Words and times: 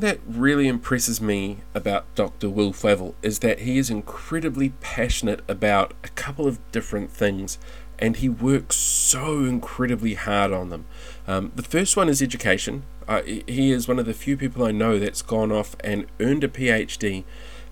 thing 0.00 0.08
that 0.08 0.20
really 0.26 0.68
impresses 0.68 1.20
me 1.20 1.58
about 1.74 2.14
Dr. 2.14 2.50
Will 2.50 2.72
Flavell 2.72 3.14
is 3.22 3.38
that 3.38 3.60
he 3.60 3.78
is 3.78 3.88
incredibly 3.88 4.70
passionate 4.80 5.40
about 5.48 5.94
a 6.04 6.08
couple 6.08 6.46
of 6.46 6.58
different 6.70 7.10
things 7.10 7.58
and 7.98 8.16
he 8.16 8.28
works 8.28 8.76
so 8.76 9.44
incredibly 9.44 10.14
hard 10.14 10.52
on 10.52 10.68
them. 10.68 10.84
Um, 11.26 11.52
the 11.54 11.62
first 11.62 11.96
one 11.96 12.10
is 12.10 12.20
education. 12.20 12.82
Uh, 13.08 13.22
he 13.22 13.72
is 13.72 13.88
one 13.88 13.98
of 13.98 14.04
the 14.04 14.12
few 14.12 14.36
people 14.36 14.64
I 14.64 14.70
know 14.70 14.98
that's 14.98 15.22
gone 15.22 15.50
off 15.50 15.74
and 15.82 16.06
earned 16.20 16.44
a 16.44 16.48
PhD 16.48 17.24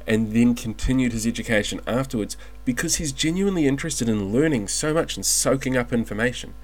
and 0.06 0.32
then 0.32 0.54
continued 0.54 1.12
his 1.12 1.26
education 1.26 1.80
afterwards 1.86 2.36
because 2.64 2.96
he's 2.96 3.12
genuinely 3.12 3.66
interested 3.66 4.08
in 4.08 4.32
learning 4.32 4.68
so 4.68 4.94
much 4.94 5.16
and 5.16 5.26
soaking 5.26 5.76
up 5.76 5.92
information. 5.92 6.54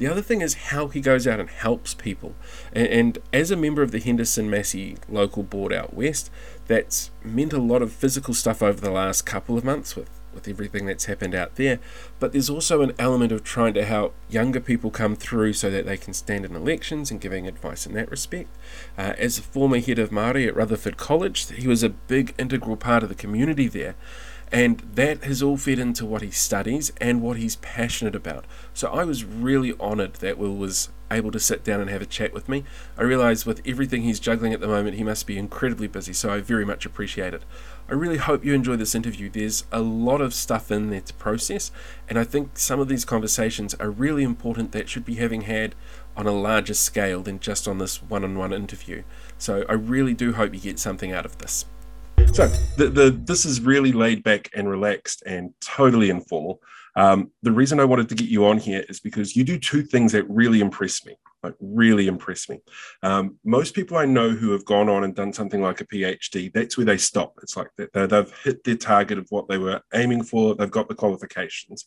The 0.00 0.06
other 0.06 0.22
thing 0.22 0.40
is 0.40 0.54
how 0.54 0.88
he 0.88 1.02
goes 1.02 1.26
out 1.26 1.40
and 1.40 1.50
helps 1.50 1.92
people. 1.92 2.34
And, 2.72 2.86
and 2.86 3.18
as 3.34 3.50
a 3.50 3.56
member 3.56 3.82
of 3.82 3.90
the 3.90 4.00
Henderson 4.00 4.48
Massey 4.48 4.96
local 5.10 5.42
board 5.42 5.74
out 5.74 5.92
west, 5.92 6.30
that's 6.66 7.10
meant 7.22 7.52
a 7.52 7.60
lot 7.60 7.82
of 7.82 7.92
physical 7.92 8.32
stuff 8.32 8.62
over 8.62 8.80
the 8.80 8.90
last 8.90 9.26
couple 9.26 9.58
of 9.58 9.64
months 9.64 9.94
with 9.94 10.08
with 10.32 10.48
everything 10.48 10.86
that's 10.86 11.04
happened 11.04 11.34
out 11.34 11.56
there. 11.56 11.80
But 12.18 12.32
there's 12.32 12.48
also 12.48 12.82
an 12.82 12.92
element 12.98 13.32
of 13.32 13.42
trying 13.42 13.74
to 13.74 13.84
help 13.84 14.14
younger 14.30 14.60
people 14.60 14.90
come 14.90 15.16
through 15.16 15.54
so 15.54 15.70
that 15.70 15.86
they 15.86 15.96
can 15.96 16.14
stand 16.14 16.44
in 16.44 16.54
elections 16.54 17.10
and 17.10 17.20
giving 17.20 17.46
advice 17.48 17.84
in 17.84 17.94
that 17.94 18.10
respect. 18.10 18.48
Uh, 18.96 19.14
as 19.18 19.38
a 19.38 19.42
former 19.42 19.80
head 19.80 19.98
of 19.98 20.10
Māori 20.10 20.46
at 20.46 20.54
Rutherford 20.54 20.96
College, 20.96 21.50
he 21.50 21.66
was 21.66 21.82
a 21.82 21.88
big 21.88 22.32
integral 22.38 22.76
part 22.76 23.02
of 23.02 23.08
the 23.08 23.14
community 23.14 23.66
there. 23.66 23.96
And 24.52 24.80
that 24.94 25.22
has 25.24 25.42
all 25.42 25.56
fed 25.56 25.78
into 25.78 26.04
what 26.04 26.22
he 26.22 26.30
studies 26.30 26.92
and 27.00 27.22
what 27.22 27.36
he's 27.36 27.56
passionate 27.56 28.16
about. 28.16 28.46
So 28.74 28.88
I 28.90 29.04
was 29.04 29.24
really 29.24 29.74
honoured 29.78 30.14
that 30.14 30.38
Will 30.38 30.56
was 30.56 30.88
able 31.10 31.30
to 31.32 31.40
sit 31.40 31.64
down 31.64 31.80
and 31.80 31.90
have 31.90 32.02
a 32.02 32.06
chat 32.06 32.32
with 32.32 32.48
me. 32.48 32.64
I 32.96 33.02
realise 33.02 33.44
with 33.44 33.60
everything 33.66 34.02
he's 34.02 34.20
juggling 34.20 34.52
at 34.52 34.60
the 34.60 34.68
moment, 34.68 34.96
he 34.96 35.04
must 35.04 35.26
be 35.26 35.38
incredibly 35.38 35.88
busy, 35.88 36.12
so 36.12 36.30
I 36.30 36.40
very 36.40 36.64
much 36.64 36.86
appreciate 36.86 37.34
it. 37.34 37.44
I 37.88 37.94
really 37.94 38.18
hope 38.18 38.44
you 38.44 38.54
enjoy 38.54 38.76
this 38.76 38.94
interview. 38.94 39.28
There's 39.28 39.64
a 39.72 39.80
lot 39.80 40.20
of 40.20 40.34
stuff 40.34 40.70
in 40.70 40.90
there 40.90 41.00
to 41.00 41.14
process, 41.14 41.72
and 42.08 42.18
I 42.18 42.24
think 42.24 42.58
some 42.58 42.78
of 42.78 42.88
these 42.88 43.04
conversations 43.04 43.74
are 43.74 43.90
really 43.90 44.22
important 44.22 44.72
that 44.72 44.88
should 44.88 45.04
be 45.04 45.16
having 45.16 45.42
had 45.42 45.74
on 46.16 46.26
a 46.26 46.32
larger 46.32 46.74
scale 46.74 47.22
than 47.22 47.40
just 47.40 47.66
on 47.66 47.78
this 47.78 48.02
one 48.02 48.24
on 48.24 48.38
one 48.38 48.52
interview. 48.52 49.02
So 49.38 49.64
I 49.68 49.72
really 49.72 50.14
do 50.14 50.34
hope 50.34 50.54
you 50.54 50.60
get 50.60 50.78
something 50.78 51.12
out 51.12 51.26
of 51.26 51.38
this. 51.38 51.66
So 52.32 52.46
the, 52.76 52.88
the 52.88 53.10
this 53.24 53.44
is 53.44 53.60
really 53.60 53.92
laid 53.92 54.22
back 54.22 54.50
and 54.54 54.68
relaxed 54.68 55.22
and 55.26 55.52
totally 55.60 56.10
informal. 56.10 56.60
Um, 56.96 57.30
the 57.42 57.52
reason 57.52 57.80
I 57.80 57.84
wanted 57.84 58.08
to 58.08 58.14
get 58.14 58.28
you 58.28 58.46
on 58.46 58.58
here 58.58 58.84
is 58.88 59.00
because 59.00 59.36
you 59.36 59.44
do 59.44 59.58
two 59.58 59.82
things 59.82 60.12
that 60.12 60.28
really 60.28 60.60
impress 60.60 61.04
me 61.04 61.16
like 61.42 61.54
really 61.60 62.06
impress 62.06 62.48
me. 62.48 62.60
Um, 63.02 63.38
most 63.44 63.74
people 63.74 63.96
I 63.96 64.04
know 64.04 64.30
who 64.30 64.52
have 64.52 64.64
gone 64.64 64.88
on 64.88 65.04
and 65.04 65.14
done 65.14 65.32
something 65.32 65.62
like 65.62 65.80
a 65.80 65.86
PhD, 65.86 66.52
that's 66.52 66.76
where 66.76 66.86
they 66.86 66.98
stop. 66.98 67.34
It's 67.42 67.56
like 67.56 67.68
they've 67.76 68.32
hit 68.44 68.64
their 68.64 68.76
target 68.76 69.18
of 69.18 69.26
what 69.30 69.48
they 69.48 69.58
were 69.58 69.80
aiming 69.94 70.24
for. 70.24 70.54
They've 70.54 70.70
got 70.70 70.88
the 70.88 70.94
qualifications. 70.94 71.86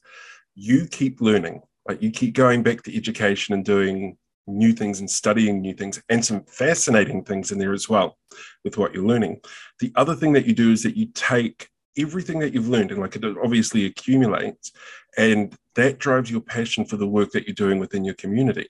You 0.56 0.88
keep 0.88 1.22
learning. 1.22 1.62
Like 1.88 2.02
you 2.02 2.12
keep 2.12 2.34
going 2.34 2.64
back 2.64 2.84
to 2.84 2.96
education 2.96 3.54
and 3.54 3.66
doing 3.66 4.18
new 4.48 4.74
things 4.74 5.00
and 5.00 5.10
studying 5.10 5.62
new 5.62 5.74
things 5.74 6.02
and 6.10 6.24
some 6.24 6.44
fascinating 6.46 7.24
things 7.24 7.52
in 7.52 7.58
there 7.58 7.74
as 7.74 7.88
well 7.88 8.18
with 8.64 8.78
what 8.78 8.94
you're 8.94 9.06
learning. 9.06 9.40
The 9.80 9.92
other 9.96 10.16
thing 10.16 10.34
that 10.34 10.46
you 10.46 10.54
do 10.54 10.72
is 10.72 10.84
that 10.84 10.98
you 10.98 11.08
take 11.14 11.70
everything 11.98 12.40
that 12.40 12.54
you've 12.54 12.68
learned 12.68 12.92
and 12.92 13.00
like 13.00 13.16
it 13.16 13.24
obviously 13.24 13.86
accumulates 13.86 14.72
and 15.18 15.56
that 15.76 16.00
drives 16.00 16.30
your 16.30 16.42
passion 16.42 16.86
for 16.86 16.98
the 16.98 17.08
work 17.08 17.32
that 17.32 17.48
you're 17.48 17.54
doing 17.54 17.80
within 17.80 18.04
your 18.04 18.16
community 18.16 18.68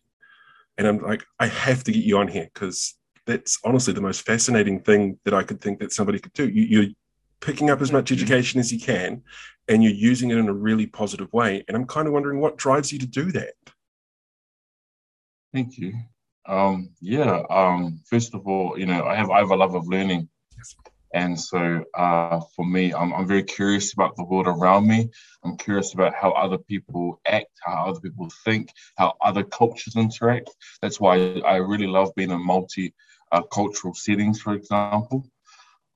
and 0.78 0.88
I'm 0.88 1.00
like, 1.00 1.24
I 1.40 1.48
have 1.48 1.84
to 1.84 1.92
get 1.92 2.04
you 2.04 2.18
on 2.18 2.28
here 2.28 2.50
because 2.54 2.96
that's 3.26 3.60
honestly 3.64 3.94
the 3.94 4.02
most 4.02 4.26
fascinating 4.26 4.82
thing 4.82 5.20
that 5.26 5.34
I 5.34 5.44
could 5.44 5.62
think 5.62 5.80
that 5.80 5.94
somebody 5.94 6.20
could 6.20 6.34
do. 6.34 6.50
You, 6.50 6.64
you're 6.64 6.92
picking 7.42 7.70
up 7.70 7.82
as 7.82 7.92
much 7.92 8.12
education 8.12 8.60
as 8.60 8.72
you 8.72 8.80
can, 8.80 9.22
and 9.68 9.84
you're 9.84 9.94
using 9.94 10.32
it 10.32 10.38
in 10.38 10.50
a 10.50 10.54
really 10.54 10.88
positive 10.88 11.32
way. 11.32 11.64
And 11.68 11.78
I'm 11.78 11.86
kind 11.86 12.08
of 12.08 12.14
wondering 12.14 12.40
what 12.40 12.58
drives 12.58 12.92
you 12.92 13.00
to 13.00 13.08
do 13.08 13.32
that. 13.34 13.54
Thank 15.54 15.78
you. 15.78 15.94
Um, 16.48 16.90
yeah. 17.00 17.44
Um, 17.50 18.02
first 18.10 18.34
of 18.34 18.48
all, 18.48 18.78
you 18.78 18.88
know, 18.88 19.06
I 19.06 19.16
have 19.16 19.30
I 19.30 19.38
have 19.40 19.52
a 19.52 19.56
love 19.56 19.76
of 19.76 19.88
learning. 19.88 20.30
And 21.14 21.40
so 21.40 21.84
uh, 21.94 22.42
for 22.56 22.66
me, 22.66 22.92
I'm, 22.92 23.14
I'm 23.14 23.28
very 23.28 23.44
curious 23.44 23.94
about 23.94 24.16
the 24.16 24.24
world 24.24 24.48
around 24.48 24.88
me. 24.88 25.12
I'm 25.44 25.58
curious 25.58 25.94
about 25.94 26.16
how 26.16 26.32
other 26.32 26.58
people 26.58 27.22
act, 27.28 27.52
how 27.62 27.90
other 27.90 28.00
people 28.00 28.32
think, 28.44 28.72
how 28.98 29.14
other 29.22 29.44
cultures 29.44 29.96
interact. 29.96 30.50
That's 30.82 31.00
why 31.00 31.40
I 31.46 31.58
really 31.58 31.86
love 31.86 32.16
being 32.16 32.32
in 32.32 32.44
multi 32.44 32.96
uh, 33.32 33.44
cultural 33.44 33.94
settings, 33.94 34.42
for 34.42 34.56
example. 34.56 35.24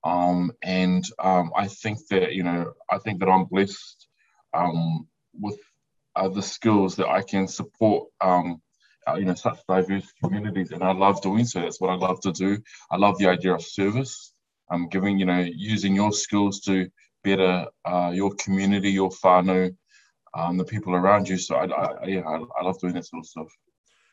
Um, 0.04 0.52
and 0.62 1.04
um, 1.18 1.52
I 1.58 1.68
think 1.68 1.98
that, 2.12 2.34
you 2.34 2.44
know, 2.44 2.74
I 2.92 3.00
think 3.00 3.20
that 3.20 3.30
I'm 3.30 3.46
blessed 3.46 4.08
um, 4.54 5.08
with 5.34 5.58
uh, 6.16 6.30
the 6.30 6.44
skills 6.44 6.96
that 6.98 7.08
I 7.08 7.24
can 7.24 7.48
support 7.48 8.08
um, 8.22 8.62
you 9.16 9.26
know 9.26 9.34
such 9.34 9.60
diverse 9.68 10.12
communities 10.24 10.72
and 10.72 10.84
i 10.84 10.92
love 10.92 11.22
doing 11.22 11.46
so 11.46 11.62
that's 11.62 11.80
what 11.80 11.90
i 11.90 11.96
love 11.96 12.20
to 12.20 12.32
do 12.32 12.58
i 12.92 12.98
love 12.98 13.18
the 13.18 13.28
idea 13.28 13.54
of 13.54 13.62
service 13.62 14.34
I'm 14.70 14.84
um, 14.84 14.90
giving, 14.90 15.18
you 15.18 15.26
know, 15.26 15.40
using 15.40 15.96
your 15.96 16.12
skills 16.12 16.60
to 16.62 16.90
better 17.24 17.68
uh, 17.86 18.12
your 18.14 18.34
community, 18.36 18.92
your 18.92 19.10
whānau, 19.10 19.76
um, 20.34 20.58
the 20.58 20.66
people 20.66 20.94
around 20.94 21.28
you. 21.30 21.38
So 21.38 21.56
I, 21.56 21.66
I 21.66 22.06
yeah, 22.06 22.22
I, 22.22 22.42
I, 22.60 22.64
love 22.64 22.80
doing 22.80 22.94
that 22.94 23.06
sort 23.06 23.22
of 23.22 23.26
stuff. 23.28 23.48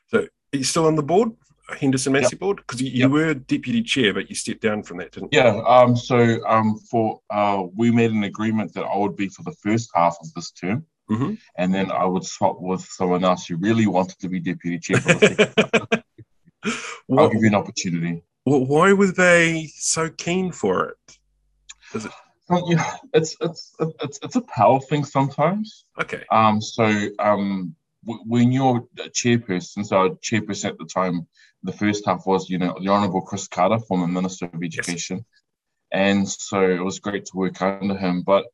So 0.09 0.19
are 0.21 0.57
you 0.57 0.65
still 0.65 0.87
on 0.87 0.95
the 0.95 1.03
board, 1.03 1.33
Henderson 1.79 2.13
Massey 2.13 2.31
yep. 2.37 2.41
board? 2.41 2.57
Because 2.59 2.81
you, 2.81 2.91
you 2.91 2.99
yep. 3.01 3.11
were 3.11 3.35
deputy 3.35 3.83
chair, 3.83 4.15
but 4.15 4.29
you 4.29 4.37
stepped 4.37 4.63
down 4.63 4.85
from 4.85 4.99
that, 4.99 5.13
didn't 5.13 5.33
you? 5.33 5.41
Yeah. 5.41 5.61
Um, 5.67 5.97
so 5.97 6.39
um, 6.47 6.79
for 6.91 7.21
uh, 7.31 7.65
we 7.77 7.91
made 7.91 8.13
an 8.13 8.25
agreement 8.25 8.73
that 8.75 8.85
I 8.85 8.97
would 8.97 9.17
be 9.17 9.29
for 9.29 9.43
the 9.43 9.57
first 9.63 9.91
half 9.95 10.17
of 10.21 10.33
this 10.35 10.53
term. 10.53 10.87
Mm-hmm. 11.11 11.35
And 11.57 11.75
then 11.75 11.91
I 11.91 12.05
would 12.05 12.25
swap 12.25 12.61
with 12.61 12.81
someone 12.83 13.25
else 13.25 13.47
who 13.47 13.57
really 13.57 13.87
wanted 13.87 14.19
to 14.21 14.29
be 14.29 14.41
deputy 14.41 14.79
chair 14.79 15.01
I'll 17.19 17.29
give 17.29 17.43
you 17.43 17.49
an 17.49 17.55
opportunity. 17.55 18.23
Well, 18.47 18.65
why 18.65 18.93
were 18.93 19.13
they 19.13 19.71
so 19.75 20.09
keen 20.11 20.53
for 20.53 20.91
it? 20.91 21.19
Is 21.95 22.07
it? 22.07 22.13
Well, 22.49 22.71
yeah, 22.71 22.97
it's 23.15 23.37
it's 23.41 23.75
it's 24.01 24.19
it's 24.23 24.37
a 24.37 24.41
power 24.43 24.81
thing 24.81 25.05
sometimes. 25.05 25.85
Okay. 26.01 26.25
Um. 26.31 26.61
So 26.61 26.85
um, 27.19 27.75
w- 28.05 28.25
when 28.27 28.53
you're 28.53 28.87
a 28.99 29.09
chairperson, 29.09 29.87
so 29.87 30.19
chairperson 30.23 30.67
at 30.67 30.79
the 30.79 30.85
time, 30.85 31.27
the 31.63 31.73
first 31.73 32.05
half 32.05 32.27
was 32.27 32.51
you 32.51 32.59
know 32.59 32.77
the 32.81 32.89
Honourable 32.89 33.23
Chris 33.23 33.49
Carter, 33.49 33.79
former 33.79 34.07
Minister 34.07 34.47
of 34.47 34.63
Education, 34.63 35.19
yes. 35.19 35.25
and 35.93 36.29
so 36.29 36.61
it 36.71 36.85
was 36.85 36.99
great 36.99 37.25
to 37.27 37.37
work 37.37 37.63
under 37.63 37.97
him. 37.97 38.23
But 38.23 38.45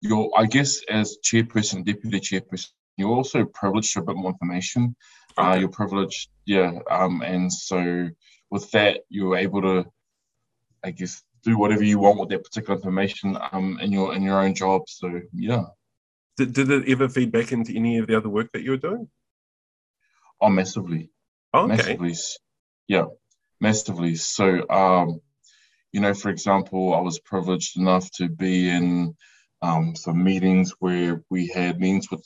you're, 0.00 0.30
I 0.36 0.46
guess, 0.46 0.82
as 0.88 1.18
chairperson, 1.24 1.84
deputy 1.84 2.20
chairperson, 2.20 2.70
you're 2.96 3.10
also 3.10 3.44
privileged 3.44 3.92
to 3.94 4.00
a 4.00 4.04
bit 4.04 4.16
more 4.16 4.30
information. 4.32 4.96
Uh, 5.36 5.42
okay. 5.42 5.50
Uh, 5.50 5.54
you're 5.60 5.68
privileged, 5.68 6.28
yeah. 6.46 6.78
Um, 6.90 7.22
and 7.22 7.52
so 7.52 8.08
with 8.50 8.70
that, 8.72 9.00
you're 9.08 9.36
able 9.36 9.62
to, 9.62 9.86
I 10.84 10.90
guess, 10.90 11.22
do 11.42 11.58
whatever 11.58 11.84
you 11.84 11.98
want 11.98 12.20
with 12.20 12.28
that 12.30 12.44
particular 12.44 12.76
information 12.76 13.38
um, 13.52 13.78
in 13.80 13.92
your 13.92 14.14
in 14.14 14.22
your 14.22 14.40
own 14.40 14.54
job. 14.54 14.82
So 14.88 15.20
yeah. 15.32 15.64
Did, 16.36 16.52
did 16.54 16.70
it 16.70 16.88
ever 16.88 17.08
feed 17.08 17.32
back 17.32 17.52
into 17.52 17.74
any 17.74 17.98
of 17.98 18.06
the 18.06 18.16
other 18.16 18.28
work 18.28 18.50
that 18.52 18.62
you 18.62 18.70
were 18.70 18.76
doing? 18.78 19.08
Oh, 20.40 20.48
massively. 20.48 21.10
Oh, 21.52 21.64
okay. 21.64 21.76
Massively. 21.76 22.14
Yeah, 22.88 23.06
massively. 23.60 24.14
So, 24.16 24.68
um, 24.70 25.20
you 25.92 26.00
know, 26.00 26.14
for 26.14 26.30
example, 26.30 26.94
I 26.94 27.00
was 27.00 27.18
privileged 27.18 27.78
enough 27.78 28.10
to 28.12 28.28
be 28.28 28.70
in 28.70 29.16
um, 29.62 29.94
some 29.96 30.22
meetings 30.22 30.74
where 30.78 31.22
we 31.30 31.48
had 31.48 31.80
meetings 31.80 32.10
with 32.10 32.24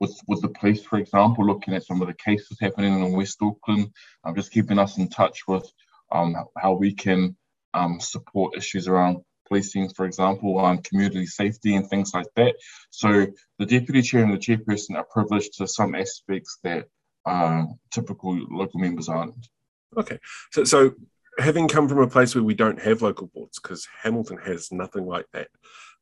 with 0.00 0.18
with 0.26 0.42
the 0.42 0.48
police, 0.48 0.82
for 0.82 0.98
example, 0.98 1.46
looking 1.46 1.74
at 1.74 1.84
some 1.84 2.02
of 2.02 2.08
the 2.08 2.14
cases 2.14 2.58
happening 2.60 3.04
in 3.04 3.12
West 3.12 3.38
Auckland, 3.40 3.90
um, 4.24 4.34
just 4.34 4.50
keeping 4.50 4.78
us 4.78 4.98
in 4.98 5.08
touch 5.08 5.42
with 5.46 5.70
um, 6.12 6.36
how 6.58 6.72
we 6.74 6.92
can 6.92 7.36
um, 7.74 8.00
support 8.00 8.56
issues 8.56 8.88
around 8.88 9.18
policing, 9.46 9.90
for 9.90 10.06
example, 10.06 10.58
um, 10.58 10.78
community 10.78 11.26
safety 11.26 11.76
and 11.76 11.88
things 11.88 12.12
like 12.14 12.26
that. 12.36 12.54
So 12.90 13.26
the 13.58 13.66
deputy 13.66 14.02
chair 14.02 14.24
and 14.24 14.32
the 14.32 14.38
chairperson 14.38 14.96
are 14.96 15.06
privileged 15.10 15.54
to 15.58 15.68
some 15.68 15.94
aspects 15.94 16.58
that 16.64 16.86
uh, 17.26 17.64
typical 17.92 18.36
local 18.50 18.80
members 18.80 19.08
aren't. 19.08 19.48
Okay, 19.96 20.18
so 20.50 20.64
so 20.64 20.94
having 21.38 21.68
come 21.68 21.88
from 21.88 21.98
a 21.98 22.08
place 22.08 22.34
where 22.34 22.44
we 22.44 22.54
don't 22.54 22.80
have 22.80 23.02
local 23.02 23.28
boards, 23.28 23.58
because 23.60 23.86
Hamilton 24.02 24.38
has 24.38 24.70
nothing 24.72 25.06
like 25.06 25.26
that. 25.32 25.48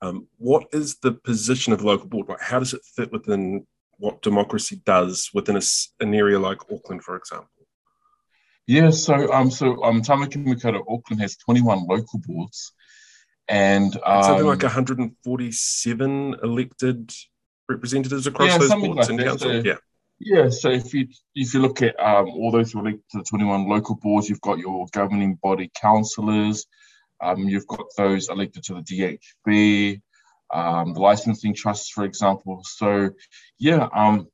Um, 0.03 0.27
what 0.37 0.67
is 0.73 0.97
the 0.97 1.13
position 1.13 1.73
of 1.73 1.83
local 1.83 2.09
board? 2.09 2.27
How 2.41 2.59
does 2.59 2.75
it 2.75 2.83
fit 2.97 3.13
within 3.13 3.67
what 3.99 4.21
democracy 4.21 4.83
does 4.85 5.31
within 5.33 5.57
a, 5.57 5.63
an 6.01 6.13
area 6.13 6.41
like 6.41 6.59
Auckland, 6.73 7.05
for 7.05 7.15
example? 7.15 7.49
Yeah, 8.67 8.91
so 8.91 9.33
um, 9.33 9.51
so 9.51 9.83
um, 9.85 10.03
Tamaki 10.03 10.45
Makaurau 10.45 10.83
Auckland 10.89 11.21
has 11.21 11.37
21 11.37 11.87
local 11.87 12.21
boards, 12.27 12.73
and 13.49 13.97
um, 14.05 14.23
something 14.25 14.47
like 14.47 14.63
147 14.63 16.37
elected 16.43 17.13
representatives 17.69 18.27
across 18.27 18.51
yeah, 18.51 18.59
those 18.59 18.71
boards 18.71 18.97
like 18.97 19.09
and 19.09 19.21
council. 19.21 19.65
Yeah, 19.65 19.77
Yeah, 20.19 20.49
so 20.49 20.71
if 20.71 20.93
you 20.95 21.09
if 21.35 21.55
you 21.55 21.61
look 21.61 21.83
at 21.83 21.99
um, 22.01 22.29
all 22.29 22.51
those 22.51 22.73
the 22.73 23.25
21 23.29 23.69
local 23.69 23.97
boards, 23.97 24.29
you've 24.29 24.41
got 24.41 24.59
your 24.59 24.87
governing 24.93 25.39
body 25.43 25.71
councillors, 25.81 26.67
um, 27.23 27.49
you've 27.49 27.67
got 27.67 27.87
those 27.97 28.29
elected 28.29 28.65
to 28.65 28.75
the 28.75 29.19
DHB, 29.47 30.03
um, 30.53 30.93
the 30.93 31.01
licensing 31.01 31.55
trusts, 31.55 31.89
for 31.91 32.05
example. 32.05 32.61
So, 32.65 33.11
yeah, 33.59 33.89
um, 33.95 34.29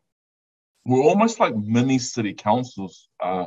we're 0.84 1.02
almost 1.02 1.38
like 1.38 1.54
mini 1.54 1.98
city 1.98 2.34
councils 2.34 3.08
uh, 3.22 3.46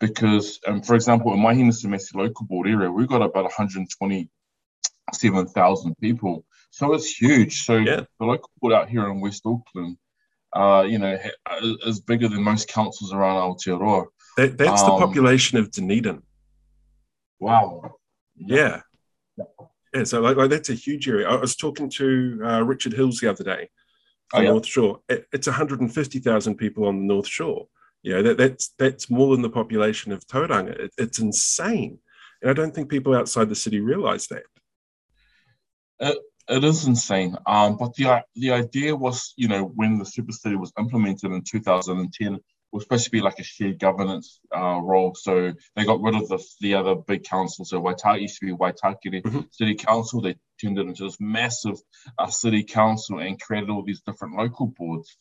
because, 0.00 0.60
um, 0.66 0.82
for 0.82 0.96
example, 0.96 1.32
in 1.32 1.40
my 1.40 1.54
Henderson 1.54 1.90
Massey 1.90 2.18
local 2.18 2.44
board 2.46 2.68
area, 2.68 2.90
we've 2.90 3.08
got 3.08 3.22
about 3.22 3.44
127,000 3.44 5.98
people. 5.98 6.44
So 6.70 6.92
it's 6.92 7.08
huge. 7.08 7.64
So 7.64 7.76
yeah. 7.76 8.00
the 8.18 8.26
local 8.26 8.50
board 8.60 8.74
out 8.74 8.88
here 8.88 9.06
in 9.06 9.20
West 9.20 9.46
Auckland, 9.46 9.96
uh, 10.52 10.84
you 10.88 10.98
know, 10.98 11.16
is 11.86 12.00
bigger 12.00 12.26
than 12.28 12.42
most 12.42 12.66
councils 12.68 13.12
around 13.12 13.36
Aotearoa. 13.36 14.06
That, 14.36 14.58
that's 14.58 14.82
um, 14.82 14.90
the 14.90 14.96
population 15.06 15.58
of 15.58 15.70
Dunedin. 15.70 16.24
Wow. 17.38 17.98
Yeah. 18.36 18.80
yeah. 19.36 19.44
Yeah, 19.94 20.04
so 20.04 20.20
like, 20.20 20.36
like, 20.36 20.50
that's 20.50 20.68
a 20.68 20.74
huge 20.74 21.08
area. 21.08 21.28
I 21.28 21.36
was 21.36 21.56
talking 21.56 21.88
to 21.90 22.40
uh, 22.44 22.62
Richard 22.62 22.92
Hills 22.92 23.18
the 23.18 23.30
other 23.30 23.44
day 23.44 23.70
on 24.34 24.40
oh, 24.40 24.42
yeah. 24.42 24.50
North 24.50 24.66
Shore. 24.66 25.00
It, 25.08 25.26
it's 25.32 25.46
150,000 25.46 26.56
people 26.56 26.86
on 26.86 26.98
the 26.98 27.14
North 27.14 27.28
Shore. 27.28 27.68
Yeah, 28.02 28.22
that, 28.22 28.38
that's 28.38 28.74
that's 28.78 29.10
more 29.10 29.34
than 29.34 29.42
the 29.42 29.50
population 29.50 30.12
of 30.12 30.24
Tauranga. 30.26 30.78
It, 30.78 30.92
it's 30.96 31.18
insane, 31.18 31.98
and 32.40 32.50
I 32.50 32.54
don't 32.54 32.72
think 32.72 32.88
people 32.88 33.16
outside 33.16 33.48
the 33.48 33.56
city 33.56 33.80
realise 33.80 34.28
that. 34.28 34.44
It, 35.98 36.18
it 36.48 36.62
is 36.62 36.86
insane. 36.86 37.36
Um, 37.46 37.76
but 37.76 37.94
the 37.94 38.22
the 38.36 38.52
idea 38.52 38.94
was, 38.94 39.34
you 39.36 39.48
know, 39.48 39.72
when 39.74 39.98
the 39.98 40.04
super 40.04 40.30
city 40.30 40.54
was 40.54 40.72
implemented 40.78 41.32
in 41.32 41.42
2010, 41.42 42.38
was 42.76 42.84
supposed 42.84 43.04
to 43.04 43.10
be 43.10 43.20
like 43.20 43.38
a 43.38 43.42
shared 43.42 43.78
governance 43.78 44.38
uh, 44.54 44.80
role. 44.80 45.14
So 45.14 45.52
they 45.74 45.84
got 45.84 46.00
rid 46.00 46.14
of 46.14 46.28
the, 46.28 46.42
the 46.60 46.74
other 46.74 46.94
big 46.94 47.24
council. 47.24 47.64
So 47.64 47.80
Waitaki 47.80 48.22
used 48.22 48.38
to 48.40 48.46
be 48.46 48.52
Waitakere 48.52 49.22
mm-hmm. 49.22 49.40
City 49.50 49.74
Council. 49.74 50.20
They 50.20 50.36
turned 50.60 50.78
it 50.78 50.86
into 50.86 51.04
this 51.04 51.16
massive 51.18 51.78
uh, 52.18 52.28
city 52.28 52.62
council 52.62 53.18
and 53.18 53.40
created 53.40 53.70
all 53.70 53.82
these 53.82 54.02
different 54.02 54.36
local 54.36 54.66
boards. 54.66 55.16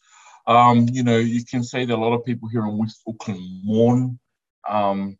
Um, 0.47 0.87
you 0.91 1.03
know, 1.03 1.17
you 1.17 1.43
can 1.43 1.63
say 1.63 1.85
that 1.85 1.95
a 1.95 1.97
lot 1.97 2.13
of 2.13 2.25
people 2.25 2.49
here 2.49 2.65
in 2.65 2.77
West 2.77 3.01
Auckland 3.07 3.41
mourn 3.63 4.19
um, 4.69 5.17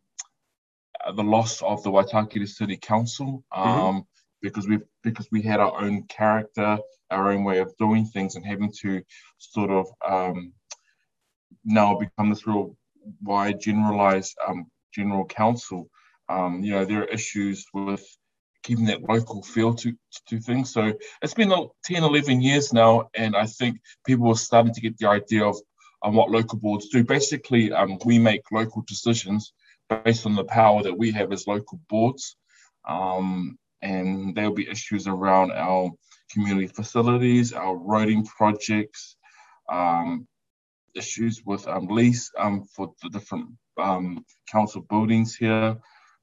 the 1.14 1.24
loss 1.24 1.62
of 1.62 1.82
the 1.82 1.90
Waitakere 1.90 2.46
City 2.46 2.76
Council 2.76 3.44
mm-hmm. 3.52 3.68
um, 3.68 3.78
mm-hmm. 3.78 4.00
because 4.42 4.68
we 4.68 4.78
because 5.02 5.28
we 5.32 5.42
had 5.42 5.60
our 5.60 5.80
own 5.80 6.04
character, 6.04 6.78
our 7.10 7.32
own 7.32 7.44
way 7.44 7.58
of 7.58 7.76
doing 7.78 8.06
things, 8.06 8.36
and 8.36 8.44
having 8.44 8.72
to 8.82 9.02
sort 9.38 9.70
of 9.70 9.86
um, 10.06 10.52
now 11.66 11.98
become 11.98 12.30
this 12.30 12.46
real 12.46 12.76
wide 13.22 13.60
generalized 13.60 14.36
um, 14.46 14.66
general 14.94 15.26
council. 15.26 15.90
Um, 16.28 16.62
you 16.62 16.72
know, 16.72 16.84
there 16.84 17.02
are 17.02 17.08
issues 17.08 17.66
with 17.74 18.04
keeping 18.62 18.86
that 18.86 19.02
local 19.02 19.42
feel 19.42 19.74
to, 19.74 19.92
to 20.28 20.40
things. 20.40 20.72
So 20.72 20.92
it's 21.22 21.34
been 21.34 21.52
10, 21.84 22.02
11 22.02 22.40
years 22.40 22.72
now, 22.72 23.08
and 23.14 23.36
I 23.36 23.46
think 23.46 23.78
people 24.04 24.28
are 24.28 24.36
starting 24.36 24.74
to 24.74 24.80
get 24.80 24.96
the 24.98 25.08
idea 25.08 25.44
of 25.44 25.56
um, 26.02 26.14
what 26.14 26.30
local 26.30 26.58
boards 26.58 26.88
do. 26.88 27.04
Basically, 27.04 27.72
um, 27.72 27.98
we 28.04 28.18
make 28.18 28.42
local 28.50 28.82
decisions 28.86 29.52
based 30.04 30.26
on 30.26 30.34
the 30.34 30.44
power 30.44 30.82
that 30.82 30.96
we 30.96 31.12
have 31.12 31.32
as 31.32 31.46
local 31.46 31.80
boards. 31.88 32.36
Um, 32.88 33.58
and 33.82 34.34
there'll 34.34 34.52
be 34.52 34.68
issues 34.68 35.06
around 35.06 35.52
our 35.52 35.90
community 36.30 36.66
facilities, 36.66 37.52
our 37.52 37.76
roading 37.76 38.26
projects, 38.26 39.16
um, 39.70 40.26
issues 40.96 41.42
with 41.44 41.66
um, 41.68 41.86
lease 41.86 42.30
um, 42.38 42.64
for 42.74 42.92
the 43.02 43.08
different 43.10 43.48
um, 43.78 44.24
council 44.50 44.82
buildings 44.82 45.36
here, 45.36 45.76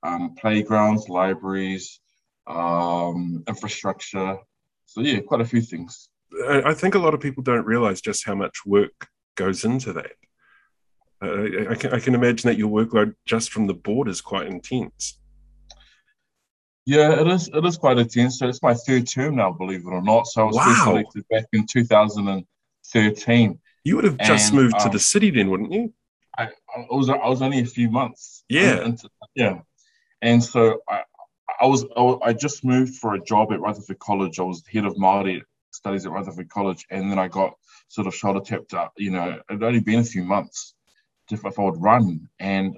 um, 0.03 0.35
playgrounds, 0.35 1.09
libraries, 1.09 1.99
um, 2.47 3.43
infrastructure. 3.47 4.37
So 4.85 5.01
yeah, 5.01 5.19
quite 5.19 5.41
a 5.41 5.45
few 5.45 5.61
things. 5.61 6.09
I 6.47 6.73
think 6.73 6.95
a 6.95 6.99
lot 6.99 7.13
of 7.13 7.19
people 7.19 7.43
don't 7.43 7.65
realize 7.65 8.01
just 8.01 8.25
how 8.25 8.35
much 8.35 8.65
work 8.65 9.07
goes 9.35 9.65
into 9.65 9.93
that. 9.93 10.11
Uh, 11.23 11.71
I, 11.71 11.75
can, 11.75 11.93
I 11.93 11.99
can 11.99 12.15
imagine 12.15 12.49
that 12.49 12.57
your 12.57 12.69
workload 12.69 13.13
just 13.25 13.51
from 13.51 13.67
the 13.67 13.73
board 13.73 14.07
is 14.07 14.19
quite 14.19 14.47
intense. 14.47 15.19
Yeah, 16.85 17.21
it 17.21 17.27
is. 17.27 17.49
It 17.53 17.65
is 17.65 17.77
quite 17.77 17.97
intense. 17.97 18.39
So 18.39 18.47
it's 18.47 18.61
my 18.61 18.73
third 18.73 19.07
term 19.07 19.37
now, 19.37 19.51
believe 19.51 19.81
it 19.81 19.89
or 19.89 20.01
not. 20.01 20.27
So 20.27 20.41
I 20.41 20.45
was 20.45 20.55
wow. 20.55 20.65
first 20.65 20.87
elected 20.87 21.25
back 21.29 21.45
in 21.53 21.65
2013. 21.65 23.59
You 23.83 23.95
would 23.95 24.05
have 24.05 24.17
just 24.19 24.49
and, 24.49 24.61
moved 24.61 24.75
um, 24.75 24.81
to 24.81 24.89
the 24.89 24.99
city 24.99 25.29
then, 25.29 25.49
wouldn't 25.49 25.71
you? 25.71 25.93
I, 26.37 26.45
I, 26.45 26.85
was 26.89 27.09
I 27.09 27.27
was 27.27 27.41
only 27.41 27.59
a 27.59 27.65
few 27.65 27.89
months. 27.89 28.43
Yeah, 28.49 28.83
into, 28.83 29.09
yeah, 29.35 29.59
and 30.21 30.43
so 30.43 30.79
I, 30.89 31.03
I 31.61 31.65
was, 31.67 31.85
I 32.23 32.33
just 32.33 32.63
moved 32.63 32.95
for 32.95 33.13
a 33.13 33.23
job 33.23 33.51
at 33.51 33.59
Rutherford 33.59 33.99
College. 33.99 34.39
I 34.39 34.43
was 34.43 34.63
head 34.71 34.85
of 34.85 34.97
Maori 34.97 35.43
studies 35.71 36.05
at 36.05 36.11
Rutherford 36.11 36.49
College, 36.49 36.85
and 36.89 37.11
then 37.11 37.19
I 37.19 37.27
got 37.27 37.55
sort 37.89 38.07
of 38.07 38.15
shoulder 38.15 38.39
tapped 38.39 38.73
up. 38.73 38.93
You 38.97 39.11
know, 39.11 39.29
it 39.31 39.43
had 39.49 39.63
only 39.63 39.79
been 39.79 39.99
a 39.99 40.03
few 40.03 40.23
months 40.23 40.73
if, 41.31 41.45
if 41.45 41.59
I 41.59 41.63
would 41.63 41.81
run, 41.81 42.27
and 42.39 42.77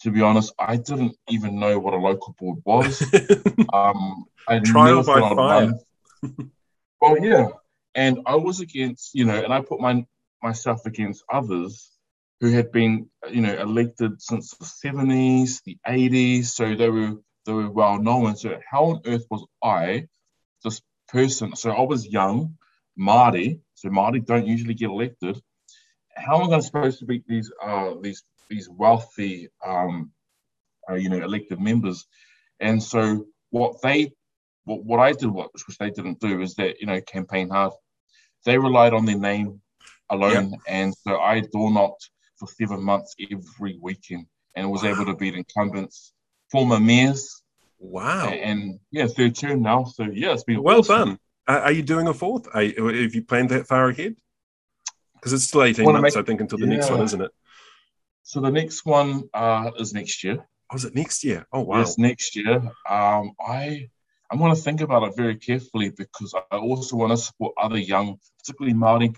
to 0.00 0.10
be 0.10 0.20
honest, 0.20 0.52
I 0.58 0.76
didn't 0.76 1.16
even 1.28 1.58
know 1.58 1.78
what 1.78 1.94
a 1.94 1.98
local 1.98 2.34
board 2.38 2.58
was. 2.64 3.02
um, 3.72 4.24
I 4.48 4.58
Trial 4.60 5.02
by 5.02 5.20
fire. 5.20 5.72
well, 7.00 7.18
yeah, 7.24 7.48
and 7.94 8.20
I 8.26 8.36
was 8.36 8.60
against, 8.60 9.14
you 9.14 9.24
know, 9.24 9.42
and 9.42 9.52
I 9.52 9.60
put 9.60 9.80
my 9.80 10.04
myself 10.44 10.86
against 10.86 11.24
others 11.32 11.90
who 12.40 12.50
had 12.50 12.70
been, 12.70 13.08
you 13.30 13.40
know, 13.40 13.54
elected 13.54 14.20
since 14.20 14.50
the 14.50 14.64
70s, 14.64 15.62
the 15.64 15.78
80s. 15.88 16.46
So 16.46 16.74
they 16.74 16.90
were 16.90 17.14
they 17.46 17.52
were 17.52 17.70
well 17.70 17.98
known. 17.98 18.36
So 18.36 18.58
how 18.70 18.84
on 18.84 19.00
earth 19.06 19.24
was 19.30 19.44
I, 19.62 20.06
this 20.62 20.80
person? 21.08 21.56
So 21.56 21.70
I 21.70 21.80
was 21.80 22.06
young, 22.06 22.56
Māori. 22.98 23.60
So 23.74 23.88
Māori 23.88 24.24
don't 24.24 24.46
usually 24.46 24.74
get 24.74 24.90
elected. 24.90 25.40
How 26.14 26.42
am 26.42 26.52
I 26.52 26.60
supposed 26.60 27.00
to 27.00 27.06
beat 27.06 27.26
these 27.26 27.50
uh 27.62 27.94
these 28.00 28.22
these 28.50 28.68
wealthy 28.68 29.48
um 29.64 30.12
uh, 30.88 30.94
you 30.94 31.08
know 31.08 31.22
elected 31.22 31.60
members? 31.60 32.04
And 32.60 32.82
so 32.82 33.26
what 33.50 33.80
they 33.82 34.12
what, 34.64 34.84
what 34.84 35.00
I 35.00 35.12
did, 35.12 35.30
what 35.30 35.50
which 35.66 35.78
they 35.78 35.90
didn't 35.90 36.20
do, 36.20 36.40
is 36.40 36.54
that 36.56 36.80
you 36.80 36.86
know 36.86 37.00
campaign 37.00 37.48
hard. 37.48 37.72
They 38.44 38.58
relied 38.58 38.92
on 38.92 39.06
their 39.06 39.18
name 39.18 39.62
alone. 40.14 40.50
Yep. 40.50 40.60
And 40.68 40.94
so 40.94 41.18
I 41.20 41.40
door 41.40 41.70
knocked 41.72 42.10
for 42.38 42.48
seven 42.48 42.82
months 42.82 43.14
every 43.20 43.78
weekend 43.80 44.26
and 44.54 44.70
was 44.70 44.82
wow. 44.82 44.90
able 44.90 45.06
to 45.06 45.14
beat 45.14 45.34
incumbents, 45.34 46.12
former 46.50 46.80
mayors. 46.80 47.42
Wow. 47.78 48.28
And, 48.28 48.40
and 48.40 48.80
yeah, 48.90 49.06
third 49.06 49.36
term 49.36 49.62
now. 49.62 49.84
So 49.84 50.04
yeah, 50.04 50.32
it's 50.32 50.44
been 50.44 50.62
well 50.62 50.78
awesome. 50.78 51.08
done. 51.08 51.18
Uh, 51.46 51.60
are 51.64 51.72
you 51.72 51.82
doing 51.82 52.08
a 52.08 52.14
fourth? 52.14 52.48
Are 52.54 52.62
you, 52.62 52.86
have 52.86 53.14
you 53.14 53.22
planned 53.22 53.50
that 53.50 53.66
far 53.66 53.88
ahead? 53.88 54.16
Because 55.14 55.32
it's 55.32 55.44
still 55.44 55.62
18 55.62 55.84
months, 55.84 56.02
make, 56.02 56.16
I 56.16 56.22
think, 56.22 56.40
until 56.40 56.58
the 56.58 56.66
yeah. 56.66 56.76
next 56.76 56.90
one, 56.90 57.02
isn't 57.02 57.20
it? 57.20 57.30
So 58.22 58.40
the 58.40 58.50
next 58.50 58.86
one 58.86 59.24
uh, 59.34 59.70
is 59.78 59.92
next 59.92 60.24
year. 60.24 60.46
Oh, 60.72 60.76
is 60.76 60.84
it 60.84 60.94
next 60.94 61.24
year? 61.24 61.46
Oh, 61.52 61.60
wow. 61.60 61.78
Yes, 61.78 61.98
next 61.98 62.36
year. 62.36 62.56
Um, 62.88 63.32
I 63.46 63.90
I 64.30 64.36
want 64.36 64.56
to 64.56 64.62
think 64.62 64.80
about 64.80 65.02
it 65.04 65.16
very 65.16 65.36
carefully 65.36 65.90
because 65.90 66.34
I 66.50 66.56
also 66.56 66.96
want 66.96 67.12
to 67.12 67.16
support 67.16 67.54
other 67.60 67.78
young, 67.78 68.18
particularly 68.38 68.74
Māori 68.74 69.14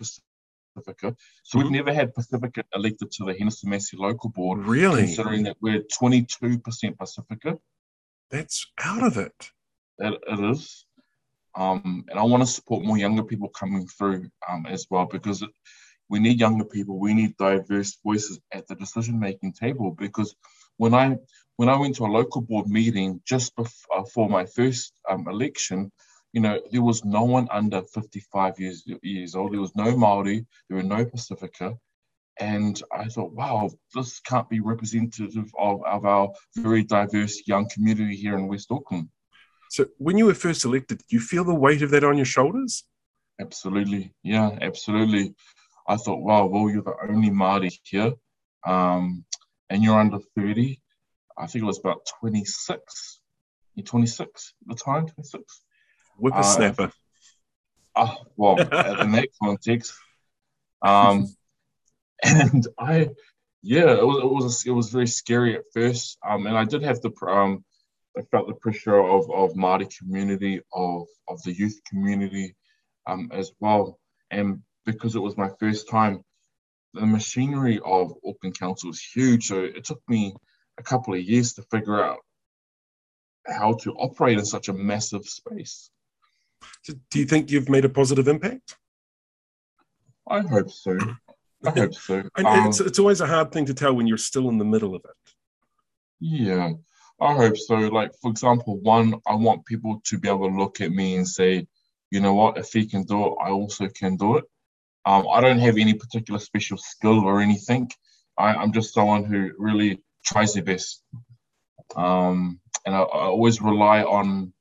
Pacifica. 0.77 1.17
So 1.43 1.59
we've 1.59 1.71
never 1.71 1.93
had 1.93 2.15
Pacifica 2.15 2.65
elected 2.75 3.11
to 3.13 3.25
the 3.25 3.35
Henderson 3.35 3.71
Massey 3.71 3.97
local 3.97 4.31
board. 4.31 4.67
Really? 4.67 5.03
Considering 5.03 5.45
that 5.45 5.57
we're 5.61 5.83
22% 6.01 6.99
Pacifica. 6.99 7.59
That's 8.31 8.67
out 8.83 9.03
of 9.03 9.17
it. 9.17 9.51
It, 9.99 10.21
it 10.27 10.51
is. 10.51 10.85
Um, 11.57 12.05
and 12.11 12.19
I 12.19 12.23
want 12.23 12.43
to 12.43 12.47
support 12.47 12.85
more 12.85 12.99
younger 12.99 13.23
people 13.23 13.49
coming 13.49 13.87
through 13.87 14.29
um, 14.49 14.67
as 14.67 14.87
well 14.91 15.07
because 15.07 15.43
it, 15.43 15.51
we 16.09 16.19
need 16.19 16.39
younger 16.39 16.65
people. 16.65 16.99
We 16.99 17.15
need 17.15 17.37
diverse 17.37 17.97
voices 18.05 18.39
at 18.53 18.67
the 18.67 18.75
decision 18.75 19.19
making 19.19 19.55
table 19.55 19.93
because 19.93 20.35
when 20.77 20.93
I 20.95 21.17
when 21.57 21.71
I 21.71 21.79
went 21.79 21.97
to 21.97 22.05
a 22.05 22.07
local 22.07 22.43
board 22.43 22.67
meeting 22.67 23.23
just 23.25 23.57
before 23.57 24.29
my 24.29 24.45
first 24.45 24.93
um, 25.09 25.27
election, 25.27 25.91
you 26.37 26.43
know, 26.43 26.61
there 26.71 26.83
was 26.83 27.03
no 27.03 27.25
one 27.25 27.49
under 27.51 27.81
55 27.81 28.61
years, 28.61 28.85
years 29.03 29.35
old. 29.35 29.55
There 29.55 29.61
was 29.63 29.75
no 29.75 29.97
Maori. 29.97 30.45
There 30.69 30.77
were 30.77 30.83
no 30.83 31.03
Pacifica. 31.03 31.73
And 32.39 32.83
I 32.95 33.07
thought, 33.07 33.33
wow, 33.33 33.71
this 33.95 34.21
can't 34.21 34.47
be 34.51 34.61
representative 34.61 35.51
of, 35.59 35.83
of 35.87 36.05
our 36.05 36.29
very 36.55 36.85
diverse 36.85 37.49
young 37.49 37.67
community 37.73 38.15
here 38.15 38.37
in 38.37 38.49
West 38.49 38.71
Auckland. 38.71 39.09
So 39.71 39.87
when 39.97 40.19
you 40.19 40.27
were 40.27 40.35
first 40.35 40.67
elected, 40.67 40.99
did 40.99 41.07
you 41.11 41.21
feel 41.21 41.43
the 41.43 41.55
weight 41.55 41.81
of 41.81 41.91
that 41.93 42.05
on 42.05 42.19
your 42.19 42.27
shoulders? 42.27 42.85
Absolutely. 43.41 44.13
Yeah, 44.23 44.59
absolutely. 44.61 45.35
I 45.89 45.97
thought, 45.97 46.21
wow, 46.21 46.45
well, 46.45 46.69
you're 46.69 46.83
the 46.83 46.97
only 47.09 47.31
Māori 47.31 47.73
here. 47.83 48.13
Um, 48.67 49.25
and 49.71 49.83
you're 49.83 49.99
under 49.99 50.19
30. 50.37 50.79
I 51.39 51.47
think 51.47 51.63
it 51.63 51.67
was 51.67 51.79
about 51.79 52.07
26. 52.21 53.21
You're 53.75 53.85
26 53.85 54.55
at 54.61 54.77
the 54.77 54.85
time, 54.85 55.07
26. 55.07 55.63
Whippersnapper. 56.19 56.85
Uh, 56.85 56.91
uh, 57.97 58.15
well, 58.37 58.59
in 58.59 59.13
that 59.13 59.29
context, 59.43 59.95
um, 60.83 61.27
and 62.23 62.67
I, 62.79 63.11
yeah, 63.63 63.93
it 63.93 64.07
was 64.07 64.23
it 64.23 64.31
was 64.31 64.67
it 64.67 64.71
was 64.71 64.91
very 64.91 65.07
scary 65.07 65.57
at 65.57 65.65
first. 65.73 66.19
Um, 66.27 66.47
and 66.47 66.57
I 66.57 66.65
did 66.65 66.83
have 66.83 67.01
the 67.01 67.11
um, 67.27 67.65
I 68.17 68.23
felt 68.31 68.49
the 68.49 68.55
pressure 68.55 68.99
of 68.99 69.31
of 69.31 69.55
Māori 69.55 69.91
community, 69.99 70.61
of 70.73 71.07
of 71.29 71.43
the 71.43 71.53
youth 71.53 71.81
community, 71.89 72.55
um, 73.07 73.31
as 73.33 73.53
well. 73.61 73.99
And 74.31 74.63
because 74.85 75.17
it 75.17 75.21
was 75.21 75.37
my 75.37 75.51
first 75.59 75.89
time, 75.89 76.23
the 76.95 77.07
machinery 77.07 77.81
of 77.85 78.15
Auckland 78.27 78.59
Council 78.59 78.91
is 78.91 79.03
huge. 79.03 79.49
So 79.49 79.65
it 79.65 79.85
took 79.85 80.01
me 80.09 80.35
a 80.79 80.83
couple 80.83 81.15
of 81.15 81.21
years 81.21 81.55
to 81.55 81.63
figure 81.71 82.03
out 82.03 82.19
how 83.47 83.75
to 83.75 83.93
operate 83.93 84.39
in 84.39 84.45
such 84.45 84.69
a 84.69 84.73
massive 84.73 85.25
space. 85.25 85.91
Do 86.85 87.19
you 87.19 87.27
think 87.27 87.51
you've 87.51 87.69
made 87.69 87.85
a 87.85 87.89
positive 87.89 88.29
impact? 88.29 88.77
I 90.29 90.41
hope 90.41 90.71
so. 90.71 90.99
I 91.65 91.71
hope 91.71 91.95
so. 91.95 92.23
and 92.37 92.47
um, 92.47 92.69
it's, 92.69 92.81
it's 92.81 92.99
always 92.99 93.21
a 93.21 93.27
hard 93.27 93.53
thing 93.53 93.67
to 93.67 93.75
tell 93.75 93.95
when 93.95 94.07
you're 94.07 94.19
still 94.19 94.49
in 94.49 94.59
the 94.59 94.65
middle 94.65 94.95
of 94.95 95.03
it. 95.05 95.33
Yeah, 96.21 96.73
I 97.21 97.35
hope 97.35 97.57
so. 97.57 97.75
Like, 97.75 98.13
for 98.21 98.31
example, 98.31 98.79
one, 98.81 99.15
I 99.27 99.35
want 99.35 99.67
people 99.67 100.01
to 100.05 100.19
be 100.19 100.29
able 100.29 100.49
to 100.49 100.57
look 100.57 100.81
at 100.81 100.93
me 100.93 101.17
and 101.17 101.27
say, 101.27 101.67
you 102.11 102.21
know 102.21 102.35
what, 102.35 102.57
if 102.57 102.73
he 102.73 102.87
can 102.87 103.03
do 103.03 103.27
it, 103.27 103.35
I 103.43 103.51
also 103.51 103.89
can 103.89 104.17
do 104.17 104.37
it. 104.37 104.45
Um, 105.05 105.27
I 105.31 105.41
don't 105.41 105.59
have 105.59 105.77
any 105.77 105.95
particular 105.95 106.41
special 106.41 106.79
skill 106.79 107.21
or 107.21 107.41
anything. 107.41 107.91
I, 108.39 108.63
am 108.63 108.73
just 108.73 108.93
someone 108.93 109.25
who 109.25 109.53
really 109.59 110.03
tries 110.25 110.55
their 110.55 110.65
best. 110.65 111.03
Um, 111.95 112.61
and 112.85 112.95
I, 112.95 113.01
I, 113.01 113.25
always 113.27 113.63
rely 113.63 114.03
on 114.03 114.53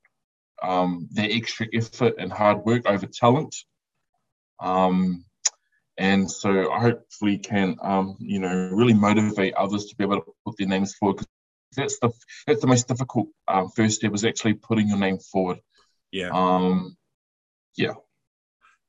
um, 0.62 1.08
their 1.12 1.30
extra 1.30 1.68
effort 1.74 2.16
and 2.18 2.32
hard 2.32 2.66
work 2.66 2.86
over 2.88 3.06
talent. 3.06 3.56
Um, 4.60 5.26
and 5.98 6.30
so 6.30 6.72
I 6.72 6.80
hopefully 6.80 7.38
can, 7.38 7.78
um, 7.82 8.18
you 8.20 8.40
know, 8.40 8.70
really 8.74 8.94
motivate 8.94 9.54
others 9.56 9.86
to 9.86 9.96
be 9.96 10.04
able 10.04 10.22
to 10.22 10.32
put 10.46 10.58
their 10.58 10.68
names 10.68 10.96
forward. 10.96 11.18
Because 11.18 11.28
that's 11.76 12.00
the 12.00 12.12
that's 12.48 12.62
the 12.62 12.68
most 12.68 12.88
difficult 12.88 13.28
um, 13.48 13.70
first 13.76 13.98
step 13.98 14.14
is 14.14 14.26
actually 14.26 14.56
putting 14.56 14.90
your 14.90 14.98
name 14.98 15.20
forward. 15.20 15.60
Yeah. 16.12 16.30
Um, 16.34 16.98
yeah. 17.78 17.94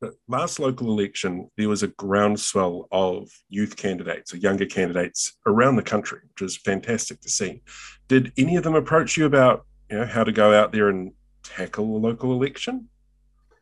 The 0.01 0.15
last 0.29 0.59
local 0.59 0.91
election, 0.91 1.49
there 1.57 1.71
was 1.71 1.83
a 1.83 1.89
groundswell 1.89 2.87
of 2.93 3.31
youth 3.49 3.77
candidates 3.77 4.35
or 4.35 4.37
younger 4.37 4.67
candidates 4.67 5.37
around 5.47 5.77
the 5.77 5.83
country, 5.83 6.21
which 6.29 6.43
was 6.43 6.57
fantastic 6.57 7.21
to 7.23 7.31
see. 7.31 7.63
Did 8.07 8.33
any 8.37 8.57
of 8.57 8.63
them 8.63 8.75
approach 8.75 9.17
you 9.17 9.25
about, 9.25 9.65
you 9.91 9.99
know, 9.99 10.07
how 10.07 10.23
to 10.23 10.33
go 10.33 10.53
out 10.53 10.73
there 10.73 10.91
and 10.91 11.13
tackle 11.49 11.97
a 11.97 11.99
local 11.99 12.33
election? 12.33 12.88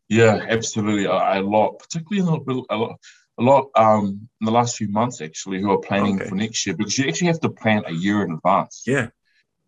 Yeah, 0.08 0.46
absolutely. 0.48 1.06
A, 1.06 1.40
a 1.40 1.42
lot, 1.42 1.78
particularly 1.78 2.28
a 2.70 2.74
lot, 2.74 2.98
a 3.38 3.42
lot 3.42 3.70
um, 3.74 4.28
in 4.40 4.44
the 4.44 4.52
last 4.52 4.76
few 4.76 4.88
months 4.88 5.20
actually 5.20 5.60
who 5.60 5.70
are 5.70 5.78
planning 5.78 6.20
okay. 6.20 6.28
for 6.28 6.34
next 6.34 6.66
year 6.66 6.76
because 6.76 6.96
you 6.98 7.08
actually 7.08 7.28
have 7.28 7.40
to 7.40 7.50
plan 7.50 7.82
a 7.86 7.92
year 7.92 8.22
in 8.24 8.32
advance. 8.32 8.84
Yeah. 8.86 9.08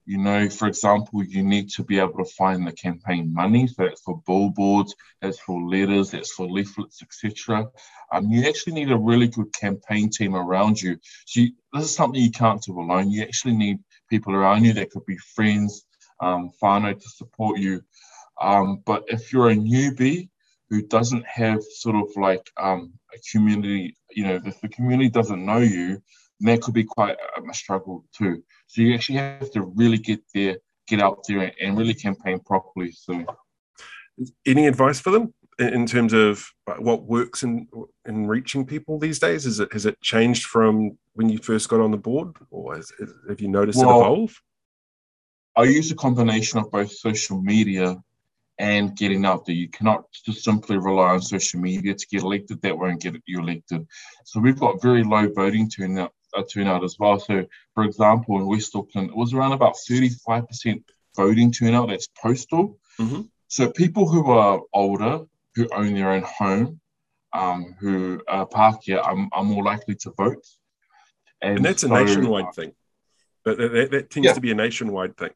You 0.09 0.19
know, 0.19 0.49
for 0.49 0.69
example, 0.69 1.25
you 1.25 1.43
need 1.43 1.69
to 1.71 1.83
be 1.83 1.99
able 1.99 2.25
to 2.25 2.31
find 2.37 2.65
the 2.65 2.71
campaign 2.71 3.35
money. 3.35 3.67
So 3.67 3.75
that's 3.79 4.03
for 4.03 4.23
billboards, 4.25 4.95
that's 5.21 5.41
for 5.41 5.61
letters, 5.61 6.13
that's 6.13 6.33
for 6.33 6.47
leaflets, 6.47 7.03
etc. 7.03 7.67
Um, 8.13 8.31
you 8.31 8.47
actually 8.47 8.75
need 8.75 8.93
a 8.93 8.97
really 8.97 9.27
good 9.27 9.53
campaign 9.53 10.09
team 10.11 10.37
around 10.37 10.81
you. 10.81 10.97
So 11.27 11.41
you, 11.41 11.53
this 11.73 11.87
is 11.87 11.95
something 11.97 12.23
you 12.23 12.31
can't 12.31 12.63
do 12.63 12.79
alone. 12.79 13.11
You 13.11 13.23
actually 13.23 13.55
need 13.55 13.79
people 14.09 14.33
around 14.33 14.65
you 14.65 14.75
that 14.75 14.91
could 14.91 15.05
be 15.07 15.17
friends, 15.17 15.85
um, 16.21 16.51
whānau 16.63 17.01
to 17.01 17.09
support 17.09 17.59
you. 17.59 17.83
Um, 18.41 18.83
but 18.85 19.05
if 19.09 19.33
you're 19.33 19.51
a 19.51 19.57
newbie 19.57 20.29
who 20.69 20.83
doesn't 20.83 21.25
have 21.27 21.63
sort 21.63 21.97
of 21.97 22.09
like 22.17 22.51
um, 22.59 22.93
a 23.15 23.19
community, 23.33 23.97
you 24.11 24.25
know, 24.25 24.41
if 24.45 24.61
the 24.61 24.69
community 24.69 25.09
doesn't 25.09 25.45
know 25.45 25.59
you, 25.59 26.03
that 26.41 26.61
could 26.61 26.75
be 26.75 26.85
quite 26.85 27.17
a, 27.37 27.55
struggle 27.55 28.05
too. 28.13 28.43
So 28.67 28.83
you 28.83 28.95
actually 28.95 29.19
have 29.19 29.51
to 29.53 29.63
really 29.63 29.99
get 29.99 30.21
there, 30.35 30.57
get 30.87 31.01
out 31.01 31.25
there, 31.27 31.53
and 31.63 31.79
really 31.79 31.95
campaign 31.95 32.41
properly. 32.41 32.93
So, 32.93 33.25
any 34.45 34.67
advice 34.67 35.01
for 35.01 35.11
them 35.11 35.33
in 35.59 35.87
terms 35.87 36.13
of 36.13 36.47
what 36.79 37.05
works 37.05 37.43
in 37.43 37.69
in 38.07 38.27
reaching 38.27 38.67
people 38.67 38.99
these 38.99 39.19
days? 39.19 39.47
Is 39.47 39.61
it 39.61 39.73
has 39.73 39.87
it 39.87 40.01
changed 40.03 40.45
from 40.45 40.99
when 41.15 41.29
you 41.29 41.39
first 41.39 41.69
got 41.69 41.81
on 41.81 41.91
the 41.91 41.97
board, 41.97 42.37
or 42.51 42.77
has, 42.77 42.93
have 43.29 43.41
you 43.41 43.49
noticed 43.49 43.79
well, 43.79 43.91
it 43.91 44.01
evolve? 44.01 44.43
I 45.57 45.65
use 45.65 45.91
a 45.91 45.95
combination 45.95 46.59
of 46.59 46.71
both 46.71 46.93
social 46.93 47.41
media 47.41 47.97
and 48.59 48.97
getting 48.97 49.25
out 49.25 49.47
there. 49.47 49.55
You 49.55 49.69
cannot 49.69 50.05
just 50.13 50.45
simply 50.45 50.77
rely 50.77 51.13
on 51.13 51.23
social 51.23 51.61
media 51.61 51.95
to 51.95 52.07
get 52.11 52.23
elected. 52.23 52.61
That 52.63 52.79
won't 52.79 53.01
get 53.01 53.15
you 53.27 53.41
elected. 53.41 53.87
So 54.25 54.41
we've 54.41 54.59
got 54.59 54.83
very 54.83 55.03
low 55.03 55.29
voting 55.33 55.69
turnout, 55.69 56.13
uh, 56.37 56.43
turnout 56.51 56.85
as 56.85 56.97
well. 56.99 57.19
So, 57.19 57.47
for 57.75 57.85
example, 57.85 58.39
in 58.39 58.47
West 58.47 58.75
Auckland, 58.75 59.11
it 59.11 59.17
was 59.17 59.33
around 59.33 59.53
about 59.53 59.77
35% 59.89 60.83
voting 61.17 61.53
turnout. 61.53 61.89
That's 61.89 62.09
postal. 62.21 62.79
Mm-hmm. 63.01 63.23
So 63.49 63.71
people 63.71 64.09
who 64.09 64.31
are 64.31 64.61
older, 64.73 65.21
who 65.55 65.69
own 65.73 65.95
their 65.95 66.11
own 66.11 66.23
home, 66.23 66.81
um, 67.33 67.75
who 67.79 68.21
are 68.29 68.47
Pākehā, 68.47 69.03
are, 69.03 69.29
are 69.33 69.45
more 69.45 69.65
likely 69.65 69.95
to 69.97 70.11
vote. 70.11 70.45
And, 71.41 71.57
and 71.57 71.65
that's 71.65 71.83
so, 71.83 71.95
a 71.95 72.05
nationwide 72.05 72.55
thing. 72.55 72.73
But 73.45 73.59
that, 73.59 73.73
that, 73.73 73.91
that 73.93 74.11
tends 74.11 74.27
yeah. 74.27 74.33
to 74.33 74.41
be 74.41 74.51
a 74.51 74.55
nationwide 74.55 75.17
thing. 75.17 75.31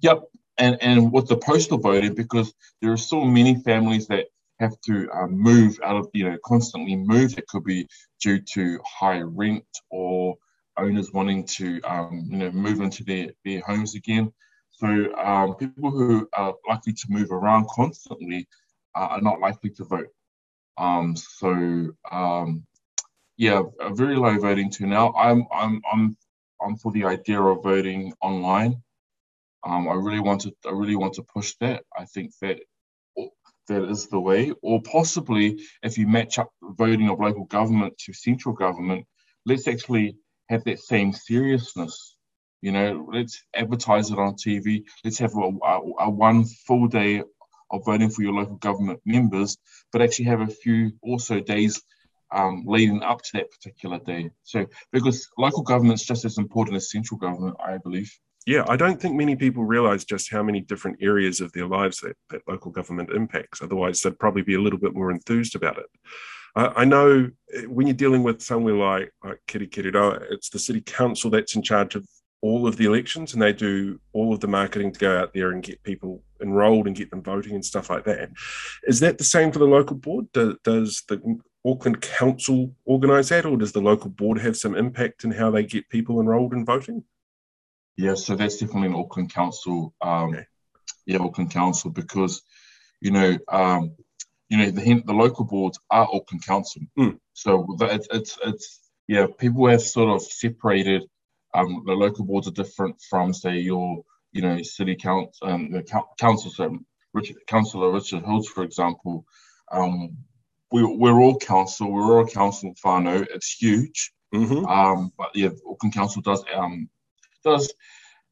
Yep, 0.00 0.24
and 0.58 0.78
and 0.82 1.12
with 1.12 1.28
the 1.28 1.36
postal 1.36 1.78
voting 1.78 2.14
because 2.14 2.54
there 2.80 2.92
are 2.92 2.96
so 2.96 3.24
many 3.24 3.56
families 3.62 4.06
that 4.08 4.26
have 4.60 4.80
to 4.82 5.08
um, 5.12 5.32
move 5.38 5.78
out 5.84 5.96
of 5.96 6.08
you 6.14 6.28
know 6.28 6.36
constantly 6.44 6.96
move 6.96 7.36
it 7.38 7.46
could 7.48 7.64
be 7.64 7.86
due 8.20 8.40
to 8.40 8.78
high 8.84 9.20
rent 9.20 9.64
or 9.90 10.36
owners 10.76 11.12
wanting 11.12 11.44
to 11.46 11.80
um, 11.82 12.26
you 12.30 12.38
know 12.38 12.50
move 12.52 12.80
into 12.80 13.04
their, 13.04 13.28
their 13.44 13.60
homes 13.62 13.94
again. 13.94 14.32
So 14.70 14.86
um, 15.16 15.54
people 15.56 15.90
who 15.90 16.28
are 16.34 16.54
likely 16.68 16.92
to 16.92 17.06
move 17.08 17.32
around 17.32 17.66
constantly 17.68 18.46
uh, 18.96 19.08
are 19.12 19.20
not 19.20 19.40
likely 19.40 19.70
to 19.70 19.84
vote. 19.84 20.08
Um, 20.78 21.16
so 21.16 21.88
um, 22.10 22.64
yeah 23.36 23.62
a 23.80 23.94
very 23.94 24.16
low 24.16 24.38
voting 24.38 24.70
turnout. 24.70 25.14
I'm 25.16 25.46
i'm 25.52 25.82
i'm 25.92 26.16
i'm 26.62 26.76
for 26.76 26.92
the 26.92 27.04
idea 27.04 27.40
of 27.40 27.62
voting 27.62 28.12
online 28.22 28.82
um, 29.66 29.88
I 29.88 29.94
really 29.94 30.20
want 30.20 30.42
to 30.42 30.52
I 30.66 30.70
really 30.70 30.96
want 30.96 31.14
to 31.14 31.22
push 31.22 31.54
that. 31.60 31.82
I 31.96 32.04
think 32.04 32.32
that 32.42 32.58
that 33.68 33.84
is 33.90 34.06
the 34.06 34.20
way, 34.20 34.52
or 34.62 34.80
possibly 34.82 35.60
if 35.82 35.98
you 35.98 36.06
match 36.06 36.38
up 36.38 36.50
voting 36.62 37.08
of 37.10 37.20
local 37.20 37.44
government 37.44 37.98
to 37.98 38.12
central 38.12 38.54
government, 38.54 39.06
let's 39.44 39.68
actually 39.68 40.16
have 40.48 40.64
that 40.64 40.78
same 40.78 41.12
seriousness. 41.12 42.16
You 42.62 42.72
know, 42.72 43.06
let's 43.12 43.42
advertise 43.54 44.10
it 44.10 44.18
on 44.18 44.34
TV. 44.34 44.84
Let's 45.04 45.18
have 45.18 45.34
a, 45.36 45.50
a, 45.64 45.80
a 46.00 46.10
one 46.10 46.44
full 46.66 46.88
day 46.88 47.22
of 47.70 47.84
voting 47.84 48.10
for 48.10 48.22
your 48.22 48.32
local 48.32 48.56
government 48.56 49.00
members, 49.04 49.58
but 49.92 50.02
actually 50.02 50.24
have 50.26 50.40
a 50.40 50.46
few 50.46 50.92
also 51.02 51.40
days 51.40 51.80
um, 52.34 52.64
leading 52.66 53.02
up 53.02 53.22
to 53.22 53.30
that 53.34 53.50
particular 53.50 53.98
day. 53.98 54.30
So, 54.42 54.66
because 54.92 55.28
local 55.36 55.62
government 55.62 56.00
is 56.00 56.06
just 56.06 56.24
as 56.24 56.38
important 56.38 56.76
as 56.76 56.90
central 56.90 57.18
government, 57.18 57.56
I 57.64 57.78
believe 57.78 58.10
yeah, 58.48 58.64
I 58.66 58.76
don't 58.76 58.98
think 58.98 59.14
many 59.14 59.36
people 59.36 59.62
realize 59.62 60.06
just 60.06 60.30
how 60.30 60.42
many 60.42 60.62
different 60.62 60.96
areas 61.02 61.42
of 61.42 61.52
their 61.52 61.66
lives 61.66 62.00
that, 62.00 62.16
that 62.30 62.40
local 62.48 62.70
government 62.70 63.10
impacts. 63.10 63.60
Otherwise, 63.60 64.00
they'd 64.00 64.18
probably 64.18 64.40
be 64.40 64.54
a 64.54 64.60
little 64.60 64.78
bit 64.78 64.94
more 64.94 65.10
enthused 65.10 65.54
about 65.54 65.76
it. 65.76 65.84
Uh, 66.56 66.72
I 66.74 66.86
know 66.86 67.28
eh, 67.52 67.64
when 67.64 67.86
you're 67.86 67.94
dealing 67.94 68.22
with 68.22 68.40
somewhere 68.40 68.72
like, 68.72 69.12
like 69.22 69.42
Kirikiriroa, 69.48 70.32
it's 70.32 70.48
the 70.48 70.58
city 70.58 70.80
council 70.80 71.30
that's 71.30 71.56
in 71.56 71.62
charge 71.62 71.94
of 71.94 72.08
all 72.40 72.66
of 72.66 72.78
the 72.78 72.86
elections 72.86 73.34
and 73.34 73.42
they 73.42 73.52
do 73.52 74.00
all 74.14 74.32
of 74.32 74.40
the 74.40 74.48
marketing 74.48 74.92
to 74.92 74.98
go 74.98 75.18
out 75.18 75.34
there 75.34 75.50
and 75.50 75.62
get 75.62 75.82
people 75.82 76.22
enrolled 76.40 76.86
and 76.86 76.96
get 76.96 77.10
them 77.10 77.22
voting 77.22 77.54
and 77.54 77.66
stuff 77.66 77.90
like 77.90 78.04
that. 78.04 78.30
Is 78.84 78.98
that 79.00 79.18
the 79.18 79.24
same 79.24 79.52
for 79.52 79.58
the 79.58 79.66
local 79.66 79.96
board? 79.96 80.24
Do, 80.32 80.56
does 80.64 81.02
the 81.06 81.38
Auckland 81.66 82.00
Council 82.00 82.74
organise 82.86 83.28
that, 83.28 83.44
or 83.44 83.58
does 83.58 83.72
the 83.72 83.82
local 83.82 84.08
board 84.08 84.38
have 84.38 84.56
some 84.56 84.74
impact 84.74 85.24
in 85.24 85.32
how 85.32 85.50
they 85.50 85.64
get 85.64 85.90
people 85.90 86.18
enrolled 86.18 86.54
and 86.54 86.64
voting? 86.64 87.04
Yeah, 87.98 88.14
so 88.14 88.36
that's 88.36 88.58
definitely 88.58 88.90
an 88.90 88.94
Auckland 88.94 89.34
Council. 89.34 89.92
Um, 90.00 90.30
okay. 90.30 90.44
Yeah, 91.04 91.18
Auckland 91.18 91.50
Council 91.50 91.90
because 91.90 92.42
you 93.00 93.10
know, 93.10 93.36
um, 93.48 93.96
you 94.48 94.56
know, 94.56 94.70
the 94.70 95.02
the 95.04 95.12
local 95.12 95.44
boards 95.44 95.80
are 95.90 96.08
Auckland 96.12 96.46
Council. 96.46 96.82
Mm. 96.96 97.18
So 97.32 97.66
it's 97.80 98.06
it's 98.12 98.38
it's 98.44 98.80
yeah, 99.08 99.26
people 99.36 99.66
have 99.66 99.82
sort 99.82 100.14
of 100.14 100.22
separated. 100.22 101.02
Um, 101.52 101.82
the 101.86 101.92
local 101.92 102.24
boards 102.24 102.46
are 102.46 102.52
different 102.52 103.02
from 103.10 103.34
say 103.34 103.58
your 103.58 104.04
you 104.30 104.42
know 104.42 104.62
city 104.62 104.94
council, 104.94 105.48
um, 105.48 105.72
the 105.72 105.82
council, 106.20 106.52
so 106.52 106.78
Richard, 107.12 107.36
Councillor 107.48 107.90
Richard 107.90 108.24
Hills, 108.24 108.46
for 108.46 108.62
example. 108.62 109.24
Um, 109.72 110.18
we, 110.70 110.84
we're 110.84 111.20
all 111.20 111.36
council. 111.36 111.90
We're 111.90 112.18
all 112.18 112.26
council 112.26 112.74
whānau. 112.84 113.26
It's 113.34 113.56
huge. 113.60 114.12
Mm-hmm. 114.32 114.66
Um, 114.66 115.12
but 115.18 115.30
yeah, 115.34 115.48
Auckland 115.68 115.94
Council 115.94 116.22
does 116.22 116.44
um, 116.54 116.88
does 117.48 117.72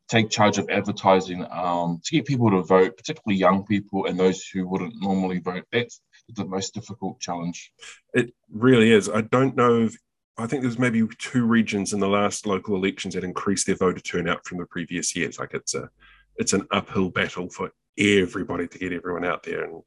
take 0.08 0.30
charge 0.30 0.58
of 0.58 0.68
advertising 0.70 1.44
um, 1.50 2.00
to 2.04 2.12
get 2.16 2.26
people 2.26 2.50
to 2.50 2.62
vote, 2.62 2.96
particularly 2.96 3.38
young 3.38 3.64
people 3.64 4.06
and 4.06 4.18
those 4.18 4.46
who 4.46 4.68
wouldn't 4.68 4.94
normally 5.00 5.40
vote. 5.40 5.64
That's 5.72 6.00
the 6.34 6.44
most 6.44 6.74
difficult 6.74 7.20
challenge. 7.20 7.72
It 8.14 8.32
really 8.52 8.92
is. 8.92 9.08
I 9.08 9.22
don't 9.22 9.56
know 9.56 9.84
if 9.84 9.96
I 10.38 10.46
think 10.46 10.62
there's 10.62 10.78
maybe 10.78 11.02
two 11.18 11.46
regions 11.46 11.92
in 11.92 12.00
the 12.00 12.08
last 12.08 12.46
local 12.46 12.76
elections 12.76 13.14
that 13.14 13.24
increased 13.24 13.66
their 13.66 13.76
voter 13.76 14.00
turnout 14.00 14.44
from 14.46 14.58
the 14.58 14.66
previous 14.66 15.16
years. 15.16 15.38
Like 15.38 15.54
it's 15.54 15.74
a 15.74 15.88
it's 16.36 16.52
an 16.52 16.66
uphill 16.70 17.08
battle 17.10 17.48
for 17.48 17.70
everybody 17.98 18.68
to 18.68 18.78
get 18.78 18.92
everyone 18.92 19.24
out 19.24 19.42
there 19.42 19.64
and 19.64 19.82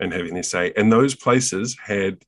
and 0.00 0.12
having 0.12 0.34
their 0.34 0.42
say. 0.42 0.72
And 0.76 0.90
those 0.90 1.14
places 1.14 1.76
had 1.78 2.24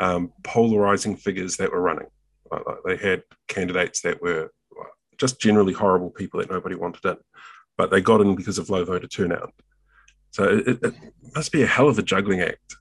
um, 0.00 0.32
polarizing 0.42 1.16
figures 1.16 1.56
that 1.56 1.72
were 1.72 1.80
running. 1.80 2.08
Like 2.50 2.62
they 2.84 2.96
had 2.96 3.22
candidates 3.46 4.02
that 4.02 4.20
were 4.20 4.50
just 5.18 5.40
generally 5.40 5.72
horrible 5.72 6.10
people 6.10 6.40
that 6.40 6.50
nobody 6.50 6.74
wanted 6.74 7.04
in, 7.04 7.16
but 7.76 7.90
they 7.90 8.00
got 8.00 8.20
in 8.20 8.34
because 8.34 8.58
of 8.58 8.70
low 8.70 8.84
voter 8.84 9.08
turnout. 9.08 9.52
So 10.30 10.44
it, 10.44 10.78
it 10.82 10.94
must 11.34 11.52
be 11.52 11.62
a 11.62 11.66
hell 11.66 11.88
of 11.88 11.98
a 11.98 12.02
juggling 12.02 12.40
act. 12.40 12.76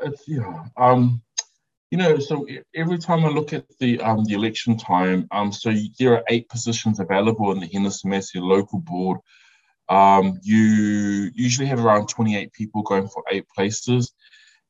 It's 0.00 0.22
yeah. 0.26 0.64
Um, 0.76 1.22
you 1.90 1.98
know, 1.98 2.18
so 2.18 2.46
every 2.74 2.98
time 2.98 3.24
I 3.24 3.28
look 3.28 3.52
at 3.52 3.66
the 3.78 4.00
um 4.00 4.24
the 4.24 4.34
election 4.34 4.76
time, 4.76 5.28
um, 5.30 5.52
so 5.52 5.72
there 5.98 6.14
are 6.14 6.24
eight 6.28 6.48
positions 6.48 6.98
available 7.00 7.52
in 7.52 7.60
the 7.60 7.68
Henderson 7.72 8.10
Massey 8.10 8.40
local 8.40 8.80
board. 8.80 9.18
Um, 9.88 10.40
you 10.42 11.30
usually 11.34 11.68
have 11.68 11.84
around 11.84 12.08
28 12.08 12.52
people 12.52 12.82
going 12.82 13.06
for 13.06 13.22
eight 13.30 13.46
places, 13.54 14.12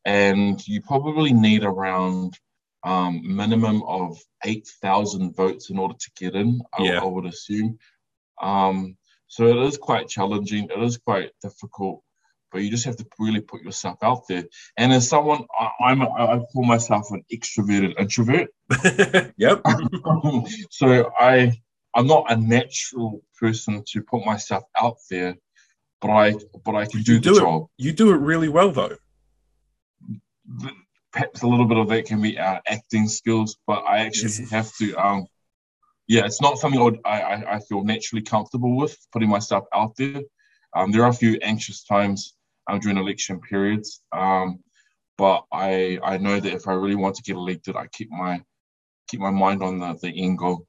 and 0.04 0.66
you 0.66 0.82
probably 0.82 1.32
need 1.32 1.62
around 1.62 2.36
um, 2.84 3.22
minimum 3.24 3.82
of 3.84 4.18
8,000 4.44 5.34
votes 5.34 5.70
in 5.70 5.78
order 5.78 5.94
to 5.98 6.10
get 6.16 6.34
in, 6.34 6.60
I, 6.78 6.82
yeah. 6.82 7.00
I 7.00 7.04
would 7.04 7.26
assume. 7.26 7.78
Um, 8.40 8.96
so 9.26 9.46
it 9.46 9.56
is 9.66 9.78
quite 9.78 10.08
challenging. 10.08 10.68
It 10.70 10.82
is 10.82 10.98
quite 10.98 11.30
difficult, 11.42 12.02
but 12.52 12.62
you 12.62 12.70
just 12.70 12.84
have 12.84 12.96
to 12.96 13.06
really 13.18 13.40
put 13.40 13.62
yourself 13.62 13.98
out 14.02 14.28
there. 14.28 14.44
And 14.76 14.92
as 14.92 15.08
someone, 15.08 15.46
I, 15.58 15.70
I'm 15.86 16.02
a, 16.02 16.10
I 16.10 16.38
call 16.52 16.64
myself 16.64 17.10
an 17.10 17.24
extroverted 17.32 17.98
introvert. 17.98 18.50
yep. 19.36 19.62
so 20.70 21.10
I 21.18 21.52
I'm 21.94 22.06
not 22.06 22.30
a 22.30 22.36
natural 22.36 23.22
person 23.38 23.82
to 23.88 24.02
put 24.02 24.24
myself 24.26 24.64
out 24.80 24.96
there, 25.10 25.36
but 26.00 26.10
I 26.10 26.34
but 26.64 26.74
I 26.74 26.86
can 26.86 27.02
do, 27.02 27.18
do 27.18 27.32
the 27.32 27.36
it, 27.36 27.40
job. 27.40 27.66
You 27.78 27.92
do 27.92 28.12
it 28.12 28.18
really 28.18 28.48
well, 28.48 28.72
though. 28.72 28.96
Perhaps 31.14 31.42
a 31.42 31.46
little 31.46 31.64
bit 31.64 31.78
of 31.78 31.88
that 31.88 32.06
can 32.06 32.20
be 32.20 32.36
uh, 32.38 32.58
acting 32.66 33.06
skills, 33.06 33.56
but 33.68 33.84
I 33.88 34.00
actually 34.00 34.32
yes. 34.32 34.50
have 34.50 34.72
to. 34.78 34.94
Um, 34.96 35.26
yeah, 36.08 36.26
it's 36.26 36.42
not 36.42 36.58
something 36.58 36.80
I, 36.80 36.82
would, 36.82 36.98
I 37.04 37.44
I 37.54 37.60
feel 37.60 37.84
naturally 37.84 38.22
comfortable 38.22 38.76
with 38.76 38.98
putting 39.12 39.30
myself 39.30 39.64
out 39.72 39.94
there. 39.96 40.22
Um, 40.76 40.90
there 40.90 41.04
are 41.04 41.10
a 41.10 41.14
few 41.14 41.38
anxious 41.40 41.84
times 41.84 42.34
um, 42.68 42.80
during 42.80 42.98
election 42.98 43.40
periods, 43.40 44.02
um, 44.10 44.58
but 45.16 45.44
I 45.52 46.00
I 46.02 46.18
know 46.18 46.40
that 46.40 46.52
if 46.52 46.66
I 46.66 46.72
really 46.72 46.96
want 46.96 47.14
to 47.14 47.22
get 47.22 47.36
elected, 47.36 47.76
I 47.76 47.86
keep 47.86 48.10
my 48.10 48.42
keep 49.08 49.20
my 49.20 49.30
mind 49.30 49.62
on 49.62 49.78
the, 49.78 49.96
the 50.02 50.08
end 50.08 50.38
goal. 50.38 50.66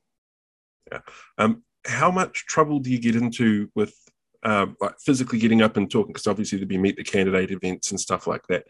Yeah. 0.92 1.00
Um, 1.40 1.64
how 1.88 2.12
much 2.12 2.46
trouble 2.46 2.80
do 2.80 2.92
you 2.92 3.00
get 3.00 3.16
into 3.16 3.70
with 3.76 3.96
uh, 4.44 4.68
like 4.80 4.96
physically 5.04 5.40
getting 5.40 5.64
up 5.64 5.76
and 5.76 5.90
talking? 5.90 6.14
Because 6.14 6.28
obviously 6.28 6.60
there'll 6.60 6.70
be 6.70 6.78
meet 6.78 6.98
the 6.98 7.04
candidate 7.04 7.52
events 7.52 7.92
and 7.92 8.00
stuff 8.00 8.28
like 8.28 8.46
that. 8.50 8.66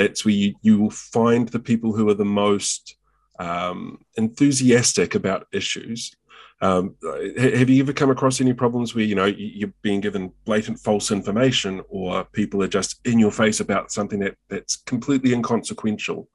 That's 0.00 0.24
where 0.24 0.32
you, 0.32 0.54
you 0.62 0.80
will 0.80 0.90
find 0.90 1.46
the 1.46 1.58
people 1.58 1.92
who 1.92 2.08
are 2.08 2.14
the 2.14 2.24
most 2.24 2.96
um, 3.38 3.98
enthusiastic 4.16 5.14
about 5.14 5.46
issues. 5.52 6.16
Um, 6.62 6.96
have 7.38 7.68
you 7.68 7.82
ever 7.82 7.92
come 7.92 8.10
across 8.10 8.40
any 8.40 8.54
problems 8.54 8.94
where 8.94 9.04
you 9.04 9.14
know 9.14 9.26
you're 9.26 9.74
being 9.82 10.00
given 10.00 10.32
blatant 10.46 10.78
false 10.78 11.10
information, 11.10 11.82
or 11.90 12.24
people 12.32 12.62
are 12.62 12.68
just 12.68 13.00
in 13.04 13.18
your 13.18 13.30
face 13.30 13.60
about 13.60 13.92
something 13.92 14.20
that 14.20 14.36
that's 14.48 14.76
completely 14.76 15.34
inconsequential, 15.34 16.28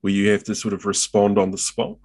where 0.00 0.12
you 0.12 0.30
have 0.30 0.44
to 0.44 0.54
sort 0.54 0.72
of 0.72 0.86
respond 0.86 1.38
on 1.38 1.50
the 1.50 1.58
spot? 1.58 1.98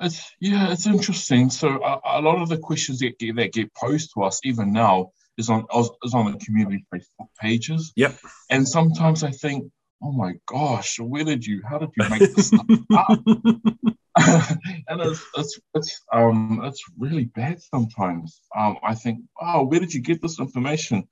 It's 0.00 0.32
yeah, 0.40 0.72
it's 0.72 0.86
interesting. 0.86 1.48
So 1.50 1.68
a, 1.68 2.18
a 2.18 2.20
lot 2.20 2.42
of 2.42 2.48
the 2.48 2.58
questions 2.58 2.98
that 2.98 3.18
get, 3.20 3.36
that 3.36 3.52
get 3.52 3.74
posed 3.74 4.10
to 4.14 4.24
us 4.24 4.40
even 4.42 4.72
now 4.72 5.10
is 5.38 5.50
on 5.50 5.66
is 6.04 6.14
on 6.14 6.32
the 6.32 6.38
community 6.38 6.84
Facebook 6.92 7.28
pages. 7.40 7.92
Yep. 7.96 8.16
And 8.50 8.66
sometimes 8.66 9.22
I 9.22 9.30
think, 9.30 9.70
oh 10.02 10.12
my 10.12 10.34
gosh, 10.46 10.98
where 10.98 11.24
did 11.24 11.44
you? 11.44 11.62
How 11.68 11.78
did 11.78 11.90
you 11.96 12.08
make 12.08 12.34
this 12.34 12.48
stuff 12.48 12.66
up? 12.96 13.18
and 14.88 15.00
it's, 15.02 15.22
it's 15.36 15.60
it's 15.74 16.02
um 16.10 16.62
it's 16.64 16.82
really 16.98 17.24
bad 17.24 17.60
sometimes. 17.60 18.40
Um, 18.56 18.78
I 18.82 18.94
think, 18.94 19.20
oh, 19.40 19.64
where 19.64 19.80
did 19.80 19.92
you 19.92 20.00
get 20.00 20.22
this 20.22 20.40
information? 20.40 21.06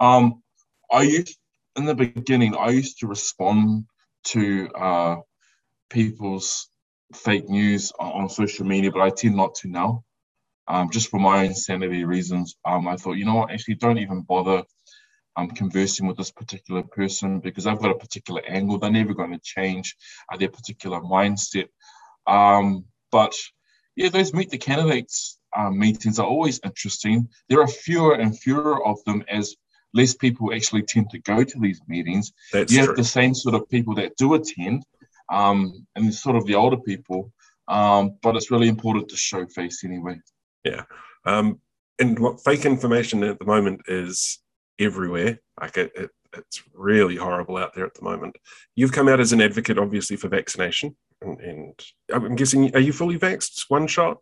Um, 0.00 0.42
I 0.90 1.02
used 1.02 1.38
in 1.76 1.84
the 1.84 1.94
beginning, 1.94 2.56
I 2.56 2.70
used 2.70 2.98
to 3.00 3.06
respond 3.06 3.84
to 4.24 4.68
uh 4.70 5.16
people's 5.90 6.68
fake 7.14 7.48
news 7.48 7.92
on, 7.98 8.28
social 8.28 8.66
media, 8.66 8.90
but 8.90 9.02
I 9.02 9.10
tend 9.10 9.36
not 9.36 9.54
to 9.56 9.68
now, 9.68 10.04
um, 10.70 10.88
just 10.88 11.08
for 11.08 11.18
my 11.18 11.44
own 11.44 11.54
sanity 11.54 12.04
reasons. 12.04 12.56
Um, 12.64 12.86
I 12.86 12.96
thought, 12.96 13.14
you 13.14 13.24
know 13.24 13.34
what, 13.34 13.50
actually, 13.50 13.74
don't 13.74 13.98
even 13.98 14.22
bother 14.22 14.62
um, 15.36 15.50
conversing 15.50 16.06
with 16.06 16.16
this 16.16 16.30
particular 16.30 16.84
person 16.84 17.40
because 17.40 17.66
I've 17.66 17.80
got 17.80 17.90
a 17.90 17.98
particular 17.98 18.40
angle. 18.46 18.78
They're 18.78 18.90
never 18.90 19.12
going 19.12 19.32
to 19.32 19.40
change 19.42 19.96
uh, 20.32 20.36
their 20.36 20.48
particular 20.48 21.00
mindset. 21.00 21.68
Um, 22.26 22.84
but 23.10 23.34
yeah, 23.96 24.10
those 24.10 24.32
meet 24.32 24.50
the 24.50 24.58
candidates 24.58 25.40
uh, 25.56 25.70
meetings 25.70 26.20
are 26.20 26.26
always 26.26 26.60
interesting. 26.64 27.28
There 27.48 27.60
are 27.60 27.66
fewer 27.66 28.14
and 28.14 28.38
fewer 28.38 28.86
of 28.86 29.02
them 29.04 29.24
as 29.28 29.56
less 29.92 30.14
people 30.14 30.54
actually 30.54 30.82
tend 30.82 31.10
to 31.10 31.18
go 31.18 31.42
to 31.42 31.58
these 31.58 31.80
meetings. 31.88 32.32
That's 32.52 32.72
you 32.72 32.78
true. 32.78 32.88
have 32.88 32.96
the 32.96 33.02
same 33.02 33.34
sort 33.34 33.56
of 33.56 33.68
people 33.68 33.96
that 33.96 34.16
do 34.16 34.34
attend, 34.34 34.84
um, 35.32 35.84
and 35.96 36.14
sort 36.14 36.36
of 36.36 36.46
the 36.46 36.54
older 36.54 36.76
people. 36.76 37.32
Um, 37.66 38.18
but 38.22 38.36
it's 38.36 38.52
really 38.52 38.68
important 38.68 39.08
to 39.08 39.16
show 39.16 39.46
face 39.46 39.82
anyway. 39.82 40.20
Yeah. 40.64 40.82
Um, 41.24 41.60
and 41.98 42.18
what 42.18 42.42
fake 42.42 42.64
information 42.64 43.22
at 43.24 43.38
the 43.38 43.44
moment 43.44 43.82
is 43.88 44.38
everywhere. 44.78 45.38
Like 45.60 45.76
it, 45.76 45.92
it, 45.94 46.10
it's 46.36 46.62
really 46.72 47.16
horrible 47.16 47.56
out 47.56 47.74
there 47.74 47.86
at 47.86 47.94
the 47.94 48.02
moment. 48.02 48.36
You've 48.74 48.92
come 48.92 49.08
out 49.08 49.20
as 49.20 49.32
an 49.32 49.40
advocate, 49.40 49.78
obviously, 49.78 50.16
for 50.16 50.28
vaccination, 50.28 50.96
and, 51.20 51.40
and 51.40 51.84
I'm 52.12 52.36
guessing, 52.36 52.74
are 52.74 52.80
you 52.80 52.92
fully 52.92 53.18
vaxxed? 53.18 53.64
One 53.68 53.86
shot? 53.86 54.18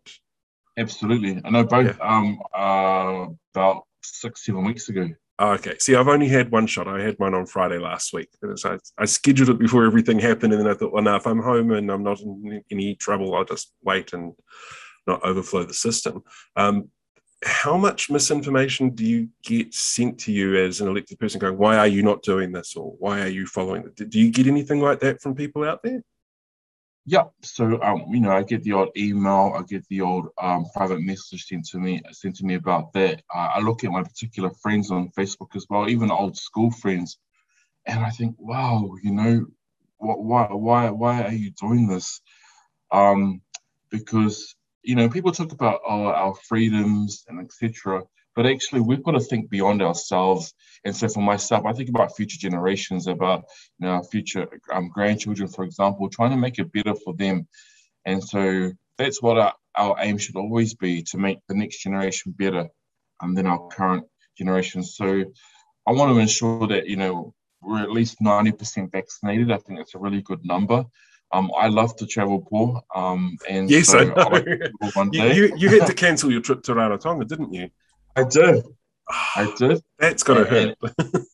Absolutely. 0.77 1.41
I 1.43 1.49
know 1.49 1.63
both. 1.63 1.97
Yeah. 1.97 2.17
Um, 2.17 2.39
uh, 2.53 3.27
about 3.53 3.83
six, 4.03 4.45
seven 4.45 4.65
weeks 4.65 4.89
ago. 4.89 5.09
Oh, 5.37 5.51
okay. 5.51 5.75
See, 5.79 5.95
I've 5.95 6.07
only 6.09 6.27
had 6.27 6.51
one 6.51 6.67
shot. 6.67 6.87
I 6.87 7.01
had 7.01 7.17
mine 7.19 7.33
on 7.33 7.45
Friday 7.45 7.77
last 7.77 8.11
week. 8.11 8.29
So 8.55 8.73
I, 8.73 9.03
I, 9.03 9.05
scheduled 9.05 9.49
it 9.49 9.59
before 9.59 9.85
everything 9.85 10.19
happened, 10.19 10.51
and 10.51 10.61
then 10.61 10.69
I 10.69 10.73
thought, 10.73 10.91
well, 10.91 11.03
now 11.03 11.15
if 11.15 11.25
I'm 11.25 11.41
home 11.41 11.71
and 11.71 11.89
I'm 11.89 12.03
not 12.03 12.19
in 12.19 12.61
any 12.69 12.95
trouble, 12.95 13.33
I'll 13.35 13.45
just 13.45 13.71
wait 13.81 14.11
and 14.11 14.33
not 15.09 15.23
overflow 15.23 15.63
the 15.63 15.73
system. 15.73 16.23
Um, 16.55 16.89
how 17.43 17.77
much 17.77 18.09
misinformation 18.09 18.89
do 18.89 19.05
you 19.05 19.29
get 19.43 19.73
sent 19.73 20.19
to 20.19 20.31
you 20.31 20.57
as 20.57 20.81
an 20.81 20.87
elected 20.87 21.19
person 21.19 21.39
going, 21.39 21.57
why 21.57 21.77
are 21.77 21.87
you 21.87 22.03
not 22.03 22.21
doing 22.21 22.51
this? 22.51 22.75
Or 22.75 22.95
why 22.99 23.21
are 23.21 23.27
you 23.27 23.45
following 23.45 23.83
it? 23.85 24.09
Do 24.09 24.19
you 24.19 24.31
get 24.31 24.47
anything 24.47 24.81
like 24.81 24.99
that 25.01 25.21
from 25.21 25.35
people 25.35 25.63
out 25.63 25.81
there? 25.83 26.01
Yeah, 27.05 27.23
so 27.41 27.81
um, 27.81 28.05
you 28.09 28.19
know, 28.19 28.31
I 28.31 28.43
get 28.43 28.61
the 28.63 28.73
odd 28.73 28.89
email, 28.95 29.55
I 29.57 29.63
get 29.63 29.87
the 29.87 30.01
old 30.01 30.27
um, 30.39 30.65
private 30.75 31.01
message 31.01 31.45
sent 31.45 31.65
to 31.69 31.79
me, 31.79 32.01
sent 32.11 32.35
to 32.35 32.45
me 32.45 32.55
about 32.55 32.93
that. 32.93 33.23
Uh, 33.33 33.49
I 33.55 33.59
look 33.61 33.83
at 33.83 33.91
my 33.91 34.03
particular 34.03 34.51
friends 34.61 34.91
on 34.91 35.09
Facebook 35.17 35.55
as 35.55 35.65
well, 35.69 35.89
even 35.89 36.11
old 36.11 36.37
school 36.37 36.69
friends, 36.69 37.17
and 37.87 38.05
I 38.05 38.11
think, 38.11 38.35
wow, 38.37 38.93
you 39.01 39.11
know, 39.11 39.45
why, 39.97 40.47
why, 40.51 40.89
why 40.91 41.23
are 41.23 41.33
you 41.33 41.51
doing 41.51 41.87
this? 41.87 42.21
Um, 42.91 43.41
because 43.89 44.55
you 44.83 44.95
know, 44.95 45.09
people 45.09 45.31
talk 45.31 45.51
about 45.51 45.81
oh, 45.87 46.05
our 46.05 46.35
freedoms 46.35 47.25
and 47.27 47.39
etc. 47.39 48.03
But 48.35 48.45
actually, 48.45 48.81
we've 48.81 49.03
got 49.03 49.11
to 49.11 49.19
think 49.19 49.49
beyond 49.49 49.81
ourselves. 49.81 50.53
And 50.85 50.95
so, 50.95 51.07
for 51.09 51.21
myself, 51.21 51.65
I 51.65 51.73
think 51.73 51.89
about 51.89 52.15
future 52.15 52.37
generations, 52.39 53.07
about 53.07 53.43
you 53.79 53.87
know, 53.87 54.01
future 54.03 54.47
um, 54.71 54.89
grandchildren, 54.89 55.49
for 55.49 55.63
example, 55.63 56.09
trying 56.09 56.31
to 56.31 56.37
make 56.37 56.59
it 56.59 56.71
better 56.71 56.95
for 56.95 57.13
them. 57.13 57.47
And 58.05 58.23
so, 58.23 58.71
that's 58.97 59.21
what 59.21 59.37
our, 59.37 59.53
our 59.75 59.97
aim 59.99 60.17
should 60.17 60.35
always 60.35 60.73
be 60.73 61.03
to 61.03 61.17
make 61.17 61.39
the 61.47 61.55
next 61.55 61.81
generation 61.81 62.33
better 62.37 62.69
um, 63.19 63.35
than 63.35 63.47
our 63.47 63.67
current 63.67 64.05
generation. 64.37 64.83
So, 64.83 65.25
I 65.85 65.91
want 65.91 66.13
to 66.13 66.19
ensure 66.19 66.67
that 66.67 66.87
you 66.87 66.95
know 66.95 67.33
we're 67.61 67.81
at 67.81 67.91
least 67.91 68.21
90% 68.21 68.91
vaccinated. 68.91 69.51
I 69.51 69.57
think 69.57 69.79
that's 69.79 69.95
a 69.95 69.99
really 69.99 70.21
good 70.21 70.45
number. 70.45 70.85
Um, 71.31 71.51
I 71.55 71.67
love 71.67 71.95
to 71.97 72.07
travel, 72.07 72.41
Paul. 72.41 72.81
Um, 72.95 73.37
and 73.47 73.69
yes, 73.69 73.89
so 73.89 73.99
I 73.99 74.03
know. 74.05 74.13
I 74.15 74.29
like 74.29 75.13
you, 75.13 75.23
you, 75.23 75.55
you, 75.57 75.79
had 75.79 75.87
to 75.87 75.93
cancel 75.93 76.31
your 76.31 76.41
trip 76.41 76.63
to 76.63 76.73
Rarotonga, 76.73 77.27
didn't 77.27 77.53
you? 77.53 77.69
I 78.15 78.23
did. 78.23 78.63
I 79.09 79.53
did. 79.57 79.81
That's 79.99 80.23
got 80.23 80.35
to 80.35 80.45
hurt. 80.45 80.77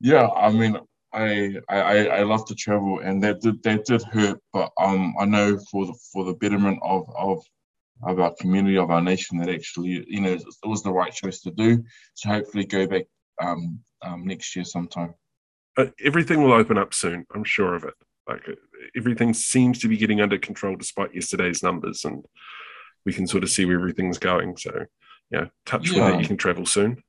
yeah, 0.00 0.28
I 0.28 0.50
mean, 0.50 0.78
I, 1.12 1.56
I 1.68 2.06
I 2.06 2.22
love 2.22 2.46
to 2.46 2.54
travel, 2.54 3.00
and 3.00 3.22
that 3.22 3.40
did 3.40 3.62
that 3.64 3.84
did 3.84 4.02
hurt. 4.02 4.40
But 4.52 4.70
um, 4.80 5.14
I 5.18 5.24
know 5.24 5.58
for 5.70 5.86
the 5.86 5.94
for 6.12 6.24
the 6.24 6.34
betterment 6.34 6.78
of 6.82 7.08
of 7.16 7.42
of 8.02 8.20
our 8.20 8.34
community, 8.38 8.76
of 8.76 8.90
our 8.90 9.00
nation, 9.00 9.38
that 9.38 9.48
actually, 9.48 10.04
you 10.06 10.20
know, 10.20 10.32
it 10.32 10.68
was 10.68 10.82
the 10.82 10.92
right 10.92 11.12
choice 11.12 11.40
to 11.40 11.50
do. 11.50 11.82
So 12.14 12.28
hopefully, 12.28 12.64
go 12.64 12.86
back 12.86 13.06
um, 13.42 13.80
um 14.02 14.24
next 14.24 14.54
year 14.54 14.64
sometime. 14.64 15.14
But 15.74 15.94
everything 16.04 16.42
will 16.42 16.52
open 16.52 16.78
up 16.78 16.92
soon. 16.92 17.24
I'm 17.34 17.44
sure 17.44 17.74
of 17.74 17.84
it. 17.84 17.94
Like 18.28 18.46
everything 18.96 19.32
seems 19.32 19.78
to 19.80 19.88
be 19.88 19.96
getting 19.96 20.20
under 20.20 20.38
control 20.38 20.76
despite 20.76 21.14
yesterday's 21.14 21.62
numbers, 21.62 22.04
and 22.04 22.24
we 23.06 23.12
can 23.12 23.26
sort 23.26 23.42
of 23.42 23.50
see 23.50 23.64
where 23.64 23.76
everything's 23.76 24.18
going. 24.18 24.56
So, 24.56 24.86
yeah, 25.30 25.46
touch 25.64 25.90
yeah. 25.90 26.04
with 26.04 26.14
it. 26.14 26.20
You 26.20 26.26
can 26.26 26.36
travel 26.36 26.66
soon. 26.66 27.02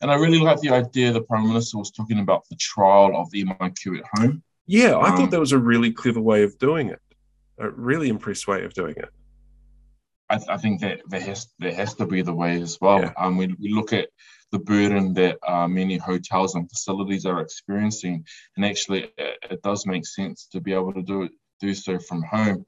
And 0.00 0.10
I 0.10 0.14
really 0.14 0.38
like 0.38 0.60
the 0.60 0.70
idea 0.70 1.12
the 1.12 1.22
Prime 1.22 1.48
Minister 1.48 1.78
was 1.78 1.90
talking 1.90 2.20
about 2.20 2.44
the 2.48 2.56
trial 2.56 3.16
of 3.16 3.30
the 3.30 3.44
MIQ 3.44 3.98
at 3.98 4.04
home. 4.18 4.42
Yeah, 4.66 4.96
I 4.96 5.10
um, 5.10 5.16
thought 5.16 5.30
that 5.30 5.40
was 5.40 5.52
a 5.52 5.58
really 5.58 5.92
clever 5.92 6.20
way 6.20 6.42
of 6.42 6.56
doing 6.58 6.90
it. 6.90 7.00
A 7.58 7.70
really 7.70 8.08
impressed 8.08 8.46
way 8.46 8.64
of 8.64 8.74
doing 8.74 8.94
it. 8.96 9.08
I, 10.30 10.38
I 10.48 10.56
think 10.56 10.80
that 10.80 11.00
there 11.08 11.20
has 11.20 11.48
there 11.58 11.74
has 11.74 11.94
to 11.94 12.06
be 12.06 12.22
the 12.22 12.34
way 12.34 12.60
as 12.60 12.78
well. 12.80 13.00
Yeah. 13.00 13.12
Um, 13.16 13.36
we, 13.36 13.46
we 13.58 13.72
look 13.72 13.92
at 13.92 14.08
the 14.52 14.58
burden 14.58 15.14
that 15.14 15.38
uh, 15.46 15.68
many 15.68 15.98
hotels 15.98 16.54
and 16.54 16.70
facilities 16.70 17.26
are 17.26 17.40
experiencing, 17.40 18.24
and 18.56 18.64
actually, 18.64 19.10
it, 19.18 19.38
it 19.50 19.62
does 19.62 19.86
make 19.86 20.06
sense 20.06 20.46
to 20.52 20.60
be 20.60 20.72
able 20.72 20.92
to 20.94 21.02
do 21.02 21.22
it 21.24 21.32
do 21.60 21.74
so 21.74 21.98
from 21.98 22.22
home. 22.22 22.64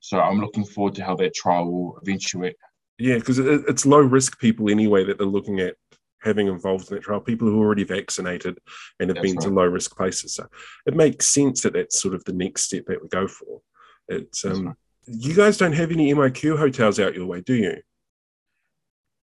So 0.00 0.20
I'm 0.20 0.40
looking 0.40 0.64
forward 0.64 0.96
to 0.96 1.04
how 1.04 1.14
that 1.16 1.34
trial 1.34 1.70
will 1.70 1.98
eventuate. 2.02 2.56
Yeah, 2.98 3.16
because 3.16 3.38
it, 3.38 3.62
it's 3.68 3.86
low 3.86 4.00
risk 4.00 4.40
people 4.40 4.68
anyway 4.68 5.04
that 5.04 5.18
they're 5.18 5.26
looking 5.26 5.60
at 5.60 5.76
having 6.22 6.48
involved 6.48 6.90
in 6.90 6.96
that 6.96 7.02
trial, 7.02 7.20
people 7.20 7.48
who 7.48 7.60
are 7.60 7.64
already 7.64 7.84
vaccinated 7.84 8.58
and 9.00 9.08
have 9.08 9.16
that's 9.16 9.26
been 9.26 9.36
right. 9.36 9.46
to 9.46 9.54
low 9.54 9.66
risk 9.66 9.96
places. 9.96 10.34
So 10.34 10.46
it 10.86 10.94
makes 10.94 11.28
sense 11.28 11.62
that 11.62 11.72
that's 11.72 12.00
sort 12.00 12.14
of 12.14 12.24
the 12.24 12.32
next 12.32 12.62
step 12.62 12.84
that 12.86 13.02
we 13.02 13.08
go 13.08 13.26
for. 13.26 13.60
It's 14.08 14.44
um. 14.44 14.76
You 15.06 15.34
guys 15.34 15.56
don't 15.56 15.72
have 15.72 15.90
any 15.90 16.12
MIQ 16.12 16.58
hotels 16.58 17.00
out 17.00 17.14
your 17.14 17.26
way, 17.26 17.40
do 17.40 17.54
you? 17.54 17.82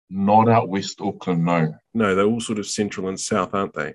Not 0.08 0.48
out 0.48 0.68
West 0.68 1.00
Auckland, 1.00 1.44
no. 1.44 1.74
No, 1.92 2.14
they're 2.14 2.26
all 2.26 2.40
sort 2.40 2.58
of 2.58 2.66
central 2.66 3.08
and 3.08 3.18
south, 3.18 3.54
aren't 3.54 3.74
they? 3.74 3.94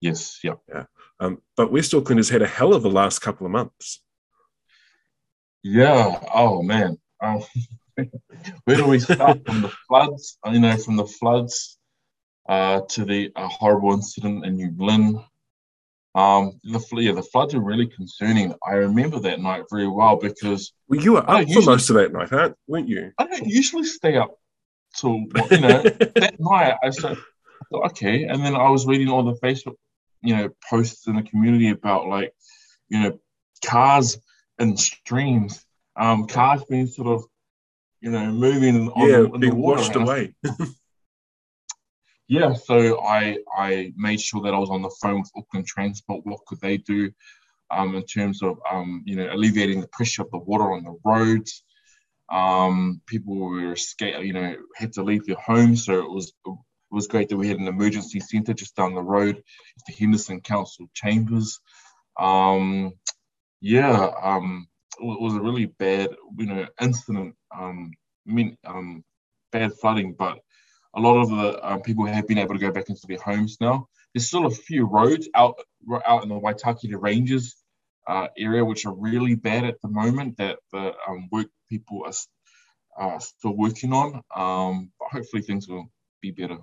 Yes, 0.00 0.40
yeah. 0.42 0.54
Yeah. 0.68 0.84
Um, 1.20 1.40
but 1.56 1.72
West 1.72 1.94
Auckland 1.94 2.18
has 2.18 2.28
had 2.28 2.42
a 2.42 2.46
hell 2.46 2.74
of 2.74 2.84
a 2.84 2.88
last 2.88 3.20
couple 3.20 3.46
of 3.46 3.52
months. 3.52 4.02
Yeah. 5.62 6.20
Oh 6.34 6.62
man. 6.62 6.98
Um, 7.20 7.42
where 8.64 8.76
do 8.76 8.86
we 8.86 8.98
start 8.98 9.44
from 9.46 9.62
the 9.62 9.72
floods? 9.88 10.38
You 10.44 10.60
know, 10.60 10.76
from 10.76 10.96
the 10.96 11.06
floods 11.06 11.78
uh, 12.48 12.82
to 12.90 13.04
the 13.04 13.32
uh, 13.34 13.48
horrible 13.48 13.94
incident 13.94 14.44
in 14.44 14.56
New 14.56 14.72
Lynn. 14.76 15.20
Um, 16.16 16.58
the 16.64 16.80
yeah, 16.96 17.12
the 17.12 17.22
floods 17.22 17.54
are 17.54 17.60
really 17.60 17.86
concerning. 17.86 18.54
I 18.66 18.72
remember 18.72 19.20
that 19.20 19.38
night 19.38 19.64
very 19.70 19.86
well 19.86 20.16
because 20.16 20.72
well, 20.88 20.98
you 20.98 21.12
were 21.12 21.18
up 21.18 21.26
for 21.26 21.42
usually, 21.42 21.66
most 21.66 21.90
of 21.90 21.96
that 21.96 22.10
night, 22.10 22.32
aren't, 22.32 22.56
weren't 22.66 22.88
you? 22.88 23.12
I 23.18 23.26
don't 23.26 23.46
usually 23.46 23.84
stay 23.84 24.16
up 24.16 24.34
till 24.96 25.12
you 25.50 25.60
know 25.60 25.82
that 26.16 26.36
night. 26.38 26.74
I 26.82 26.88
said, 26.88 27.18
okay, 27.70 28.24
and 28.24 28.42
then 28.42 28.56
I 28.56 28.70
was 28.70 28.86
reading 28.86 29.10
all 29.10 29.24
the 29.24 29.34
Facebook, 29.34 29.74
you 30.22 30.34
know, 30.34 30.48
posts 30.70 31.06
in 31.06 31.16
the 31.16 31.22
community 31.22 31.68
about 31.68 32.08
like, 32.08 32.32
you 32.88 32.98
know, 32.98 33.20
cars 33.62 34.18
and 34.58 34.80
streams, 34.80 35.66
um, 35.96 36.26
cars 36.26 36.64
being 36.64 36.86
sort 36.86 37.08
of, 37.08 37.24
you 38.00 38.10
know, 38.10 38.32
moving 38.32 38.74
and 38.74 38.90
on 38.90 39.10
yeah, 39.10 39.18
the, 39.18 39.38
being 39.38 39.56
washed 39.56 39.94
away. 39.94 40.34
yeah, 42.28 42.54
so 42.54 43.00
I 43.02 43.38
I 43.56 43.92
made 43.96 44.20
sure 44.20 44.42
that 44.42 44.54
I 44.54 44.58
was 44.58 44.70
on 44.70 44.82
the 44.82 44.94
phone 45.00 45.20
with 45.20 45.30
Auckland 45.36 45.66
Transport. 45.66 46.26
What 46.26 46.44
could 46.46 46.60
they 46.60 46.78
do 46.78 47.12
um, 47.70 47.94
in 47.94 48.04
terms 48.04 48.42
of 48.42 48.58
um, 48.70 49.02
you 49.06 49.16
know 49.16 49.32
alleviating 49.32 49.80
the 49.80 49.88
pressure 49.88 50.22
of 50.22 50.30
the 50.30 50.38
water 50.38 50.72
on 50.72 50.84
the 50.84 50.98
roads? 51.04 51.62
Um, 52.28 53.00
people 53.06 53.36
were 53.36 53.72
escape, 53.72 54.16
you 54.24 54.32
know, 54.32 54.56
had 54.74 54.92
to 54.94 55.04
leave 55.04 55.24
their 55.26 55.36
homes, 55.36 55.84
so 55.84 56.00
it 56.00 56.10
was 56.10 56.32
it 56.46 56.54
was 56.90 57.06
great 57.06 57.28
that 57.28 57.36
we 57.36 57.48
had 57.48 57.58
an 57.58 57.68
emergency 57.68 58.18
centre 58.18 58.54
just 58.54 58.74
down 58.74 58.94
the 58.94 59.02
road, 59.02 59.42
the 59.86 59.94
Henderson 59.94 60.40
Council 60.40 60.86
chambers. 60.94 61.60
Um, 62.18 62.92
yeah, 63.60 64.10
um, 64.22 64.66
it 64.98 65.20
was 65.20 65.34
a 65.34 65.40
really 65.40 65.66
bad, 65.66 66.10
you 66.36 66.46
know, 66.46 66.66
incident. 66.80 67.36
Um, 67.56 67.92
mean, 68.24 68.56
bad 69.52 69.72
flooding, 69.74 70.14
but 70.18 70.38
a 70.96 71.00
lot 71.00 71.20
of 71.20 71.28
the 71.30 71.70
um, 71.70 71.82
people 71.82 72.06
have 72.06 72.26
been 72.26 72.38
able 72.38 72.54
to 72.54 72.60
go 72.60 72.70
back 72.70 72.88
into 72.88 73.06
their 73.06 73.18
homes 73.18 73.58
now. 73.60 73.86
There's 74.14 74.26
still 74.26 74.46
a 74.46 74.50
few 74.50 74.86
roads 74.86 75.28
out 75.34 75.60
out 76.06 76.22
in 76.22 76.30
the 76.30 76.40
Waitakere 76.40 77.00
Ranges 77.00 77.56
uh, 78.08 78.28
area 78.38 78.64
which 78.64 78.86
are 78.86 78.94
really 78.94 79.34
bad 79.34 79.64
at 79.64 79.80
the 79.82 79.88
moment 79.88 80.36
that 80.38 80.58
the 80.72 80.94
um, 81.08 81.28
work 81.30 81.48
people 81.68 82.04
are 82.06 83.14
uh, 83.14 83.18
still 83.18 83.56
working 83.56 83.92
on. 83.92 84.22
Um, 84.34 84.90
but 84.98 85.08
hopefully 85.10 85.42
things 85.42 85.68
will 85.68 85.90
be 86.20 86.30
better. 86.30 86.58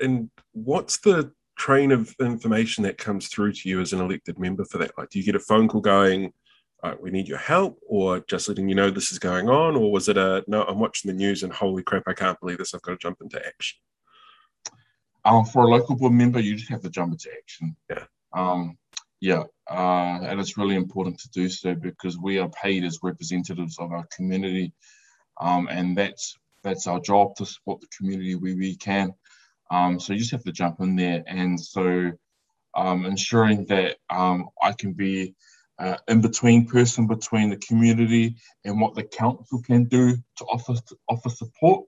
And 0.00 0.30
what's 0.52 0.98
the 0.98 1.32
train 1.58 1.92
of 1.92 2.14
information 2.20 2.84
that 2.84 2.98
comes 2.98 3.28
through 3.28 3.52
to 3.52 3.68
you 3.68 3.80
as 3.80 3.92
an 3.92 4.00
elected 4.00 4.38
member 4.38 4.64
for 4.64 4.78
that? 4.78 4.92
Like, 4.96 5.10
do 5.10 5.18
you 5.18 5.24
get 5.24 5.34
a 5.34 5.40
phone 5.40 5.68
call 5.68 5.80
going? 5.80 6.32
Right, 6.88 7.00
we 7.00 7.10
need 7.10 7.28
your 7.28 7.38
help, 7.38 7.78
or 7.86 8.20
just 8.20 8.48
letting 8.48 8.68
you 8.68 8.74
know 8.74 8.90
this 8.90 9.12
is 9.12 9.18
going 9.18 9.48
on, 9.48 9.76
or 9.76 9.90
was 9.90 10.08
it 10.08 10.16
a 10.16 10.44
no? 10.46 10.62
I'm 10.62 10.78
watching 10.78 11.10
the 11.10 11.16
news 11.16 11.42
and 11.42 11.52
holy 11.52 11.82
crap, 11.82 12.04
I 12.06 12.14
can't 12.14 12.38
believe 12.40 12.58
this. 12.58 12.74
I've 12.74 12.82
got 12.82 12.92
to 12.92 12.98
jump 12.98 13.18
into 13.20 13.44
action. 13.44 13.78
Um, 15.24 15.44
for 15.44 15.64
a 15.64 15.68
local 15.68 15.96
board 15.96 16.12
member, 16.12 16.38
you 16.40 16.54
just 16.54 16.70
have 16.70 16.82
to 16.82 16.90
jump 16.90 17.12
into 17.12 17.30
action. 17.36 17.76
Yeah. 17.90 18.04
Um, 18.32 18.78
yeah, 19.20 19.44
uh, 19.70 20.20
and 20.22 20.38
it's 20.38 20.58
really 20.58 20.76
important 20.76 21.18
to 21.20 21.30
do 21.30 21.48
so 21.48 21.74
because 21.74 22.18
we 22.18 22.38
are 22.38 22.50
paid 22.50 22.84
as 22.84 23.00
representatives 23.02 23.78
of 23.78 23.92
our 23.92 24.06
community, 24.14 24.72
um, 25.40 25.68
and 25.70 25.96
that's 25.96 26.36
that's 26.62 26.86
our 26.86 27.00
job 27.00 27.34
to 27.36 27.46
support 27.46 27.80
the 27.80 27.88
community 27.96 28.34
where 28.34 28.56
we 28.56 28.76
can. 28.76 29.14
Um, 29.70 29.98
so 29.98 30.12
you 30.12 30.20
just 30.20 30.32
have 30.32 30.44
to 30.44 30.52
jump 30.52 30.80
in 30.80 30.96
there, 30.96 31.24
and 31.26 31.58
so 31.58 32.12
um, 32.76 33.06
ensuring 33.06 33.64
that 33.66 33.96
um, 34.10 34.48
I 34.62 34.72
can 34.72 34.92
be 34.92 35.34
uh, 35.78 35.96
in 36.08 36.20
between 36.20 36.66
person 36.66 37.06
between 37.06 37.50
the 37.50 37.56
community 37.56 38.36
and 38.64 38.80
what 38.80 38.94
the 38.94 39.02
council 39.02 39.62
can 39.62 39.84
do 39.84 40.16
to 40.36 40.44
offer 40.44 40.74
offer 41.08 41.28
support. 41.28 41.86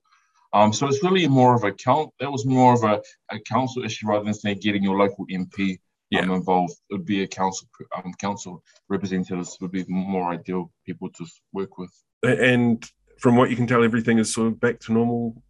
Um, 0.52 0.72
so 0.72 0.86
it's 0.86 1.02
really 1.02 1.28
more 1.28 1.54
of 1.54 1.64
a 1.64 1.72
count. 1.72 2.10
That 2.20 2.32
was 2.32 2.46
more 2.46 2.72
of 2.74 2.82
a, 2.82 3.00
a 3.30 3.38
council 3.40 3.84
issue 3.84 4.08
rather 4.08 4.24
than 4.24 4.34
say 4.34 4.54
getting 4.54 4.82
your 4.82 4.96
local 4.96 5.26
MP 5.26 5.78
yeah. 6.10 6.20
um, 6.20 6.30
involved. 6.30 6.74
It 6.90 6.94
would 6.94 7.06
be 7.06 7.22
a 7.22 7.26
council 7.26 7.68
um, 7.96 8.12
council 8.14 8.62
representatives 8.88 9.58
would 9.60 9.72
be 9.72 9.84
more 9.88 10.30
ideal 10.30 10.70
people 10.86 11.10
to 11.10 11.26
work 11.52 11.78
with. 11.78 11.92
And 12.22 12.84
from 13.18 13.36
what 13.36 13.50
you 13.50 13.56
can 13.56 13.66
tell, 13.66 13.84
everything 13.84 14.18
is 14.18 14.32
sort 14.32 14.48
of 14.48 14.60
back 14.60 14.80
to 14.80 14.92
normal 14.92 15.42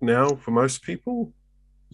now 0.00 0.28
for 0.36 0.50
most 0.50 0.82
people. 0.82 1.32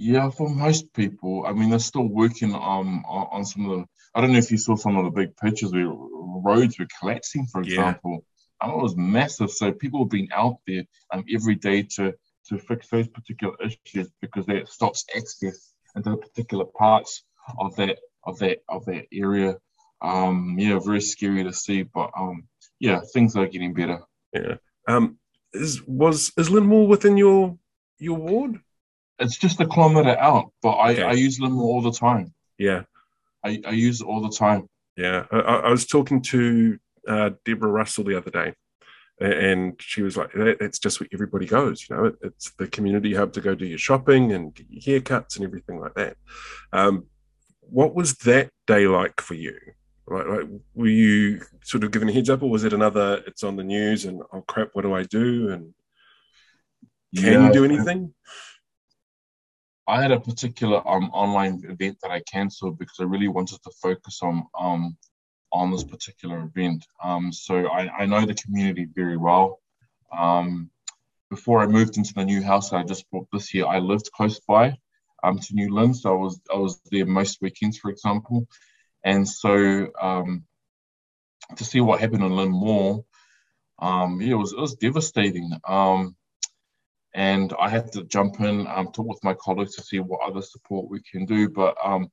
Yeah, 0.02 0.30
for 0.30 0.48
most 0.48 0.94
people. 0.94 1.44
I 1.46 1.52
mean, 1.52 1.68
they're 1.68 1.78
still 1.78 2.08
working 2.08 2.54
um, 2.54 3.04
on, 3.06 3.26
on 3.30 3.44
some 3.44 3.68
of 3.68 3.78
the. 3.78 3.84
I 4.14 4.22
don't 4.22 4.32
know 4.32 4.38
if 4.38 4.50
you 4.50 4.56
saw 4.56 4.74
some 4.74 4.96
of 4.96 5.04
the 5.04 5.10
big 5.10 5.36
pictures 5.36 5.72
where 5.72 5.92
roads 5.92 6.78
were 6.78 6.86
collapsing, 6.98 7.46
for 7.52 7.60
example. 7.60 8.24
Yeah. 8.62 8.66
Um, 8.66 8.78
it 8.78 8.82
was 8.82 8.96
massive. 8.96 9.50
So 9.50 9.72
people 9.72 10.00
have 10.00 10.08
been 10.08 10.28
out 10.32 10.56
there 10.66 10.84
um, 11.12 11.26
every 11.30 11.54
day 11.54 11.82
to 11.96 12.14
to 12.48 12.58
fix 12.58 12.88
those 12.88 13.08
particular 13.08 13.54
issues 13.62 14.08
because 14.22 14.46
that 14.46 14.70
stops 14.70 15.04
access 15.14 15.74
into 15.94 16.16
particular 16.16 16.64
parts 16.64 17.22
of 17.58 17.76
that 17.76 17.98
of 18.24 18.38
that 18.38 18.62
of 18.70 18.86
that 18.86 19.04
area. 19.12 19.58
Um, 20.00 20.56
yeah, 20.58 20.78
very 20.78 21.02
scary 21.02 21.44
to 21.44 21.52
see, 21.52 21.82
but 21.82 22.10
um, 22.18 22.44
yeah, 22.78 23.00
things 23.12 23.36
are 23.36 23.46
getting 23.46 23.74
better. 23.74 24.00
Yeah. 24.32 24.54
Um, 24.88 25.18
is 25.52 25.86
was 25.86 26.32
is 26.38 26.48
LynnMall 26.48 26.88
within 26.88 27.18
your 27.18 27.58
your 27.98 28.16
ward? 28.16 28.62
It's 29.20 29.36
just 29.36 29.60
a 29.60 29.66
kilometer 29.66 30.16
out, 30.18 30.52
but 30.62 30.72
I, 30.72 30.92
okay. 30.92 31.02
I 31.02 31.12
use 31.12 31.38
LynnMall 31.38 31.62
all 31.62 31.82
the 31.82 31.92
time. 31.92 32.32
Yeah. 32.58 32.82
I, 33.44 33.60
I 33.66 33.70
use 33.70 34.00
it 34.00 34.06
all 34.06 34.20
the 34.20 34.30
time. 34.30 34.68
Yeah. 34.96 35.26
I, 35.30 35.38
I 35.38 35.70
was 35.70 35.86
talking 35.86 36.22
to 36.22 36.78
uh, 37.06 37.30
Deborah 37.44 37.70
Russell 37.70 38.04
the 38.04 38.16
other 38.16 38.30
day, 38.30 38.54
and 39.20 39.74
she 39.80 40.02
was 40.02 40.16
like, 40.16 40.32
that, 40.32 40.58
"That's 40.60 40.78
just 40.78 41.00
where 41.00 41.08
everybody 41.12 41.46
goes. 41.46 41.88
You 41.88 41.96
know, 41.96 42.04
it, 42.06 42.16
it's 42.22 42.52
the 42.58 42.66
community 42.66 43.14
hub 43.14 43.32
to 43.34 43.40
go 43.40 43.54
do 43.54 43.66
your 43.66 43.78
shopping 43.78 44.32
and 44.32 44.54
get 44.54 44.66
your 44.70 45.00
haircuts 45.00 45.36
and 45.36 45.44
everything 45.44 45.80
like 45.80 45.94
that." 45.94 46.16
Um, 46.72 47.06
what 47.60 47.94
was 47.94 48.14
that 48.18 48.50
day 48.66 48.86
like 48.86 49.20
for 49.20 49.34
you? 49.34 49.56
Like, 50.06 50.26
like, 50.26 50.46
were 50.74 50.88
you 50.88 51.42
sort 51.62 51.84
of 51.84 51.92
given 51.92 52.08
a 52.08 52.12
heads 52.12 52.30
up, 52.30 52.42
or 52.42 52.50
was 52.50 52.64
it 52.64 52.72
another? 52.72 53.22
It's 53.26 53.44
on 53.44 53.56
the 53.56 53.64
news, 53.64 54.06
and 54.06 54.22
oh 54.32 54.42
crap, 54.42 54.70
what 54.72 54.82
do 54.82 54.94
I 54.94 55.04
do? 55.04 55.50
And 55.50 55.74
can 57.14 57.32
yeah, 57.32 57.46
you 57.46 57.52
do 57.52 57.64
anything? 57.64 58.12
I 58.12 58.49
had 59.96 60.10
a 60.10 60.20
particular 60.20 60.86
um, 60.86 61.10
online 61.12 61.62
event 61.68 61.98
that 62.02 62.10
I 62.10 62.20
cancelled 62.20 62.78
because 62.78 62.98
I 63.00 63.04
really 63.04 63.28
wanted 63.28 63.62
to 63.62 63.70
focus 63.82 64.20
on 64.22 64.46
um, 64.58 64.96
on 65.52 65.70
this 65.70 65.84
particular 65.84 66.42
event. 66.42 66.84
Um, 67.02 67.32
so 67.32 67.66
I, 67.66 68.02
I 68.02 68.06
know 68.06 68.24
the 68.24 68.34
community 68.34 68.86
very 68.94 69.16
well. 69.16 69.60
Um, 70.16 70.70
before 71.30 71.60
I 71.60 71.66
moved 71.66 71.96
into 71.96 72.14
the 72.14 72.24
new 72.24 72.42
house 72.42 72.70
that 72.70 72.76
I 72.76 72.82
just 72.84 73.10
bought 73.10 73.28
this 73.32 73.54
year, 73.54 73.66
I 73.66 73.78
lived 73.78 74.10
close 74.12 74.40
by 74.40 74.76
um, 75.22 75.38
to 75.38 75.54
New 75.54 75.72
Lynn, 75.74 75.94
so 75.94 76.12
I 76.12 76.18
was 76.18 76.40
I 76.52 76.56
was 76.56 76.80
there 76.90 77.06
most 77.06 77.40
weekends, 77.40 77.78
for 77.78 77.90
example, 77.90 78.46
and 79.04 79.28
so 79.28 79.88
um, 80.00 80.44
to 81.56 81.64
see 81.64 81.80
what 81.80 82.00
happened 82.00 82.24
in 82.24 82.32
LynnMall, 82.32 83.04
um, 83.78 84.20
yeah, 84.20 84.32
it 84.32 84.36
was 84.36 84.52
it 84.52 84.60
was 84.60 84.74
devastating. 84.76 85.52
Um, 85.66 86.16
and 87.14 87.52
I 87.60 87.68
had 87.68 87.90
to 87.92 88.04
jump 88.04 88.40
in, 88.40 88.66
um, 88.66 88.92
talk 88.92 89.06
with 89.06 89.24
my 89.24 89.34
colleagues 89.34 89.74
to 89.76 89.82
see 89.82 89.98
what 89.98 90.20
other 90.20 90.42
support 90.42 90.90
we 90.90 91.00
can 91.02 91.26
do. 91.26 91.48
But 91.48 91.76
um, 91.82 92.10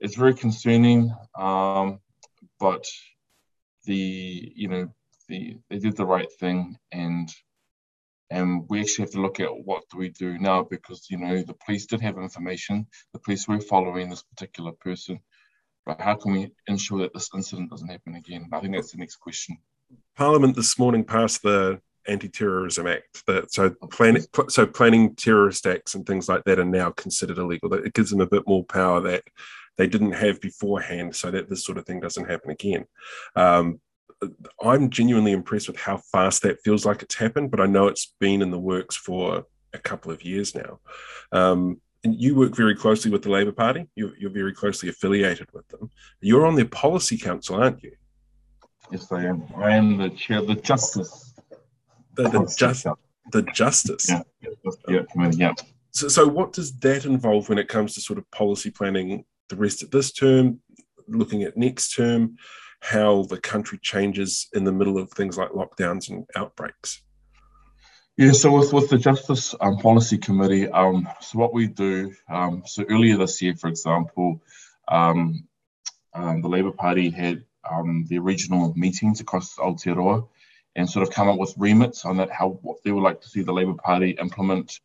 it's 0.00 0.16
very 0.16 0.34
concerning. 0.34 1.12
Um, 1.38 2.00
but 2.60 2.84
the 3.84 4.52
you 4.54 4.68
know 4.68 4.88
the 5.28 5.56
they 5.68 5.78
did 5.78 5.96
the 5.96 6.06
right 6.06 6.30
thing 6.38 6.76
and 6.92 7.28
and 8.30 8.64
we 8.70 8.80
actually 8.80 9.04
have 9.04 9.12
to 9.12 9.20
look 9.20 9.40
at 9.40 9.50
what 9.64 9.82
do 9.90 9.98
we 9.98 10.08
do 10.10 10.38
now 10.38 10.62
because 10.62 11.06
you 11.10 11.18
know 11.18 11.42
the 11.42 11.56
police 11.64 11.86
did 11.86 12.00
have 12.00 12.16
information 12.18 12.86
the 13.12 13.18
police 13.18 13.46
were 13.48 13.60
following 13.60 14.08
this 14.08 14.22
particular 14.22 14.72
person 14.72 15.18
but 15.84 16.00
how 16.00 16.14
can 16.14 16.32
we 16.32 16.50
ensure 16.68 17.00
that 17.00 17.12
this 17.12 17.30
incident 17.34 17.70
doesn't 17.70 17.88
happen 17.88 18.14
again 18.14 18.48
i 18.52 18.60
think 18.60 18.74
that's 18.74 18.92
the 18.92 18.98
next 18.98 19.16
question 19.16 19.56
parliament 20.16 20.54
this 20.54 20.78
morning 20.78 21.04
passed 21.04 21.42
the 21.42 21.80
anti-terrorism 22.08 22.86
act 22.86 23.24
that 23.26 23.52
so 23.52 23.70
planning 23.90 24.24
so 24.48 24.66
planning 24.66 25.14
terrorist 25.14 25.66
acts 25.66 25.94
and 25.94 26.06
things 26.06 26.28
like 26.28 26.42
that 26.44 26.58
are 26.58 26.64
now 26.64 26.90
considered 26.90 27.38
illegal 27.38 27.72
it 27.72 27.94
gives 27.94 28.10
them 28.10 28.20
a 28.20 28.26
bit 28.26 28.42
more 28.46 28.64
power 28.64 29.00
that 29.00 29.22
they 29.78 29.86
didn't 29.86 30.12
have 30.12 30.40
beforehand 30.40 31.14
so 31.14 31.30
that 31.30 31.48
this 31.48 31.64
sort 31.64 31.78
of 31.78 31.86
thing 31.86 32.00
doesn't 32.00 32.28
happen 32.28 32.50
again 32.50 32.84
um, 33.36 33.80
I'm 34.62 34.90
genuinely 34.90 35.32
impressed 35.32 35.68
with 35.68 35.78
how 35.78 35.96
fast 35.96 36.42
that 36.42 36.62
feels 36.62 36.86
like 36.86 37.02
it's 37.02 37.14
happened, 37.14 37.50
but 37.50 37.60
I 37.60 37.66
know 37.66 37.88
it's 37.88 38.14
been 38.20 38.42
in 38.42 38.50
the 38.50 38.58
works 38.58 38.96
for 38.96 39.46
a 39.72 39.78
couple 39.78 40.12
of 40.12 40.22
years 40.22 40.54
now. 40.54 40.78
Um, 41.32 41.80
and 42.04 42.20
you 42.20 42.34
work 42.34 42.54
very 42.56 42.74
closely 42.74 43.10
with 43.10 43.22
the 43.22 43.30
Labour 43.30 43.52
Party. 43.52 43.88
You're, 43.94 44.16
you're, 44.18 44.30
very 44.30 44.52
closely 44.52 44.88
affiliated 44.88 45.48
with 45.52 45.66
them. 45.68 45.90
You're 46.20 46.46
on 46.46 46.56
their 46.56 46.66
policy 46.66 47.16
council, 47.16 47.56
aren't 47.56 47.82
you? 47.82 47.92
Yes, 48.90 49.10
I 49.12 49.24
am. 49.24 49.44
I 49.56 49.76
am 49.76 49.98
the 49.98 50.10
chair 50.10 50.38
of 50.38 50.48
the 50.48 50.56
Justice. 50.56 51.31
The, 52.14 52.24
the, 52.24 52.54
just, 52.56 52.86
the 53.32 53.42
Justice. 53.42 54.08
Yeah, 54.08 54.22
yeah, 54.88 55.30
yeah. 55.32 55.54
So, 55.92 56.08
so, 56.08 56.26
what 56.26 56.52
does 56.52 56.78
that 56.80 57.04
involve 57.04 57.48
when 57.48 57.58
it 57.58 57.68
comes 57.68 57.94
to 57.94 58.00
sort 58.00 58.18
of 58.18 58.30
policy 58.30 58.70
planning 58.70 59.24
the 59.48 59.56
rest 59.56 59.82
of 59.82 59.90
this 59.90 60.12
term, 60.12 60.60
looking 61.08 61.42
at 61.42 61.56
next 61.56 61.94
term? 61.94 62.36
how 62.82 63.22
the 63.22 63.40
country 63.40 63.78
changes 63.80 64.48
in 64.54 64.64
the 64.64 64.72
middle 64.72 64.98
of 64.98 65.08
things 65.12 65.38
like 65.38 65.50
lockdowns 65.50 66.10
and 66.10 66.26
outbreaks? 66.34 67.00
Yeah, 68.16 68.32
so 68.32 68.58
with, 68.58 68.72
with 68.72 68.90
the 68.90 68.98
Justice 68.98 69.54
um, 69.60 69.78
Policy 69.78 70.18
Committee, 70.18 70.68
um, 70.68 71.08
so 71.20 71.38
what 71.38 71.54
we 71.54 71.68
do, 71.68 72.12
um, 72.28 72.64
so 72.66 72.84
earlier 72.90 73.16
this 73.16 73.40
year, 73.40 73.54
for 73.54 73.68
example, 73.68 74.42
um, 74.88 75.46
um, 76.12 76.42
the 76.42 76.48
Labour 76.48 76.72
Party 76.72 77.08
had 77.08 77.44
um, 77.70 78.04
the 78.08 78.18
regional 78.18 78.74
meetings 78.76 79.20
across 79.20 79.54
Aotearoa 79.56 80.26
and 80.74 80.88
sort 80.88 81.06
of 81.06 81.14
come 81.14 81.28
up 81.28 81.38
with 81.38 81.54
remits 81.56 82.04
on 82.04 82.16
that, 82.16 82.30
how 82.30 82.58
what 82.62 82.82
they 82.82 82.92
would 82.92 83.02
like 83.02 83.20
to 83.20 83.28
see 83.28 83.42
the 83.42 83.52
Labour 83.52 83.74
Party 83.74 84.10
implement 84.12 84.80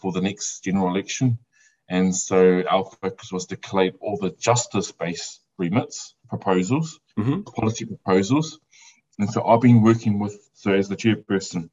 for 0.00 0.12
the 0.12 0.20
next 0.20 0.64
general 0.64 0.88
election. 0.88 1.38
And 1.88 2.14
so 2.14 2.62
our 2.68 2.84
focus 3.02 3.30
was 3.30 3.46
to 3.46 3.56
collate 3.56 3.94
all 4.00 4.16
the 4.16 4.30
justice-based 4.30 5.40
remits, 5.58 6.14
proposals, 6.28 7.00
mm-hmm. 7.18 7.42
policy 7.42 7.84
proposals. 7.84 8.58
And 9.18 9.30
so 9.30 9.44
I've 9.44 9.60
been 9.60 9.82
working 9.82 10.18
with, 10.18 10.50
so 10.54 10.72
as 10.72 10.88
the 10.88 10.96
chairperson, 10.96 11.68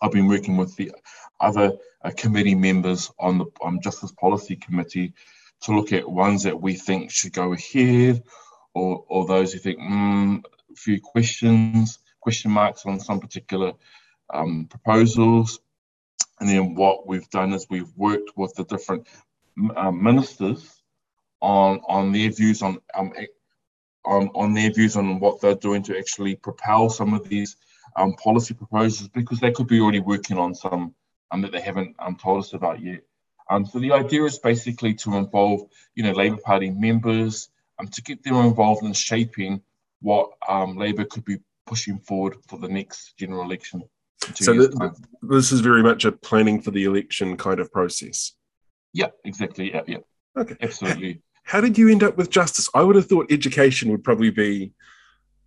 I've 0.00 0.12
been 0.12 0.28
working 0.28 0.56
with 0.56 0.76
the 0.76 0.92
other 1.40 1.72
uh, 2.04 2.10
committee 2.16 2.54
members 2.54 3.10
on 3.18 3.38
the 3.38 3.46
um, 3.64 3.80
Justice 3.80 4.12
Policy 4.12 4.56
Committee 4.56 5.14
to 5.62 5.74
look 5.74 5.92
at 5.92 6.08
ones 6.08 6.44
that 6.44 6.60
we 6.60 6.74
think 6.74 7.10
should 7.10 7.32
go 7.32 7.52
ahead 7.52 8.22
or, 8.74 9.04
or 9.08 9.26
those 9.26 9.52
who 9.52 9.58
think, 9.58 9.78
mm, 9.78 10.44
a 10.44 10.74
few 10.76 11.00
questions, 11.00 11.98
question 12.22 12.50
marks 12.50 12.86
on 12.86 13.00
some 13.00 13.20
particular 13.20 13.72
um, 14.32 14.66
proposals. 14.70 15.60
And 16.40 16.48
then 16.48 16.74
what 16.74 17.06
we've 17.06 17.28
done 17.30 17.52
is 17.52 17.66
we've 17.68 17.92
worked 17.96 18.30
with 18.36 18.54
the 18.54 18.64
different 18.64 19.06
um, 19.76 20.02
ministers 20.02 20.82
on 21.40 21.80
on 21.88 22.12
their 22.12 22.30
views 22.30 22.62
on 22.62 22.78
um, 22.94 23.12
on, 24.04 24.30
on 24.34 24.54
their 24.54 24.70
views 24.72 24.96
on 24.96 25.20
what 25.20 25.40
they're 25.40 25.54
doing 25.54 25.82
to 25.84 25.98
actually 25.98 26.34
propel 26.36 26.88
some 26.88 27.14
of 27.14 27.28
these 27.28 27.56
um, 27.96 28.14
policy 28.14 28.54
proposals 28.54 29.08
because 29.08 29.40
they 29.40 29.52
could 29.52 29.66
be 29.66 29.80
already 29.80 30.00
working 30.00 30.38
on 30.38 30.54
some 30.54 30.94
um, 31.30 31.42
that 31.42 31.52
they 31.52 31.60
haven't 31.60 31.94
um, 31.98 32.16
told 32.16 32.42
us 32.42 32.52
about 32.52 32.80
yet. 32.80 33.00
Um, 33.50 33.66
so 33.66 33.78
the 33.78 33.92
idea 33.92 34.24
is 34.24 34.38
basically 34.38 34.94
to 34.94 35.16
involve, 35.16 35.68
you 35.94 36.02
know, 36.02 36.12
Labour 36.12 36.38
Party 36.38 36.70
members 36.70 37.50
um, 37.78 37.88
to 37.88 38.02
get 38.02 38.22
them 38.22 38.36
involved 38.36 38.82
in 38.84 38.92
shaping 38.92 39.62
what 40.00 40.30
um, 40.48 40.76
Labour 40.76 41.04
could 41.04 41.24
be 41.24 41.38
pushing 41.66 41.98
forward 41.98 42.36
for 42.48 42.58
the 42.58 42.68
next 42.68 43.16
general 43.18 43.42
election. 43.42 43.82
So 44.34 44.54
the, 44.54 44.94
this 45.22 45.50
is 45.50 45.60
very 45.60 45.82
much 45.82 46.04
a 46.04 46.12
planning 46.12 46.62
for 46.62 46.70
the 46.70 46.84
election 46.84 47.36
kind 47.36 47.60
of 47.60 47.72
process. 47.72 48.32
Yeah, 48.92 49.08
exactly. 49.24 49.72
Yeah, 49.72 49.82
yeah. 49.86 49.98
Okay. 50.36 50.56
Absolutely. 50.60 51.22
How 51.44 51.60
did 51.60 51.76
you 51.76 51.88
end 51.88 52.02
up 52.04 52.16
with 52.16 52.30
justice? 52.30 52.68
I 52.74 52.82
would 52.82 52.94
have 52.94 53.06
thought 53.06 53.32
education 53.32 53.90
would 53.90 54.04
probably 54.04 54.30
be 54.30 54.72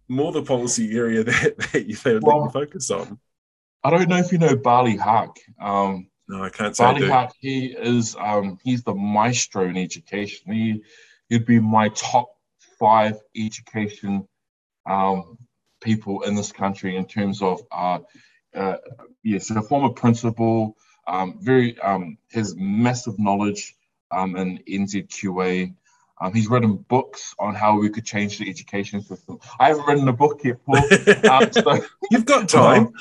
more 0.07 0.31
the 0.31 0.43
policy 0.43 0.95
area 0.95 1.23
that, 1.23 1.57
that 1.71 1.87
you, 1.87 1.97
would 2.05 2.23
well, 2.23 2.49
focus 2.49 2.91
on. 2.91 3.19
I 3.83 3.91
don't 3.91 4.09
know 4.09 4.17
if 4.17 4.31
you 4.31 4.37
know 4.37 4.55
Barley 4.55 4.97
Hark. 4.97 5.37
Um, 5.61 6.09
no, 6.27 6.43
I 6.43 6.49
can't 6.49 6.75
say. 6.75 6.83
Barley 6.83 7.07
Hark, 7.07 7.31
he 7.39 7.67
is 7.67 8.15
um, 8.19 8.57
he's 8.63 8.83
the 8.83 8.95
maestro 8.95 9.69
in 9.69 9.77
education. 9.77 10.51
He 10.51 10.83
he'd 11.29 11.45
be 11.45 11.59
my 11.59 11.89
top 11.89 12.29
five 12.79 13.17
education 13.35 14.27
um, 14.89 15.37
people 15.85 16.23
in 16.23 16.35
this 16.35 16.51
country 16.51 16.97
in 16.97 17.05
terms 17.05 17.41
of 17.41 17.61
uh, 17.71 17.99
uh, 18.55 18.77
yes, 19.23 19.49
a 19.51 19.61
former 19.61 19.89
principal, 19.89 20.75
um, 21.07 21.37
very 21.41 21.79
um, 21.79 22.17
has 22.31 22.55
massive 22.57 23.19
knowledge 23.19 23.75
um, 24.11 24.35
in 24.35 24.59
NZQA. 24.67 25.73
Um, 26.21 26.33
he's 26.33 26.47
written 26.47 26.77
books 26.77 27.35
on 27.37 27.53
how 27.55 27.77
we 27.77 27.89
could 27.89 28.05
change 28.05 28.37
the 28.39 28.49
education 28.49 29.01
system. 29.01 29.37
I 29.59 29.67
haven't 29.67 29.85
written 29.85 30.07
a 30.07 30.13
book 30.13 30.41
yet, 30.43 30.57
Paul. 30.65 30.81
Um, 31.29 31.51
so, 31.51 31.85
You've 32.09 32.25
got 32.25 32.47
time. 32.47 32.93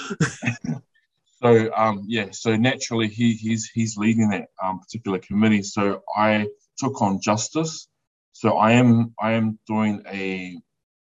so 1.42 1.72
um, 1.74 2.04
yeah, 2.06 2.28
so 2.32 2.56
naturally 2.56 3.08
he 3.08 3.34
he's 3.34 3.70
he's 3.70 3.96
leading 3.96 4.30
that 4.30 4.48
um, 4.62 4.80
particular 4.80 5.18
committee. 5.18 5.62
So 5.62 6.02
I 6.16 6.48
took 6.78 7.00
on 7.00 7.20
justice. 7.20 7.88
So 8.32 8.56
I 8.56 8.72
am 8.72 9.14
I 9.20 9.32
am 9.32 9.58
doing 9.68 10.02
a 10.08 10.58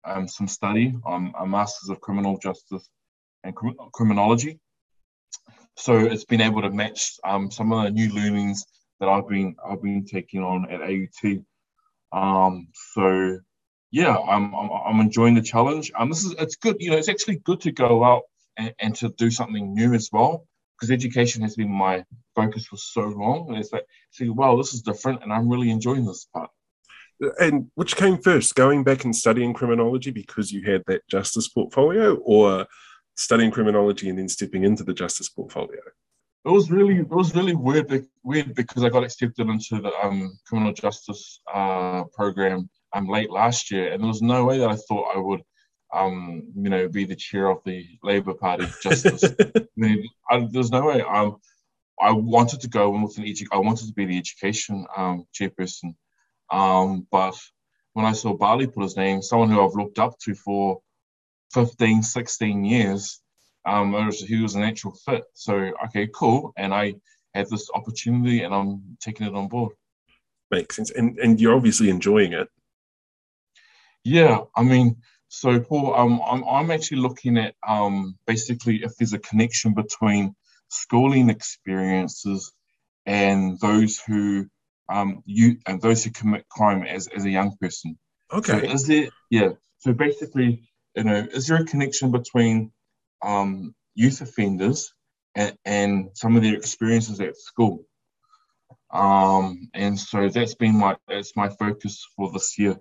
um, 0.07 0.27
some 0.27 0.47
study 0.47 0.95
on 1.05 1.33
a 1.39 1.45
Masters 1.45 1.89
of 1.89 2.01
Criminal 2.01 2.37
Justice 2.37 2.89
and 3.43 3.55
Criminology. 3.93 4.59
So 5.75 5.99
it's 5.99 6.25
been 6.25 6.41
able 6.41 6.61
to 6.63 6.71
match 6.71 7.19
um, 7.23 7.51
some 7.51 7.71
of 7.71 7.83
the 7.83 7.91
new 7.91 8.11
learnings 8.13 8.65
that 8.99 9.09
I've 9.09 9.27
been 9.27 9.55
I've 9.63 9.81
been 9.81 10.05
taking 10.05 10.41
on 10.41 10.69
at 10.71 10.81
AUT 10.81 11.43
um, 12.11 12.67
so 12.93 13.39
yeah, 13.91 14.15
I'm, 14.17 14.53
I'm, 14.53 14.69
I'm 14.71 14.99
enjoying 14.99 15.35
the 15.35 15.41
challenge. 15.41 15.91
Um, 15.97 16.09
this 16.09 16.23
is 16.23 16.33
it's 16.39 16.55
good. 16.55 16.77
You 16.79 16.91
know, 16.91 16.97
it's 16.97 17.09
actually 17.09 17.37
good 17.37 17.61
to 17.61 17.71
go 17.71 18.03
out 18.03 18.23
and, 18.57 18.73
and 18.79 18.95
to 18.97 19.09
do 19.09 19.31
something 19.31 19.73
new 19.73 19.93
as 19.93 20.09
well 20.11 20.45
because 20.75 20.91
education 20.91 21.41
has 21.41 21.55
been 21.55 21.71
my 21.71 22.03
focus 22.35 22.65
for 22.65 22.77
so 22.77 23.01
long. 23.01 23.47
And 23.49 23.57
it's 23.57 23.71
like, 23.71 23.85
see, 24.11 24.29
wow, 24.29 24.57
this 24.57 24.73
is 24.73 24.81
different, 24.81 25.23
and 25.23 25.33
I'm 25.33 25.49
really 25.49 25.69
enjoying 25.69 26.05
this 26.05 26.27
part. 26.33 26.49
And 27.39 27.71
which 27.75 27.95
came 27.95 28.17
first, 28.17 28.55
going 28.55 28.83
back 28.83 29.03
and 29.03 29.15
studying 29.15 29.53
criminology 29.53 30.11
because 30.11 30.51
you 30.51 30.63
had 30.63 30.83
that 30.87 31.07
justice 31.09 31.47
portfolio, 31.47 32.15
or 32.15 32.67
studying 33.15 33.51
criminology 33.51 34.09
and 34.09 34.19
then 34.19 34.29
stepping 34.29 34.63
into 34.63 34.83
the 34.83 34.93
justice 34.93 35.29
portfolio? 35.29 35.79
it 36.47 36.51
was 36.51 36.71
really 36.71 36.99
it 36.99 37.09
was 37.09 37.35
really 37.35 37.55
weird 37.55 38.07
weird 38.23 38.55
because 38.55 38.83
I 38.83 38.89
got 38.89 39.03
accepted 39.03 39.49
into 39.49 39.81
the 39.81 39.91
um, 40.01 40.37
criminal 40.47 40.71
justice 40.71 41.41
uh, 41.53 42.05
program 42.13 42.69
um, 42.93 43.07
late 43.07 43.29
last 43.29 43.69
year, 43.69 43.91
and 43.91 44.01
there 44.01 44.07
was 44.07 44.21
no 44.21 44.45
way 44.45 44.57
that 44.59 44.69
I 44.69 44.75
thought 44.75 45.13
I 45.13 45.19
would 45.19 45.41
um, 45.93 46.43
you 46.55 46.69
know 46.69 46.87
be 46.87 47.03
the 47.03 47.15
chair 47.15 47.49
of 47.49 47.59
the 47.65 47.85
Labour 48.01 48.33
Party 48.33 48.65
Justice. 48.81 49.23
I 49.55 49.67
mean, 49.75 50.07
I, 50.29 50.47
there's 50.49 50.71
no 50.71 50.85
way. 50.85 51.01
Um, 51.01 51.37
I 52.01 52.11
wanted 52.11 52.61
to 52.61 52.69
go 52.69 52.95
in 52.95 53.01
with 53.01 53.17
an 53.17 53.25
edu- 53.25 53.47
I 53.51 53.57
wanted 53.57 53.87
to 53.87 53.93
be 53.93 54.05
the 54.05 54.17
education 54.17 54.85
um, 54.95 55.25
chairperson, 55.37 55.95
um, 56.51 57.07
but 57.11 57.35
when 57.93 58.05
I 58.05 58.11
saw 58.11 58.33
Bali 58.35 58.67
put 58.67 58.83
his 58.83 58.97
name, 58.97 59.21
someone 59.21 59.49
who 59.49 59.65
I've 59.65 59.75
looked 59.75 59.99
up 59.99 60.19
to 60.19 60.35
for 60.35 60.81
15, 61.53 62.03
16 62.03 62.63
years, 62.63 63.21
um, 63.65 63.91
was, 63.91 64.19
he 64.19 64.41
was 64.41 64.55
an 64.55 64.63
actual 64.63 64.93
fit. 64.93 65.23
So, 65.33 65.71
okay, 65.85 66.07
cool. 66.13 66.53
And 66.57 66.73
I 66.73 66.95
had 67.33 67.49
this 67.49 67.69
opportunity 67.73 68.43
and 68.43 68.53
I'm 68.53 68.97
taking 68.99 69.27
it 69.27 69.35
on 69.35 69.47
board. 69.47 69.73
Makes 70.51 70.77
sense. 70.77 70.91
And, 70.91 71.17
and 71.19 71.41
you're 71.41 71.55
obviously 71.55 71.89
enjoying 71.89 72.33
it. 72.33 72.47
Yeah. 74.03 74.41
I 74.55 74.63
mean, 74.63 74.97
so 75.27 75.59
Paul, 75.59 75.93
um, 75.95 76.21
I'm, 76.25 76.43
I'm 76.45 76.71
actually 76.71 76.99
looking 76.99 77.37
at 77.37 77.55
um, 77.67 78.17
basically 78.25 78.83
if 78.83 78.95
there's 78.95 79.13
a 79.13 79.19
connection 79.19 79.73
between 79.73 80.35
schooling 80.69 81.29
experiences 81.29 82.53
and 83.05 83.59
those 83.59 83.99
who 83.99 84.47
um, 84.89 85.21
you 85.25 85.57
and 85.65 85.81
those 85.81 86.03
who 86.03 86.11
commit 86.11 86.47
crime 86.49 86.83
as, 86.83 87.07
as 87.07 87.25
a 87.25 87.29
young 87.29 87.55
person. 87.59 87.97
Okay. 88.31 88.59
So 88.61 88.73
is 88.73 88.87
there 88.87 89.07
yeah. 89.29 89.49
So 89.79 89.93
basically, 89.93 90.69
you 90.95 91.03
know, 91.03 91.27
is 91.31 91.47
there 91.47 91.57
a 91.57 91.65
connection 91.65 92.11
between 92.11 92.71
um, 93.23 93.75
youth 93.95 94.21
offenders 94.21 94.93
and, 95.35 95.57
and, 95.65 96.09
some 96.13 96.35
of 96.35 96.43
their 96.43 96.55
experiences 96.55 97.19
at 97.19 97.37
school. 97.37 97.85
Um, 98.91 99.69
and 99.73 99.99
so 99.99 100.29
that's 100.29 100.55
been 100.55 100.77
my 100.77 100.95
that's 101.07 101.35
my 101.35 101.49
focus 101.49 102.05
for 102.15 102.31
this 102.31 102.57
year. 102.57 102.77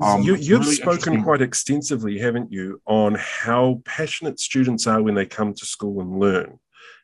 Um, 0.00 0.22
you, 0.22 0.34
have 0.34 0.48
really 0.48 0.74
spoken 0.74 1.22
quite 1.22 1.42
extensively, 1.42 2.18
haven't 2.18 2.50
you, 2.50 2.80
on 2.86 3.14
how 3.14 3.82
passionate 3.84 4.40
students 4.40 4.86
are 4.88 5.02
when 5.02 5.14
they 5.14 5.26
come 5.26 5.54
to 5.54 5.66
school 5.66 6.00
and 6.00 6.18
learn, 6.18 6.58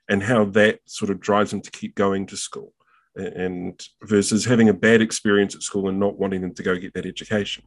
and 0.08 0.22
how 0.22 0.46
that 0.46 0.80
sort 0.86 1.10
of 1.10 1.20
drives 1.20 1.52
them 1.52 1.60
to 1.60 1.70
keep 1.70 1.94
going 1.94 2.26
to 2.26 2.36
school, 2.36 2.72
and 3.16 3.80
versus 4.02 4.44
having 4.44 4.68
a 4.68 4.74
bad 4.74 5.00
experience 5.00 5.54
at 5.54 5.62
school 5.62 5.88
and 5.88 5.98
not 5.98 6.18
wanting 6.18 6.40
them 6.40 6.54
to 6.54 6.62
go 6.62 6.76
get 6.76 6.94
that 6.94 7.06
education. 7.06 7.64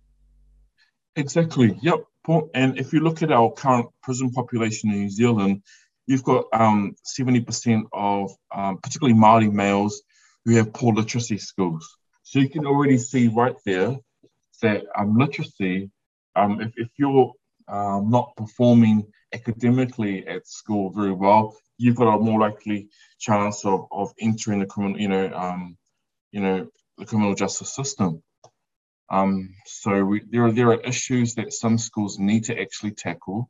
Exactly. 1.15 1.77
Yep. 1.81 2.05
And 2.53 2.79
if 2.79 2.93
you 2.93 3.01
look 3.01 3.21
at 3.21 3.31
our 3.31 3.51
current 3.51 3.87
prison 4.01 4.31
population 4.31 4.91
in 4.91 5.01
New 5.01 5.09
Zealand, 5.09 5.61
you've 6.07 6.23
got 6.23 6.45
um, 6.53 6.95
70% 7.05 7.83
of 7.91 8.31
um, 8.53 8.77
particularly 8.77 9.17
Māori 9.19 9.51
males 9.51 10.01
who 10.45 10.55
have 10.55 10.73
poor 10.73 10.93
literacy 10.93 11.37
skills. 11.37 11.97
So 12.23 12.39
you 12.39 12.49
can 12.49 12.65
already 12.65 12.97
see 12.97 13.27
right 13.27 13.55
there 13.65 13.97
that 14.61 14.83
um, 14.97 15.17
literacy, 15.17 15.91
um, 16.35 16.61
if, 16.61 16.71
if 16.77 16.89
you're 16.97 17.33
um, 17.67 18.09
not 18.09 18.35
performing 18.35 19.05
academically 19.33 20.25
at 20.27 20.47
school 20.47 20.91
very 20.91 21.11
well, 21.11 21.55
you've 21.77 21.95
got 21.95 22.15
a 22.15 22.19
more 22.19 22.39
likely 22.39 22.89
chance 23.19 23.65
of, 23.65 23.87
of 23.91 24.13
entering 24.19 24.59
the 24.59 24.65
criminal, 24.65 24.99
you 24.99 25.07
know, 25.07 25.31
um, 25.33 25.77
you 26.31 26.41
know, 26.41 26.67
the 26.97 27.05
criminal 27.05 27.35
justice 27.35 27.75
system. 27.75 28.21
Um, 29.09 29.53
so 29.65 30.03
we, 30.03 30.21
there 30.29 30.45
are 30.45 30.51
there 30.51 30.69
are 30.69 30.81
issues 30.81 31.35
that 31.35 31.53
some 31.53 31.77
schools 31.77 32.19
need 32.19 32.45
to 32.45 32.59
actually 32.59 32.91
tackle. 32.91 33.49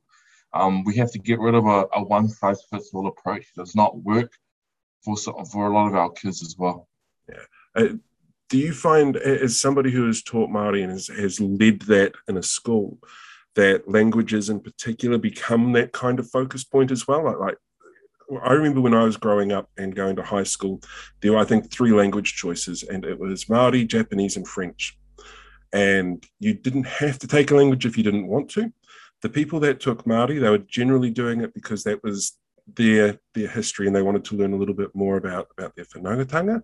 Um, 0.53 0.83
we 0.83 0.95
have 0.97 1.11
to 1.11 1.19
get 1.19 1.39
rid 1.39 1.55
of 1.55 1.65
a, 1.65 1.85
a 1.93 2.03
one 2.03 2.29
size 2.29 2.61
fits 2.69 2.91
all 2.93 3.07
approach. 3.07 3.41
It 3.41 3.59
does 3.59 3.75
not 3.75 3.97
work 3.97 4.31
for 5.03 5.15
for 5.17 5.67
a 5.67 5.73
lot 5.73 5.87
of 5.87 5.95
our 5.95 6.11
kids 6.11 6.41
as 6.41 6.55
well. 6.57 6.87
Yeah. 7.29 7.45
Uh, 7.75 7.87
do 8.49 8.57
you 8.57 8.73
find, 8.73 9.15
as 9.17 9.59
somebody 9.59 9.89
who 9.89 10.05
has 10.05 10.21
taught 10.21 10.49
Māori 10.49 10.83
and 10.83 10.91
has, 10.91 11.07
has 11.07 11.39
led 11.39 11.79
that 11.83 12.13
in 12.27 12.37
a 12.37 12.43
school, 12.43 12.99
that 13.55 13.89
languages 13.89 14.49
in 14.49 14.59
particular 14.59 15.17
become 15.17 15.73
that 15.73 15.91
kind 15.91 16.19
of 16.19 16.29
focus 16.29 16.63
point 16.63 16.91
as 16.91 17.07
well? 17.07 17.23
Like, 17.23 17.39
like 17.39 17.57
I 18.43 18.53
remember 18.53 18.81
when 18.81 18.93
I 18.93 19.03
was 19.03 19.17
growing 19.17 19.51
up 19.51 19.69
and 19.77 19.95
going 19.95 20.15
to 20.15 20.23
high 20.23 20.43
school, 20.43 20.81
there 21.21 21.33
were, 21.33 21.39
I 21.39 21.45
think, 21.45 21.71
three 21.71 21.91
language 21.91 22.35
choices, 22.35 22.83
and 22.83 23.05
it 23.05 23.19
was 23.19 23.49
Maori, 23.49 23.85
Japanese, 23.85 24.37
and 24.37 24.47
French. 24.47 24.97
And 25.71 26.23
you 26.39 26.53
didn't 26.53 26.87
have 26.87 27.19
to 27.19 27.27
take 27.27 27.51
a 27.51 27.55
language 27.55 27.85
if 27.85 27.97
you 27.97 28.03
didn't 28.03 28.27
want 28.27 28.49
to. 28.51 28.71
The 29.21 29.29
people 29.29 29.59
that 29.61 29.79
took 29.79 30.05
Maori, 30.05 30.37
they 30.37 30.49
were 30.49 30.57
generally 30.59 31.09
doing 31.09 31.41
it 31.41 31.53
because 31.53 31.83
that 31.83 32.03
was 32.03 32.37
their 32.75 33.19
their 33.33 33.47
history 33.47 33.87
and 33.87 33.95
they 33.95 34.01
wanted 34.01 34.23
to 34.23 34.37
learn 34.37 34.53
a 34.53 34.55
little 34.55 34.73
bit 34.73 34.95
more 34.95 35.17
about 35.17 35.47
about 35.57 35.75
their 35.75 35.85
whanaungatanga. 35.85 36.61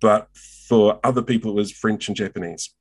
But 0.00 0.28
for 0.34 0.98
other 1.04 1.22
people, 1.22 1.50
it 1.50 1.54
was 1.54 1.72
French 1.72 2.08
and 2.08 2.16
Japanese, 2.16 2.74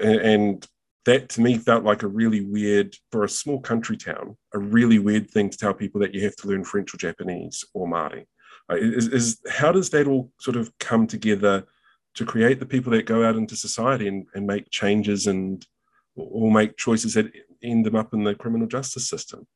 and, 0.00 0.20
and 0.20 0.68
that 1.06 1.28
to 1.30 1.40
me 1.40 1.56
felt 1.56 1.84
like 1.84 2.02
a 2.02 2.08
really 2.08 2.44
weird 2.44 2.94
for 3.10 3.24
a 3.24 3.28
small 3.28 3.60
country 3.60 3.96
town, 3.96 4.36
a 4.54 4.58
really 4.58 4.98
weird 4.98 5.30
thing 5.30 5.48
to 5.48 5.56
tell 5.56 5.72
people 5.72 6.00
that 6.00 6.14
you 6.14 6.22
have 6.22 6.36
to 6.36 6.48
learn 6.48 6.64
French 6.64 6.92
or 6.92 6.98
Japanese 6.98 7.64
or 7.74 7.86
Māori. 7.86 8.26
Is, 8.70 9.08
is 9.08 9.40
how 9.48 9.72
does 9.72 9.90
that 9.90 10.06
all 10.06 10.30
sort 10.38 10.56
of 10.56 10.70
come 10.78 11.06
together 11.06 11.64
to 12.14 12.24
create 12.24 12.60
the 12.60 12.66
people 12.66 12.92
that 12.92 13.06
go 13.06 13.24
out 13.24 13.36
into 13.36 13.56
society 13.56 14.06
and, 14.06 14.26
and 14.34 14.46
make 14.46 14.70
changes 14.70 15.26
and 15.26 15.66
or 16.16 16.52
make 16.52 16.76
choices 16.76 17.14
that 17.14 17.32
end 17.62 17.86
them 17.86 17.96
up 17.96 18.12
in 18.12 18.24
the 18.24 18.34
criminal 18.34 18.66
justice 18.66 19.08
system? 19.08 19.46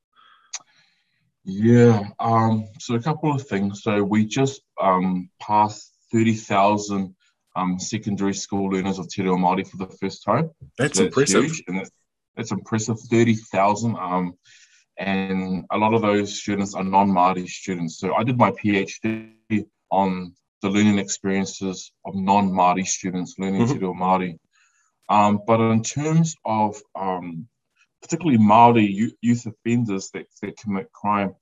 Yeah, 1.44 2.04
um, 2.20 2.66
so 2.78 2.94
a 2.94 3.02
couple 3.02 3.30
of 3.30 3.46
things. 3.46 3.82
So 3.82 4.02
we 4.02 4.24
just 4.24 4.62
um, 4.80 5.28
passed 5.40 5.92
30,000 6.10 7.13
um, 7.56 7.78
secondary 7.78 8.34
school 8.34 8.70
learners 8.70 8.98
of 8.98 9.08
Te 9.08 9.22
Reo 9.22 9.36
Māori 9.36 9.66
for 9.66 9.76
the 9.76 9.86
first 9.86 10.24
time. 10.24 10.50
That's, 10.78 10.98
so 10.98 11.04
that's 11.04 11.16
impressive. 11.16 11.44
Huge, 11.44 11.64
and 11.68 11.78
that's, 11.78 11.90
that's 12.36 12.52
impressive, 12.52 12.98
30,000. 13.00 13.96
Um, 13.96 14.34
and 14.98 15.64
a 15.70 15.78
lot 15.78 15.94
of 15.94 16.02
those 16.02 16.40
students 16.40 16.74
are 16.74 16.84
non-Māori 16.84 17.48
students. 17.48 17.98
So 17.98 18.14
I 18.14 18.22
did 18.22 18.38
my 18.38 18.52
PhD 18.52 19.32
on 19.90 20.34
the 20.62 20.70
learning 20.70 20.98
experiences 20.98 21.92
of 22.04 22.14
non-Māori 22.14 22.86
students 22.86 23.34
learning 23.38 23.62
mm-hmm. 23.62 23.72
Te 23.72 23.78
Reo 23.78 23.94
Māori. 23.94 24.38
Um, 25.08 25.40
but 25.46 25.60
in 25.60 25.82
terms 25.82 26.34
of 26.44 26.80
um, 26.94 27.46
particularly 28.04 28.38
Maori 28.38 29.14
youth 29.20 29.46
offenders 29.46 30.10
that, 30.12 30.26
that 30.42 30.56
commit 30.58 30.92
crime, 30.92 31.34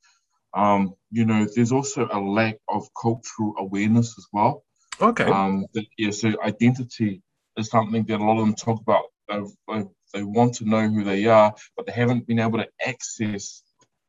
um, 0.54 0.94
you 1.10 1.24
know, 1.24 1.46
there's 1.54 1.72
also 1.72 2.08
a 2.12 2.20
lack 2.20 2.58
of 2.68 2.88
cultural 3.00 3.54
awareness 3.58 4.16
as 4.18 4.26
well. 4.32 4.62
Okay. 5.00 5.24
Um, 5.24 5.66
yeah, 5.98 6.10
so 6.10 6.32
identity 6.42 7.22
is 7.56 7.68
something 7.68 8.04
that 8.04 8.20
a 8.20 8.24
lot 8.24 8.38
of 8.38 8.46
them 8.46 8.54
talk 8.54 8.80
about. 8.80 9.04
They, 9.28 9.84
they 10.14 10.22
want 10.22 10.54
to 10.56 10.68
know 10.68 10.88
who 10.88 11.04
they 11.04 11.24
are, 11.26 11.54
but 11.76 11.86
they 11.86 11.92
haven't 11.92 12.26
been 12.26 12.38
able 12.38 12.58
to 12.58 12.68
access 12.86 13.62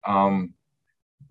um, 0.06 0.54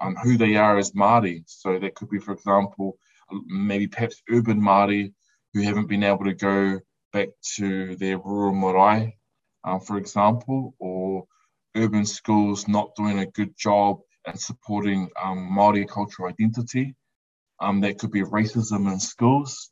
um, 0.01 0.17
who 0.23 0.37
they 0.37 0.57
are 0.57 0.79
as 0.79 0.93
Māori. 0.93 1.45
So 1.47 1.79
that 1.79 1.95
could 1.95 2.11
be, 2.11 2.19
for 2.19 2.33
example, 2.33 2.99
maybe 3.47 3.87
perhaps 3.87 4.23
urban 4.31 4.61
Māori 4.61 5.13
who 5.53 5.63
haven't 5.63 5.89
been 5.89 6.03
able 6.03 6.25
to 6.25 6.35
go 6.35 6.81
back 7.13 7.29
to 7.57 7.95
their 7.97 8.19
rural 8.19 8.55
marae 8.55 9.17
uh, 9.65 9.79
for 9.79 9.97
example, 9.97 10.75
or 10.79 11.25
urban 11.77 12.05
schools 12.05 12.69
not 12.69 12.95
doing 12.97 13.21
a 13.21 13.27
good 13.27 13.57
job 13.57 14.01
at 14.27 14.39
supporting 14.39 15.09
um, 15.23 15.51
Māori 15.57 15.89
cultural 15.89 16.29
identity. 16.29 16.95
Um, 17.63 17.81
that 17.83 17.99
could 17.99 18.11
be 18.11 18.23
racism 18.23 18.91
in 18.91 18.99
schools, 18.99 19.71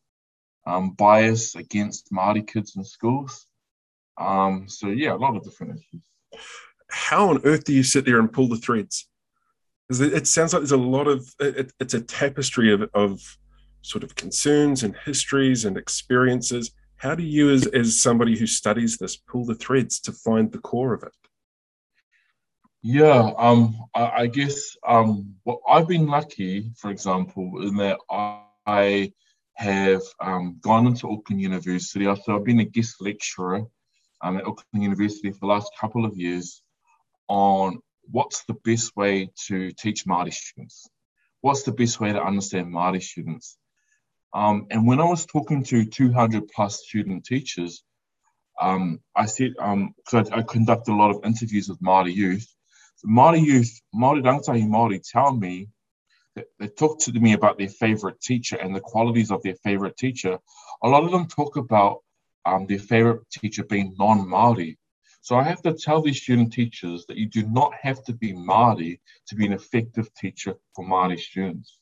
um, 0.67 0.93
bias 0.93 1.57
against 1.57 2.13
Māori 2.13 2.47
kids 2.47 2.77
in 2.77 2.85
schools. 2.85 3.47
Um, 4.19 4.69
so 4.69 4.89
yeah, 4.89 5.13
a 5.13 5.17
lot 5.17 5.37
of 5.37 5.43
different 5.43 5.79
issues. 5.79 6.03
How 6.89 7.29
on 7.31 7.41
earth 7.45 7.65
do 7.65 7.73
you 7.73 7.83
sit 7.83 8.05
there 8.05 8.21
and 8.21 8.33
pull 8.33 8.49
the 8.49 8.57
threads? 8.57 9.09
It 9.91 10.27
sounds 10.29 10.53
like 10.53 10.61
there's 10.61 10.73
a 10.73 10.77
lot 10.77 11.09
of 11.09 11.29
it, 11.41 11.73
it's 11.81 11.95
a 11.95 12.01
tapestry 12.01 12.73
of, 12.73 12.89
of 12.95 13.21
sort 13.83 14.05
of 14.05 14.15
concerns 14.15 14.85
and 14.85 14.95
histories 15.05 15.65
and 15.65 15.77
experiences 15.77 16.71
how 17.01 17.15
do 17.15 17.23
you, 17.23 17.49
as, 17.49 17.67
as 17.69 17.99
somebody 17.99 18.39
who 18.39 18.47
studies 18.47 18.99
this, 18.99 19.17
pull 19.17 19.47
the 19.47 19.55
threads 19.55 20.01
to 20.01 20.13
find 20.13 20.53
the 20.53 20.59
core 20.59 20.93
of 20.93 21.03
it? 21.03 21.13
Yeah, 22.83 23.33
um, 23.37 23.77
I, 23.95 24.11
I 24.23 24.27
guess 24.27 24.77
um, 24.87 25.35
well, 25.45 25.61
I've 25.69 25.89
been 25.89 26.07
lucky, 26.07 26.73
for 26.77 26.91
example, 26.91 27.63
in 27.63 27.77
that 27.77 27.99
I 28.09 29.13
have 29.55 30.03
um, 30.21 30.57
gone 30.63 30.87
into 30.87 31.11
Auckland 31.11 31.43
University. 31.43 32.05
So 32.05 32.35
I've 32.35 32.45
been 32.45 32.61
a 32.61 32.65
guest 32.65 32.97
lecturer 33.01 33.67
um, 34.23 34.39
at 34.39 34.47
Auckland 34.47 34.83
University 34.83 35.31
for 35.31 35.41
the 35.41 35.47
last 35.47 35.71
couple 35.79 36.07
of 36.07 36.17
years 36.17 36.63
on 37.29 37.81
what's 38.11 38.45
the 38.45 38.55
best 38.65 38.97
way 38.97 39.31
to 39.49 39.71
teach 39.73 40.07
Māori 40.07 40.33
students. 40.33 40.89
What's 41.43 41.65
the 41.65 41.73
best 41.73 42.01
way 42.01 42.13
to 42.13 42.23
understand 42.23 42.73
Māori 42.73 43.03
students? 43.03 43.59
Um, 44.33 44.67
and 44.71 44.87
when 44.87 45.01
I 45.01 45.05
was 45.05 45.27
talking 45.27 45.65
to 45.65 45.85
200 45.85 46.49
plus 46.49 46.83
student 46.87 47.27
teachers, 47.27 47.83
um, 48.59 49.01
I 49.15 49.27
said, 49.27 49.53
because 49.55 50.31
um, 50.31 50.33
I, 50.33 50.39
I 50.39 50.43
conduct 50.43 50.89
a 50.89 50.95
lot 50.95 51.11
of 51.11 51.25
interviews 51.25 51.69
with 51.69 51.81
Māori 51.81 52.15
youth, 52.15 52.47
Māori 53.05 53.43
youth, 53.43 53.81
Māori 53.95 54.23
rangatahi 54.23 54.67
Māori 54.67 55.01
tell 55.03 55.35
me 55.35 55.69
that 56.37 56.47
they 56.59 56.69
talk 56.69 57.01
to 57.01 57.13
me 57.13 57.33
about 57.33 57.59
their 57.59 57.69
favorite 57.69 58.21
teacher 58.21 58.57
and 58.57 58.75
the 58.75 58.81
qualities 58.81 59.31
of 59.31 59.43
their 59.43 59.57
favorite 59.57 59.97
teacher. 59.97 60.39
A 60.83 60.89
lot 60.89 61.05
of 61.05 61.11
them 61.11 61.27
talk 61.27 61.57
about 61.57 61.99
um, 62.45 62.67
their 62.67 62.79
favorite 62.79 63.29
teacher 63.31 63.65
being 63.65 63.95
non-Māori. 63.99 64.77
So 65.23 65.37
I 65.37 65.43
have 65.43 65.61
to 65.63 65.75
tell 65.75 66.01
these 66.01 66.23
student 66.23 66.53
teachers 66.53 67.05
that 67.07 67.17
you 67.17 67.27
do 67.27 67.47
not 67.47 67.75
have 67.81 68.03
to 68.05 68.13
be 68.13 68.33
Māori 68.33 69.01
to 69.29 69.35
be 69.35 69.47
an 69.47 69.53
effective 69.53 70.13
teacher 70.15 70.55
for 70.75 70.85
Māori 70.85 71.19
students. 71.19 71.79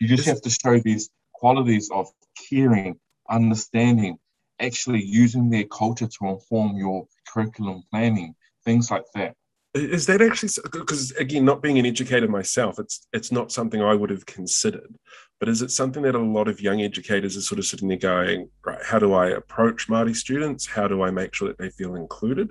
You 0.00 0.08
just 0.08 0.26
have 0.26 0.40
to 0.42 0.50
show 0.50 0.78
these 0.78 1.10
qualities 1.32 1.90
of 1.92 2.08
caring, 2.48 2.98
understanding, 3.28 4.18
actually 4.60 5.04
using 5.04 5.50
their 5.50 5.64
culture 5.64 6.08
to 6.08 6.28
inform 6.28 6.76
your 6.76 7.06
curriculum 7.28 7.82
planning, 7.90 8.34
things 8.64 8.90
like 8.90 9.04
that. 9.14 9.36
Is 9.72 10.06
that 10.06 10.20
actually 10.20 10.50
because 10.72 11.12
again, 11.12 11.44
not 11.44 11.62
being 11.62 11.78
an 11.78 11.86
educator 11.86 12.26
myself, 12.26 12.80
it's 12.80 13.06
it's 13.12 13.30
not 13.30 13.52
something 13.52 13.80
I 13.80 13.94
would 13.94 14.10
have 14.10 14.26
considered. 14.26 14.96
But 15.38 15.48
is 15.48 15.62
it 15.62 15.70
something 15.70 16.02
that 16.02 16.16
a 16.16 16.18
lot 16.18 16.48
of 16.48 16.60
young 16.60 16.82
educators 16.82 17.36
are 17.36 17.40
sort 17.40 17.60
of 17.60 17.64
sitting 17.66 17.88
there 17.88 17.96
going, 17.96 18.50
right? 18.66 18.82
How 18.84 18.98
do 18.98 19.14
I 19.14 19.28
approach 19.28 19.88
Māori 19.88 20.14
students? 20.14 20.66
How 20.66 20.88
do 20.88 21.02
I 21.02 21.10
make 21.10 21.34
sure 21.34 21.48
that 21.48 21.56
they 21.56 21.70
feel 21.70 21.94
included? 21.94 22.50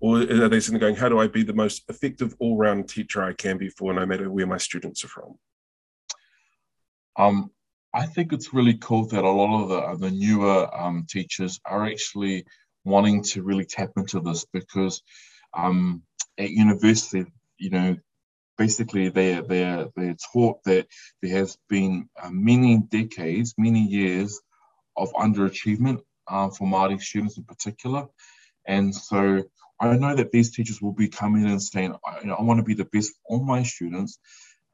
Or 0.00 0.18
are 0.18 0.48
they 0.48 0.58
sitting 0.58 0.80
there 0.80 0.88
going, 0.88 0.96
how 0.96 1.08
do 1.08 1.20
I 1.20 1.28
be 1.28 1.44
the 1.44 1.52
most 1.52 1.84
effective 1.88 2.34
all-round 2.40 2.88
teacher 2.88 3.22
I 3.22 3.34
can 3.34 3.56
be 3.56 3.68
for, 3.68 3.92
no 3.92 4.04
matter 4.04 4.28
where 4.30 4.48
my 4.48 4.56
students 4.56 5.04
are 5.04 5.08
from? 5.08 5.38
Um, 7.16 7.50
I 7.94 8.06
think 8.06 8.32
it's 8.32 8.52
really 8.52 8.78
cool 8.78 9.06
that 9.06 9.22
a 9.22 9.30
lot 9.30 9.62
of 9.62 9.68
the, 10.00 10.08
the 10.08 10.10
newer 10.10 10.74
um, 10.76 11.06
teachers 11.08 11.60
are 11.66 11.86
actually 11.86 12.46
wanting 12.84 13.22
to 13.22 13.42
really 13.42 13.64
tap 13.64 13.90
into 13.96 14.18
this 14.18 14.44
because 14.52 15.02
um, 15.54 16.02
at 16.38 16.50
university, 16.50 17.26
you 17.58 17.70
know, 17.70 17.96
basically 18.58 19.08
they 19.08 19.40
they 19.40 19.86
they're 19.96 20.16
taught 20.32 20.62
that 20.64 20.86
there 21.20 21.36
has 21.36 21.58
been 21.68 22.08
uh, 22.22 22.30
many 22.30 22.78
decades, 22.78 23.54
many 23.58 23.82
years 23.86 24.40
of 24.96 25.12
underachievement 25.14 26.00
uh, 26.28 26.48
for 26.50 26.66
Māori 26.66 27.00
students 27.00 27.36
in 27.38 27.44
particular, 27.44 28.06
And 28.66 28.94
so 28.94 29.42
I 29.80 29.96
know 29.96 30.14
that 30.14 30.30
these 30.30 30.50
teachers 30.54 30.80
will 30.80 30.92
be 30.92 31.08
coming 31.08 31.42
in 31.42 31.50
and 31.50 31.62
saying, 31.62 31.94
I, 32.06 32.20
you 32.20 32.26
know, 32.26 32.34
I 32.34 32.42
want 32.42 32.58
to 32.58 32.64
be 32.64 32.74
the 32.74 32.84
best 32.84 33.12
for 33.12 33.38
all 33.38 33.44
my 33.44 33.62
students. 33.62 34.18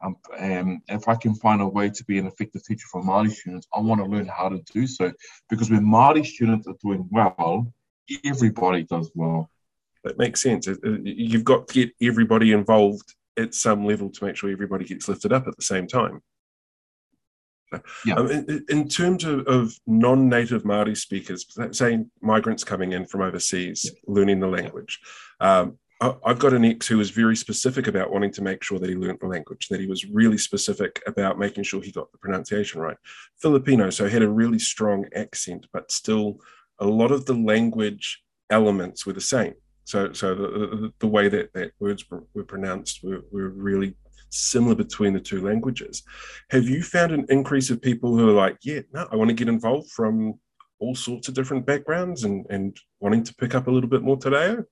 Um, 0.01 0.17
and 0.39 0.81
if 0.89 1.09
I 1.09 1.17
can 1.17 1.35
find 1.35 1.61
a 1.61 1.67
way 1.67 1.91
to 1.91 2.05
be 2.05 2.19
an 2.19 2.27
effective 2.27 2.65
teacher 2.65 2.87
for 2.91 3.03
Māori 3.03 3.33
students, 3.33 3.67
I 3.75 3.81
want 3.81 4.01
to 4.01 4.07
learn 4.07 4.27
how 4.29 4.49
to 4.49 4.63
do 4.73 4.87
so. 4.87 5.13
Because 5.49 5.71
when 5.71 5.85
Māori 5.85 6.25
students 6.25 6.69
are 6.69 6.77
doing 6.83 7.09
well, 7.11 7.73
everybody 8.25 8.85
does 8.85 9.11
well. 9.15 9.51
That 10.05 10.19
makes 10.19 10.41
sense. 10.41 10.69
You've 11.05 11.45
got 11.45 11.69
to 11.69 11.75
get 11.75 11.91
everybody 12.01 12.53
involved 12.53 13.15
at 13.37 13.55
some 13.55 13.85
level 13.85 14.11
to 14.11 14.25
make 14.25 14.37
sure 14.37 14.51
everybody 14.51 14.85
gets 14.85 15.09
lifted 15.09 15.33
up 15.33 15.47
at 15.47 15.57
the 15.57 15.63
same 15.63 15.87
time. 15.87 16.23
Yeah. 18.07 18.15
Um, 18.15 18.31
in, 18.31 18.65
in, 18.69 18.89
terms 18.89 19.25
of, 19.25 19.47
of, 19.47 19.75
non-native 19.87 20.65
Maori 20.65 20.95
speakers, 20.95 21.45
say 21.73 22.05
migrants 22.23 22.65
coming 22.65 22.93
in 22.93 23.07
from 23.07 23.21
overseas, 23.21 23.85
yeah. 23.85 23.93
learning 24.07 24.41
the 24.41 24.47
language, 24.47 24.99
um, 25.41 25.79
I, 26.01 26.15
I've 26.25 26.39
got 26.39 26.55
an 26.55 26.65
ex 26.65 26.87
who 26.87 26.97
was 26.97 27.11
very 27.11 27.37
specific 27.37 27.87
about 27.87 28.11
wanting 28.11 28.33
to 28.33 28.43
make 28.43 28.63
sure 28.63 28.79
that 28.79 28.89
he 28.89 28.97
learned 28.97 29.19
the 29.21 29.27
language, 29.27 29.69
that 29.69 29.81
he 29.81 29.87
was 29.87 30.07
really 30.07 30.39
specific 30.39 31.03
about 31.07 31.39
making 31.39 31.65
sure 31.65 31.83
he 31.83 31.93
got 31.93 32.11
the 32.11 32.19
pronunciation 32.19 32.81
right. 32.81 32.97
Filipino, 33.37 33.91
so 33.91 34.07
he 34.07 34.13
had 34.13 34.23
a 34.23 34.31
really 34.31 34.59
strong 34.59 35.05
accent, 35.15 35.67
but 35.73 35.93
still 35.93 36.41
a 36.79 36.87
lot 36.87 37.11
of 37.11 37.27
the 37.27 37.35
language 37.35 38.23
elements 38.51 39.05
were 39.05 39.13
the 39.13 39.21
same. 39.21 39.55
So, 39.89 40.13
so 40.13 40.35
the, 40.35 40.93
the, 40.99 41.07
way 41.07 41.31
that, 41.31 41.55
that 41.55 41.71
words 41.81 42.05
were 42.11 42.45
pronounced 42.45 43.03
were, 43.03 43.23
were 43.33 43.49
really 43.49 43.95
similar 44.29 44.75
between 44.75 45.15
the 45.15 45.21
two 45.21 45.41
languages. 45.41 46.03
Have 46.51 46.69
you 46.69 46.83
found 46.83 47.13
an 47.13 47.25
increase 47.31 47.71
of 47.71 47.81
people 47.81 48.15
who 48.15 48.29
are 48.29 48.35
like, 48.35 48.59
yeah, 48.63 48.81
no, 48.93 49.09
I 49.11 49.17
want 49.17 49.31
to 49.31 49.35
get 49.35 49.49
involved 49.49 49.91
from 49.91 50.39
all 50.79 50.95
sorts 50.95 51.29
of 51.29 51.35
different 51.35 51.65
backgrounds 51.65 52.25
and, 52.25 52.45
and 52.51 52.77
wanting 53.01 53.25
to 53.25 53.35
pick 53.37 53.55
up 53.55 53.67
a 53.67 53.71
little 53.71 53.89
bit 53.89 54.03
more 54.03 54.19
Reo? 54.23 54.67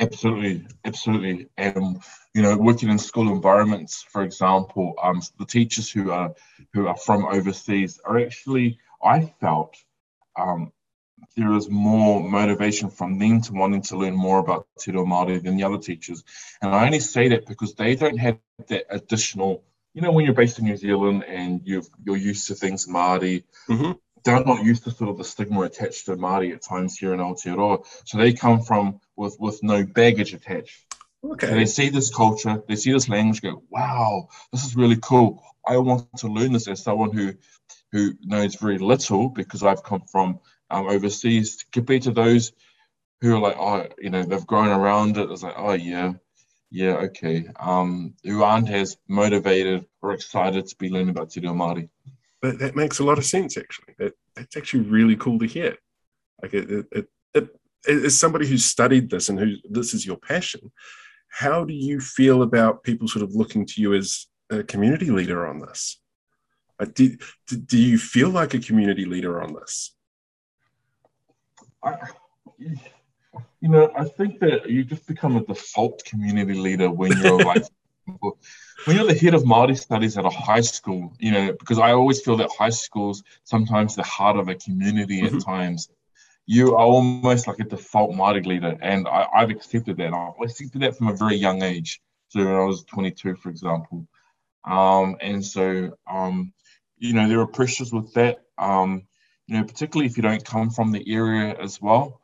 Absolutely, 0.00 0.66
absolutely. 0.84 1.46
And 1.56 2.02
you 2.34 2.42
know, 2.42 2.56
working 2.56 2.88
in 2.88 2.98
school 2.98 3.32
environments, 3.32 4.04
for 4.10 4.24
example, 4.24 4.94
um, 5.00 5.22
the 5.38 5.46
teachers 5.46 5.88
who 5.88 6.10
are 6.10 6.34
who 6.72 6.88
are 6.88 6.96
from 6.96 7.26
overseas 7.26 8.00
are 8.04 8.18
actually, 8.18 8.80
I 9.04 9.32
felt, 9.40 9.76
um, 10.36 10.72
there 11.36 11.52
is 11.54 11.68
more 11.68 12.22
motivation 12.22 12.90
from 12.90 13.18
them 13.18 13.42
to 13.42 13.52
wanting 13.52 13.82
to 13.82 13.96
learn 13.96 14.14
more 14.14 14.38
about 14.38 14.66
Te 14.78 14.90
Reo 14.90 15.04
Māori 15.04 15.42
than 15.42 15.56
the 15.56 15.64
other 15.64 15.78
teachers. 15.78 16.24
And 16.62 16.74
I 16.74 16.86
only 16.86 17.00
say 17.00 17.28
that 17.28 17.46
because 17.46 17.74
they 17.74 17.94
don't 17.94 18.18
have 18.18 18.38
that 18.68 18.86
additional, 18.90 19.62
you 19.94 20.02
know, 20.02 20.12
when 20.12 20.24
you're 20.24 20.34
based 20.34 20.58
in 20.58 20.64
New 20.64 20.76
Zealand 20.76 21.24
and 21.24 21.60
you 21.64 21.82
you're 22.04 22.16
used 22.16 22.46
to 22.48 22.54
things 22.54 22.86
Māori, 22.86 23.44
mm-hmm. 23.68 23.92
they're 24.24 24.44
not 24.44 24.64
used 24.64 24.84
to 24.84 24.90
sort 24.90 25.10
of 25.10 25.18
the 25.18 25.24
stigma 25.24 25.62
attached 25.62 26.06
to 26.06 26.16
Māori 26.16 26.54
at 26.54 26.62
times 26.62 26.96
here 26.98 27.12
in 27.12 27.20
Aotearoa. 27.20 27.84
So 28.04 28.18
they 28.18 28.32
come 28.32 28.62
from 28.62 29.00
with, 29.16 29.36
with 29.38 29.62
no 29.62 29.84
baggage 29.84 30.32
attached. 30.32 30.82
Okay. 31.24 31.52
they 31.54 31.66
see 31.66 31.88
this 31.88 32.14
culture, 32.14 32.62
they 32.68 32.76
see 32.76 32.92
this 32.92 33.08
language, 33.08 33.42
go, 33.42 33.62
wow, 33.68 34.28
this 34.52 34.64
is 34.64 34.76
really 34.76 34.98
cool. 35.00 35.42
I 35.66 35.76
want 35.78 36.06
to 36.18 36.28
learn 36.28 36.52
this 36.52 36.68
as 36.68 36.82
someone 36.82 37.10
who 37.12 37.34
who 37.92 38.12
knows 38.22 38.56
very 38.56 38.78
little 38.78 39.28
because 39.28 39.62
I've 39.62 39.82
come 39.82 40.02
from 40.10 40.40
um, 40.70 40.86
overseas 40.86 41.64
compared 41.72 42.02
to 42.02 42.10
those 42.10 42.52
who 43.20 43.34
are 43.34 43.40
like, 43.40 43.56
oh, 43.58 43.86
you 43.98 44.10
know, 44.10 44.22
they've 44.22 44.46
grown 44.46 44.68
around 44.68 45.16
it. 45.16 45.30
It's 45.30 45.42
like, 45.42 45.54
oh, 45.56 45.72
yeah, 45.72 46.14
yeah, 46.70 46.94
okay. 46.96 47.46
Um, 47.58 48.14
who 48.24 48.42
aren't 48.42 48.70
as 48.70 48.96
motivated 49.08 49.86
or 50.02 50.12
excited 50.12 50.66
to 50.66 50.76
be 50.76 50.90
learning 50.90 51.10
about 51.10 51.30
Te 51.30 51.40
Reo 51.40 51.54
Māori. 51.54 51.88
But 52.42 52.58
that 52.58 52.76
makes 52.76 52.98
a 52.98 53.04
lot 53.04 53.18
of 53.18 53.24
sense, 53.24 53.56
actually. 53.56 53.94
That, 53.98 54.14
that's 54.34 54.56
actually 54.56 54.84
really 54.84 55.16
cool 55.16 55.38
to 55.38 55.46
hear. 55.46 55.76
Like, 56.42 56.54
it, 56.54 56.70
it, 56.70 56.86
it, 56.92 57.08
it, 57.34 57.48
as 58.04 58.18
somebody 58.18 58.46
who's 58.46 58.64
studied 58.64 59.08
this 59.08 59.28
and 59.28 59.38
who 59.38 59.54
this 59.70 59.94
is 59.94 60.04
your 60.04 60.18
passion, 60.18 60.72
how 61.28 61.64
do 61.64 61.72
you 61.72 62.00
feel 62.00 62.42
about 62.42 62.82
people 62.82 63.08
sort 63.08 63.22
of 63.22 63.34
looking 63.34 63.64
to 63.66 63.80
you 63.80 63.94
as 63.94 64.26
a 64.50 64.62
community 64.62 65.10
leader 65.10 65.46
on 65.46 65.60
this? 65.60 65.98
do, 66.92 67.16
do 67.48 67.78
you 67.78 67.96
feel 67.96 68.28
like 68.28 68.54
a 68.54 68.58
community 68.58 69.06
leader 69.06 69.42
on 69.42 69.54
this? 69.54 69.95
I, 71.82 71.96
you 72.58 73.68
know, 73.68 73.90
I 73.96 74.04
think 74.04 74.40
that 74.40 74.68
you 74.68 74.84
just 74.84 75.06
become 75.06 75.36
a 75.36 75.44
default 75.44 76.04
community 76.04 76.54
leader 76.54 76.90
when 76.90 77.12
you're 77.18 77.44
like 77.44 77.64
when 78.84 78.96
you're 78.96 79.06
the 79.06 79.14
head 79.14 79.34
of 79.34 79.42
Māori 79.42 79.76
studies 79.76 80.16
at 80.16 80.24
a 80.24 80.30
high 80.30 80.60
school, 80.60 81.12
you 81.18 81.32
know, 81.32 81.52
because 81.52 81.78
I 81.78 81.92
always 81.92 82.20
feel 82.20 82.36
that 82.36 82.50
high 82.56 82.70
schools 82.70 83.22
sometimes 83.44 83.96
the 83.96 84.02
heart 84.04 84.36
of 84.36 84.48
a 84.48 84.54
community 84.54 85.22
mm-hmm. 85.22 85.36
at 85.36 85.44
times. 85.44 85.88
You 86.48 86.76
are 86.76 86.78
almost 86.78 87.48
like 87.48 87.58
a 87.58 87.64
default 87.64 88.12
Māori 88.12 88.46
leader, 88.46 88.78
and 88.80 89.08
I, 89.08 89.26
have 89.34 89.50
accepted 89.50 89.96
that. 89.96 90.14
I 90.14 90.30
accepted 90.44 90.80
that 90.82 90.96
from 90.96 91.08
a 91.08 91.16
very 91.16 91.34
young 91.34 91.62
age. 91.62 92.00
So 92.28 92.44
when 92.44 92.54
I 92.54 92.64
was 92.64 92.84
22, 92.84 93.34
for 93.34 93.48
example, 93.48 94.06
um, 94.64 95.16
and 95.20 95.44
so 95.44 95.96
um, 96.08 96.52
you 96.98 97.14
know 97.14 97.28
there 97.28 97.40
are 97.40 97.48
pressures 97.48 97.92
with 97.92 98.14
that. 98.14 98.44
Um, 98.58 99.08
you 99.46 99.56
know, 99.56 99.64
particularly 99.64 100.06
if 100.06 100.16
you 100.16 100.22
don't 100.22 100.44
come 100.44 100.70
from 100.70 100.92
the 100.92 101.04
area 101.12 101.56
as 101.60 101.80
well. 101.80 102.20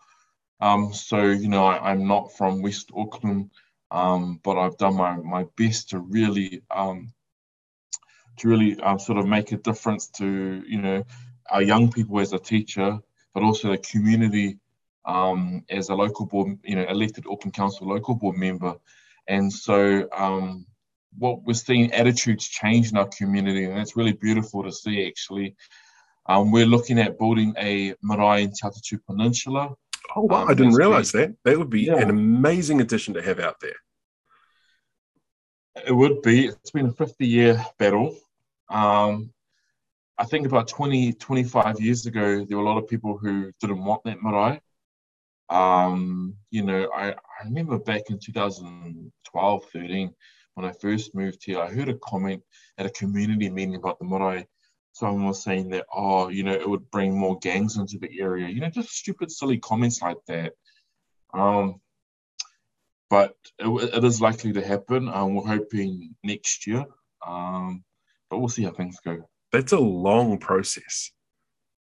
Um, 0.60 0.92
so, 0.92 1.22
you 1.22 1.48
know, 1.48 1.64
I, 1.66 1.92
am 1.92 2.06
not 2.06 2.36
from 2.36 2.62
West 2.62 2.90
Auckland, 2.96 3.50
um, 3.90 4.40
but 4.42 4.58
I've 4.58 4.76
done 4.76 4.96
my, 4.96 5.16
my 5.16 5.46
best 5.56 5.90
to 5.90 5.98
really, 5.98 6.62
um, 6.70 7.12
to 8.38 8.48
really 8.48 8.80
uh, 8.80 8.98
sort 8.98 9.18
of 9.18 9.26
make 9.26 9.52
a 9.52 9.56
difference 9.56 10.08
to, 10.18 10.62
you 10.66 10.80
know, 10.80 11.04
our 11.50 11.62
young 11.62 11.90
people 11.90 12.20
as 12.20 12.32
a 12.32 12.38
teacher, 12.38 12.98
but 13.34 13.42
also 13.42 13.70
the 13.70 13.78
community 13.78 14.58
um, 15.04 15.64
as 15.68 15.88
a 15.88 15.94
local 15.94 16.26
board, 16.26 16.58
you 16.62 16.76
know, 16.76 16.84
elected 16.88 17.26
Auckland 17.28 17.54
Council 17.54 17.88
local 17.88 18.14
board 18.14 18.36
member. 18.36 18.76
And 19.26 19.52
so, 19.52 20.08
um, 20.16 20.66
what 21.18 21.42
we're 21.44 21.54
seeing 21.54 21.92
attitudes 21.92 22.48
change 22.48 22.90
in 22.90 22.96
our 22.96 23.08
community, 23.08 23.64
and 23.64 23.78
it's 23.78 23.96
really 23.96 24.12
beautiful 24.12 24.62
to 24.62 24.72
see 24.72 25.06
actually. 25.06 25.56
Um, 26.26 26.52
we're 26.52 26.66
looking 26.66 26.98
at 26.98 27.18
building 27.18 27.54
a 27.58 27.94
marae 28.02 28.44
in 28.44 28.50
Te 28.50 28.66
Atatu 28.66 28.98
Peninsula. 29.06 29.74
Oh, 30.14 30.22
wow. 30.22 30.42
Um, 30.42 30.50
I 30.50 30.54
didn't 30.54 30.74
realize 30.74 31.12
that. 31.12 31.34
That 31.44 31.58
would 31.58 31.70
be 31.70 31.82
yeah. 31.82 31.96
an 31.96 32.10
amazing 32.10 32.80
addition 32.80 33.14
to 33.14 33.22
have 33.22 33.40
out 33.40 33.56
there. 33.60 33.74
It 35.86 35.92
would 35.92 36.22
be. 36.22 36.46
It's 36.46 36.70
been 36.70 36.86
a 36.86 36.92
50 36.92 37.26
year 37.26 37.64
battle. 37.78 38.16
Um, 38.68 39.32
I 40.18 40.24
think 40.24 40.46
about 40.46 40.68
20, 40.68 41.14
25 41.14 41.80
years 41.80 42.06
ago, 42.06 42.44
there 42.44 42.56
were 42.56 42.62
a 42.62 42.66
lot 42.66 42.78
of 42.78 42.88
people 42.88 43.18
who 43.18 43.50
didn't 43.60 43.84
want 43.84 44.04
that 44.04 44.22
marae. 44.22 44.60
Um, 45.48 46.36
you 46.50 46.62
know, 46.62 46.88
I, 46.94 47.10
I 47.12 47.44
remember 47.44 47.78
back 47.78 48.02
in 48.08 48.18
2012, 48.18 49.64
13, 49.72 50.14
when 50.54 50.66
I 50.66 50.72
first 50.72 51.14
moved 51.14 51.42
here, 51.44 51.60
I 51.60 51.70
heard 51.70 51.88
a 51.88 51.98
comment 51.98 52.42
at 52.78 52.86
a 52.86 52.90
community 52.90 53.50
meeting 53.50 53.74
about 53.74 53.98
the 53.98 54.04
marae 54.04 54.46
someone 54.92 55.26
was 55.26 55.42
saying 55.42 55.70
that, 55.70 55.86
oh, 55.92 56.28
you 56.28 56.42
know, 56.42 56.52
it 56.52 56.68
would 56.68 56.90
bring 56.90 57.18
more 57.18 57.38
gangs 57.38 57.76
into 57.76 57.98
the 57.98 58.20
area. 58.20 58.48
You 58.48 58.60
know, 58.60 58.70
just 58.70 58.90
stupid, 58.90 59.30
silly 59.30 59.58
comments 59.58 60.02
like 60.02 60.18
that. 60.28 60.52
Um, 61.34 61.80
but 63.08 63.34
it, 63.58 63.68
it 63.68 64.04
is 64.04 64.20
likely 64.20 64.52
to 64.52 64.66
happen. 64.66 65.08
Um, 65.08 65.34
we're 65.34 65.46
hoping 65.46 66.14
next 66.22 66.66
year. 66.66 66.84
Um, 67.26 67.84
but 68.30 68.38
we'll 68.38 68.48
see 68.48 68.64
how 68.64 68.70
things 68.70 68.98
go. 69.04 69.28
That's 69.52 69.72
a 69.72 69.78
long 69.78 70.38
process. 70.38 71.10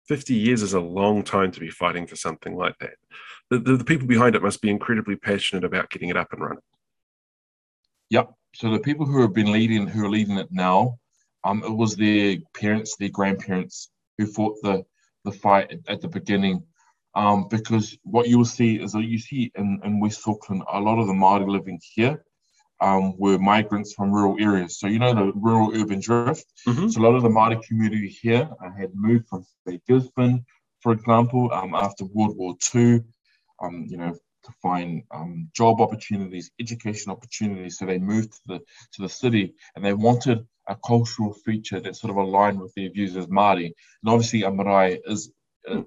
50 0.09 0.35
years 0.35 0.63
is 0.63 0.75
a 0.75 0.81
long 0.81 1.23
time 1.23 1.53
to 1.53 1.61
be 1.61 1.71
fighting 1.71 2.07
for 2.07 2.17
something 2.17 2.57
like 2.57 2.77
that. 2.81 2.95
The, 3.49 3.59
the, 3.59 3.77
the 3.77 3.85
people 3.85 4.09
behind 4.09 4.35
it 4.35 4.43
must 4.43 4.61
be 4.61 4.71
incredibly 4.71 5.15
passionate 5.15 5.65
about 5.65 5.91
getting 5.91 6.09
it 6.09 6.17
up 6.17 6.33
and 6.33 6.43
running. 6.43 6.63
Yep. 8.11 8.33
So 8.57 8.71
the 8.73 8.81
people 8.81 9.07
who 9.07 9.21
have 9.23 9.33
been 9.33 9.53
leading, 9.53 9.87
who 9.87 10.05
are 10.05 10.11
leading 10.11 10.37
it 10.39 10.49
now, 10.51 10.99
um, 11.45 11.63
it 11.65 11.73
was 11.73 11.97
their 11.97 12.37
parents, 12.55 12.97
their 12.97 13.09
grandparents 13.09 13.91
who 14.19 14.27
fought 14.27 14.57
the, 14.63 14.85
the 15.25 15.33
fight 15.33 15.73
at, 15.73 15.79
at 15.89 16.01
the 16.01 16.09
beginning. 16.09 16.63
Um, 17.15 17.49
because 17.49 17.99
what 18.05 18.29
you 18.29 18.39
will 18.39 18.45
see 18.45 18.77
is 18.77 18.93
that 18.93 19.05
you 19.05 19.19
see 19.19 19.51
in, 19.57 19.81
in 19.85 20.01
West 20.01 20.27
Auckland, 20.29 20.63
a 20.73 20.81
lot 20.81 21.01
of 21.01 21.09
the 21.09 21.13
Māori 21.13 21.49
living 21.49 21.81
here 21.95 22.25
um, 22.81 23.15
were 23.19 23.39
migrants 23.39 23.93
from 23.95 24.13
rural 24.13 24.37
areas. 24.41 24.79
So, 24.79 24.87
you 24.87 24.99
know, 24.99 25.13
the 25.13 25.33
rural 25.35 25.73
urban 25.75 26.01
drift. 26.01 26.47
Mm-hmm. 26.67 26.89
So, 26.89 27.01
a 27.01 27.03
lot 27.03 27.17
of 27.17 27.23
the 27.23 27.29
Māori 27.29 27.63
community 27.63 28.09
here 28.09 28.49
uh, 28.65 28.71
had 28.79 28.91
moved 28.95 29.29
from, 29.29 29.45
say, 29.67 29.81
Gisborne, 29.89 30.45
for 30.81 30.93
example, 30.93 31.51
um, 31.53 31.75
after 31.75 32.05
World 32.05 32.37
War 32.37 32.55
II, 32.75 33.01
um, 33.63 33.87
you 33.89 33.97
know, 33.97 34.17
to 34.51 34.57
find 34.61 35.03
um, 35.13 35.49
job 35.55 35.81
opportunities, 35.81 36.51
education 36.61 37.13
opportunities. 37.13 37.79
So, 37.79 37.87
they 37.87 37.99
moved 37.99 38.33
to 38.33 38.41
the, 38.47 38.59
to 38.59 39.03
the 39.03 39.09
city 39.09 39.55
and 39.75 39.85
they 39.85 39.95
wanted 39.95 40.47
a 40.69 40.77
cultural 40.87 41.33
feature 41.33 41.81
that 41.81 41.97
sort 41.97 42.11
of 42.11 42.17
aligned 42.17 42.61
with 42.61 42.73
their 42.75 42.91
views 42.91 43.17
as 43.17 43.27
Māori. 43.27 43.67
And 43.67 44.07
obviously, 44.07 44.45
a 44.45 44.51
marae 44.51 45.01
is 45.05 45.33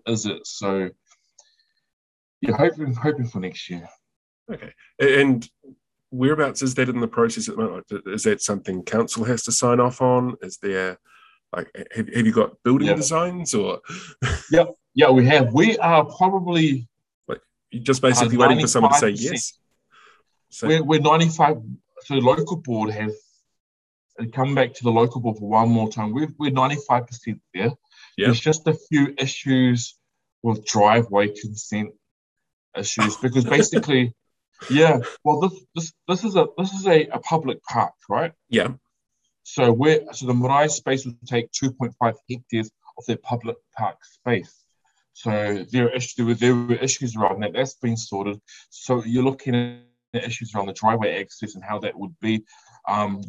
is 0.06 0.26
it. 0.26 0.46
So, 0.46 0.90
yeah, 2.42 2.56
hoping 2.56 2.94
hoping 2.94 3.28
for 3.28 3.40
next 3.40 3.70
year. 3.70 3.88
Okay, 4.52 4.74
and 5.00 5.50
whereabouts 6.12 6.62
is 6.62 6.76
that 6.76 6.90
in 6.90 7.00
the 7.00 7.08
process 7.08 7.48
at 7.48 7.56
the 7.56 7.64
moment? 7.64 7.86
Is 8.08 8.24
that 8.24 8.42
something 8.42 8.84
council 8.84 9.24
has 9.24 9.44
to 9.44 9.52
sign 9.52 9.80
off 9.80 10.02
on? 10.02 10.36
Is 10.42 10.58
there 10.62 10.98
like 11.56 11.72
have, 11.96 12.14
have 12.14 12.26
you 12.26 12.34
got 12.34 12.62
building 12.64 12.96
designs 12.96 13.54
or? 13.54 13.80
yeah, 14.52 14.66
yeah, 14.94 15.10
we 15.10 15.26
have. 15.28 15.54
We 15.54 15.78
are 15.78 16.06
probably 16.06 16.88
just 17.82 18.02
basically 18.02 18.38
waiting 18.38 18.60
for 18.60 18.68
someone 18.68 18.92
to 18.92 18.98
say 18.98 19.10
yes. 19.10 19.58
So, 20.50 20.68
we're, 20.68 20.84
we're 20.84 21.00
95. 21.00 21.58
So 22.04 22.16
the 22.16 22.22
local 22.22 22.58
board 22.58 22.92
has 22.92 23.16
come 24.34 24.54
back 24.54 24.74
to 24.74 24.84
the 24.84 24.92
local 24.92 25.22
board 25.22 25.38
for 25.38 25.50
one 25.50 25.70
more 25.70 25.90
time. 25.90 26.14
We're, 26.14 26.30
we're 26.38 26.52
95% 26.52 27.40
there. 27.54 27.64
Yep. 27.64 27.76
There's 28.18 28.40
just 28.40 28.68
a 28.68 28.74
few 28.74 29.16
issues 29.18 29.98
with 30.44 30.66
driveway 30.66 31.30
consent 31.30 31.94
issues 32.78 33.16
because 33.18 33.46
basically, 33.46 34.14
yeah. 34.70 35.00
Well, 35.24 35.40
this 35.40 35.66
this 35.74 35.94
this 36.08 36.24
is 36.24 36.36
a 36.36 36.48
this 36.58 36.74
is 36.74 36.86
a, 36.86 37.08
a 37.08 37.20
public 37.20 37.64
park, 37.64 37.94
right? 38.10 38.34
Yeah. 38.50 38.74
So 39.44 39.72
we're 39.72 40.02
so 40.14 40.28
the 40.28 40.34
Marae 40.34 40.68
space 40.68 41.06
will 41.06 41.16
take 41.26 41.52
2.5 41.52 42.14
hectares 42.30 42.72
of 42.98 43.06
their 43.06 43.18
public 43.18 43.58
park 43.76 43.98
space. 44.04 44.63
So 45.14 45.66
there 45.72 45.86
are 45.86 45.92
issues 45.92 46.40
there 46.40 46.56
were 46.56 46.76
issues 46.76 47.16
around 47.16 47.42
that. 47.42 47.54
That's 47.54 47.76
been 47.76 47.98
sorted. 47.98 48.42
So 48.70 49.04
you're 49.04 49.24
looking 49.24 49.56
at 50.14 50.24
issues 50.24 50.54
around 50.54 50.68
the 50.68 50.74
driveway 50.74 51.22
access 51.22 51.56
and 51.56 51.64
how 51.64 51.80
that 51.80 51.98
would 51.98 52.16
be. 52.20 52.44
Um, 52.88 53.22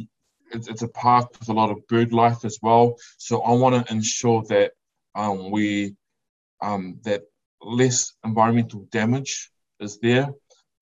it's, 0.52 0.68
it's 0.68 0.82
a 0.82 0.88
park 0.88 1.28
with 1.38 1.48
a 1.48 1.52
lot 1.52 1.70
of 1.70 1.86
bird 1.88 2.12
life 2.12 2.44
as 2.44 2.58
well. 2.62 2.96
So 3.18 3.42
I 3.42 3.52
want 3.52 3.86
to 3.86 3.92
ensure 3.92 4.42
that 4.48 4.72
um, 5.14 5.50
we 5.50 5.94
um, 6.62 6.98
that 7.04 7.22
less 7.60 8.14
environmental 8.24 8.86
damage 8.90 9.50
is 9.80 9.98
there. 10.00 10.28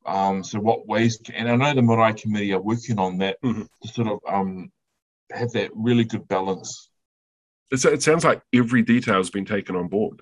Um, 0.05 0.42
so 0.42 0.59
what 0.59 0.86
ways? 0.86 1.18
Can, 1.24 1.34
and 1.34 1.48
I 1.48 1.57
know 1.57 1.74
the 1.74 1.82
Marae 1.82 2.14
Committee 2.14 2.53
are 2.53 2.61
working 2.61 2.98
on 2.98 3.18
that 3.18 3.40
mm-hmm. 3.42 3.62
to 3.62 3.88
sort 3.88 4.09
of 4.09 4.18
um, 4.28 4.70
have 5.32 5.53
that 5.53 5.70
really 5.74 6.05
good 6.05 6.26
balance. 6.28 6.90
It's, 7.70 7.84
it 7.84 8.03
sounds 8.03 8.24
like 8.24 8.42
every 8.53 8.82
detail 8.82 9.16
has 9.16 9.30
been 9.30 9.44
taken 9.44 9.76
on 9.76 9.88
board. 9.88 10.20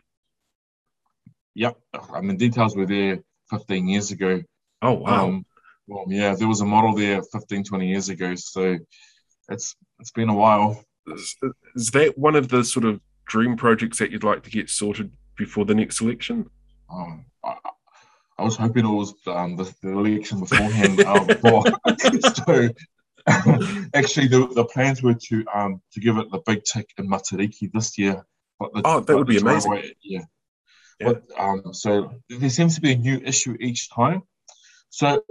Yep, 1.55 1.76
I 2.12 2.20
mean 2.20 2.36
details 2.36 2.76
were 2.76 2.86
there 2.86 3.22
15 3.51 3.88
years 3.88 4.11
ago. 4.11 4.42
Oh 4.82 4.92
wow. 4.92 5.26
Um, 5.26 5.46
well, 5.86 6.05
yeah, 6.09 6.34
there 6.36 6.48
was 6.48 6.61
a 6.61 6.66
model 6.66 6.94
there 6.94 7.20
15, 7.22 7.64
20 7.64 7.88
years 7.88 8.09
ago. 8.09 8.34
So 8.36 8.78
it's 9.48 9.74
it's 9.98 10.12
been 10.12 10.28
a 10.28 10.34
while. 10.34 10.84
Is, 11.09 11.36
is 11.74 11.90
that 11.90 12.16
one 12.16 12.36
of 12.36 12.48
the 12.48 12.62
sort 12.62 12.86
of 12.86 13.01
dream 13.26 13.57
projects 13.57 13.98
that 13.98 14.11
you'd 14.11 14.24
like 14.24 14.42
to 14.44 14.51
get 14.51 14.70
sorted 14.70 15.11
before 15.36 15.64
the 15.64 15.74
next 15.74 16.01
election? 16.01 16.48
Um, 16.92 17.24
I, 17.44 17.57
I 18.38 18.44
was 18.44 18.57
hoping 18.57 18.86
it 18.86 18.88
was 18.88 19.14
um, 19.26 19.57
the, 19.57 19.74
the 19.82 19.90
election 19.90 20.40
beforehand. 20.40 21.01
um, 21.01 21.28
so 22.46 22.68
actually, 23.94 24.28
the, 24.28 24.48
the 24.55 24.64
plans 24.72 25.03
were 25.03 25.14
to 25.14 25.44
um, 25.55 25.82
to 25.92 26.01
give 26.01 26.16
it 26.16 26.30
the 26.30 26.40
big 26.46 26.62
tick 26.64 26.88
in 26.98 27.09
Matariki 27.09 27.70
this 27.72 27.98
year. 27.98 28.24
But 28.59 28.72
the, 28.74 28.82
oh, 28.84 29.01
that 29.01 29.16
would 29.16 29.26
be 29.26 29.38
amazing. 29.38 29.72
Away, 29.72 29.94
yeah. 30.03 30.22
Yeah. 31.01 31.12
But 31.12 31.22
um, 31.38 31.72
so 31.72 32.12
there 32.28 32.51
seems 32.51 32.74
to 32.74 32.80
be 32.80 32.92
a 32.92 32.96
new 32.96 33.20
issue 33.24 33.57
each 33.61 33.90
time. 33.90 34.22
So 34.90 35.22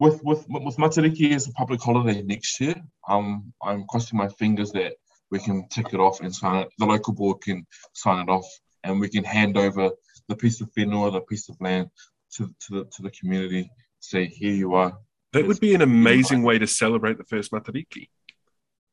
with 0.00 0.22
with 0.24 0.46
with 0.48 0.76
Matariki 0.76 1.34
as 1.34 1.48
a 1.48 1.52
public 1.52 1.80
holiday 1.80 2.22
next 2.22 2.60
year, 2.60 2.74
um, 3.08 3.52
I'm 3.62 3.86
crossing 3.88 4.18
my 4.18 4.28
fingers 4.28 4.72
that 4.72 4.94
we 5.30 5.38
can 5.38 5.68
tick 5.68 5.88
it 5.92 6.00
off 6.00 6.20
and 6.20 6.34
sign 6.34 6.62
it. 6.62 6.68
The 6.78 6.86
local 6.86 7.12
board 7.12 7.40
can 7.42 7.66
sign 7.92 8.22
it 8.22 8.30
off, 8.30 8.46
and 8.82 9.00
we 9.00 9.08
can 9.08 9.24
hand 9.24 9.56
over 9.56 9.90
the 10.28 10.36
piece 10.36 10.60
of 10.60 10.70
whenua, 10.74 11.12
the 11.12 11.20
piece 11.20 11.48
of 11.48 11.56
land, 11.60 11.88
to 12.34 12.46
to 12.46 12.74
the 12.74 12.84
to 12.84 13.02
the 13.02 13.10
community. 13.10 13.70
Say, 14.00 14.26
here 14.26 14.52
you 14.52 14.74
are. 14.74 14.98
That 15.32 15.46
would 15.46 15.60
be 15.60 15.74
an 15.74 15.82
amazing 15.82 16.42
way 16.42 16.58
to 16.58 16.66
celebrate 16.66 17.18
the 17.18 17.24
first 17.24 17.50
Matariki, 17.50 18.08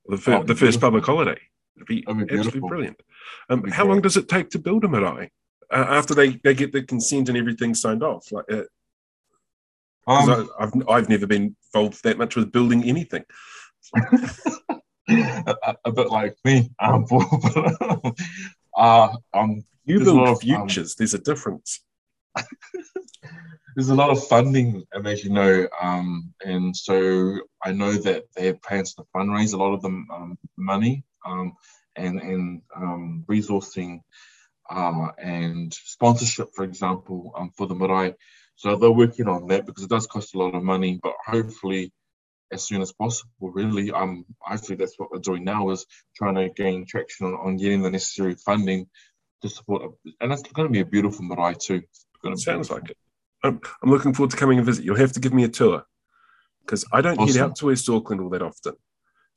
the, 0.08 0.18
fir- 0.18 0.44
the 0.44 0.56
first 0.56 0.82
public 0.82 1.06
holiday. 1.06 1.38
It'd 1.76 1.88
be, 1.88 2.02
be 2.02 2.36
absolutely 2.36 2.62
brilliant. 2.62 3.00
Um, 3.50 3.64
how 3.66 3.86
long 3.86 4.02
does 4.02 4.18
it 4.18 4.28
take 4.28 4.50
to 4.52 4.60
build 4.60 4.84
a 4.84 4.88
marae? 4.88 5.30
Uh, 5.72 5.86
after 5.88 6.14
they, 6.14 6.40
they 6.44 6.54
get 6.54 6.74
the 6.74 6.84
consent 6.84 7.30
and 7.30 7.38
everything 7.38 7.74
signed 7.74 8.04
off, 8.04 8.32
like 8.32 8.46
uh, 8.52 8.64
um, 10.08 10.50
I, 10.60 10.64
have 10.64 10.74
I've 10.90 11.10
never 11.10 11.28
been 11.28 11.56
involved 11.74 12.04
that 12.04 12.18
much 12.18 12.36
with 12.36 12.52
building 12.52 12.84
anything. 12.84 13.24
a, 15.10 15.76
a, 15.86 15.92
bit 15.92 16.10
like 16.10 16.36
me, 16.44 16.70
um, 16.80 17.06
uh, 18.78 19.16
um, 19.34 19.64
you 19.86 20.00
build 20.00 20.28
of, 20.28 20.42
futures. 20.42 20.92
Um, 20.92 20.96
there's 20.98 21.14
a 21.14 21.20
difference. 21.20 21.82
there's 23.76 23.90
a 23.90 23.96
lot 23.96 24.10
of 24.10 24.26
funding, 24.28 24.84
as 25.06 25.24
you 25.24 25.32
know, 25.32 25.68
um, 25.82 26.34
and 26.46 26.76
so 26.76 27.40
I 27.64 27.72
know 27.72 27.94
that 27.94 28.26
they 28.36 28.48
have 28.48 28.62
plans 28.62 28.94
to 28.96 29.04
fundraise 29.16 29.54
a 29.54 29.58
lot 29.58 29.74
of 29.74 29.82
the 29.82 29.90
um, 29.90 30.38
money 30.58 31.04
um, 31.26 31.54
and 31.96 32.22
and 32.22 32.62
um, 32.76 33.26
resourcing 33.28 34.02
uh, 34.72 35.12
and 35.18 35.74
sponsorship, 35.74 36.50
for 36.56 36.64
example, 36.64 37.34
um, 37.36 37.52
for 37.58 37.68
the 37.68 37.76
marae 37.76 38.16
so 38.62 38.76
they're 38.76 38.92
working 38.92 39.28
on 39.28 39.48
that 39.48 39.66
because 39.66 39.84
it 39.84 39.90
does 39.90 40.06
cost 40.06 40.36
a 40.36 40.38
lot 40.38 40.54
of 40.54 40.62
money, 40.62 41.00
but 41.02 41.16
hopefully 41.26 41.92
as 42.52 42.64
soon 42.64 42.84
as 42.84 42.92
possible, 42.92 43.32
really. 43.40 43.90
Um, 43.90 44.24
I 44.48 44.56
think 44.56 44.80
that's 44.80 45.00
what 45.00 45.10
we're 45.12 45.18
doing 45.18 45.44
now 45.44 45.72
is 45.72 45.88
trying 46.16 46.36
to 46.36 46.48
gain 46.50 46.86
traction 46.86 47.26
on, 47.26 47.34
on 47.34 47.58
getting 47.58 47.82
the 47.82 47.90
necessary 47.90 48.36
funding 48.36 48.88
to 49.42 49.50
support 49.50 49.82
it. 50.06 50.14
And 50.22 50.32
it's 50.32 50.44
going 50.44 50.68
to 50.68 50.72
be 50.72 50.82
a 50.82 50.86
beautiful 50.86 51.26
marae 51.26 51.56
too. 51.60 51.82
Sounds 52.36 52.70
like 52.70 52.92
it. 52.92 52.98
I'm, 53.44 53.60
I'm 53.82 53.90
looking 53.90 54.14
forward 54.14 54.30
to 54.30 54.38
coming 54.38 54.60
and 54.60 54.66
visit. 54.68 54.86
You'll 54.86 54.96
have 54.98 55.14
to 55.14 55.20
give 55.20 55.34
me 55.34 55.44
a 55.44 55.50
tour 55.50 55.84
because 56.64 56.86
I 56.94 57.02
don't 57.02 57.18
awesome. 57.18 57.34
get 57.34 57.44
out 57.44 57.56
to 57.56 57.66
West 57.66 57.90
Auckland 57.90 58.22
all 58.22 58.30
that 58.30 58.44
often. 58.44 58.76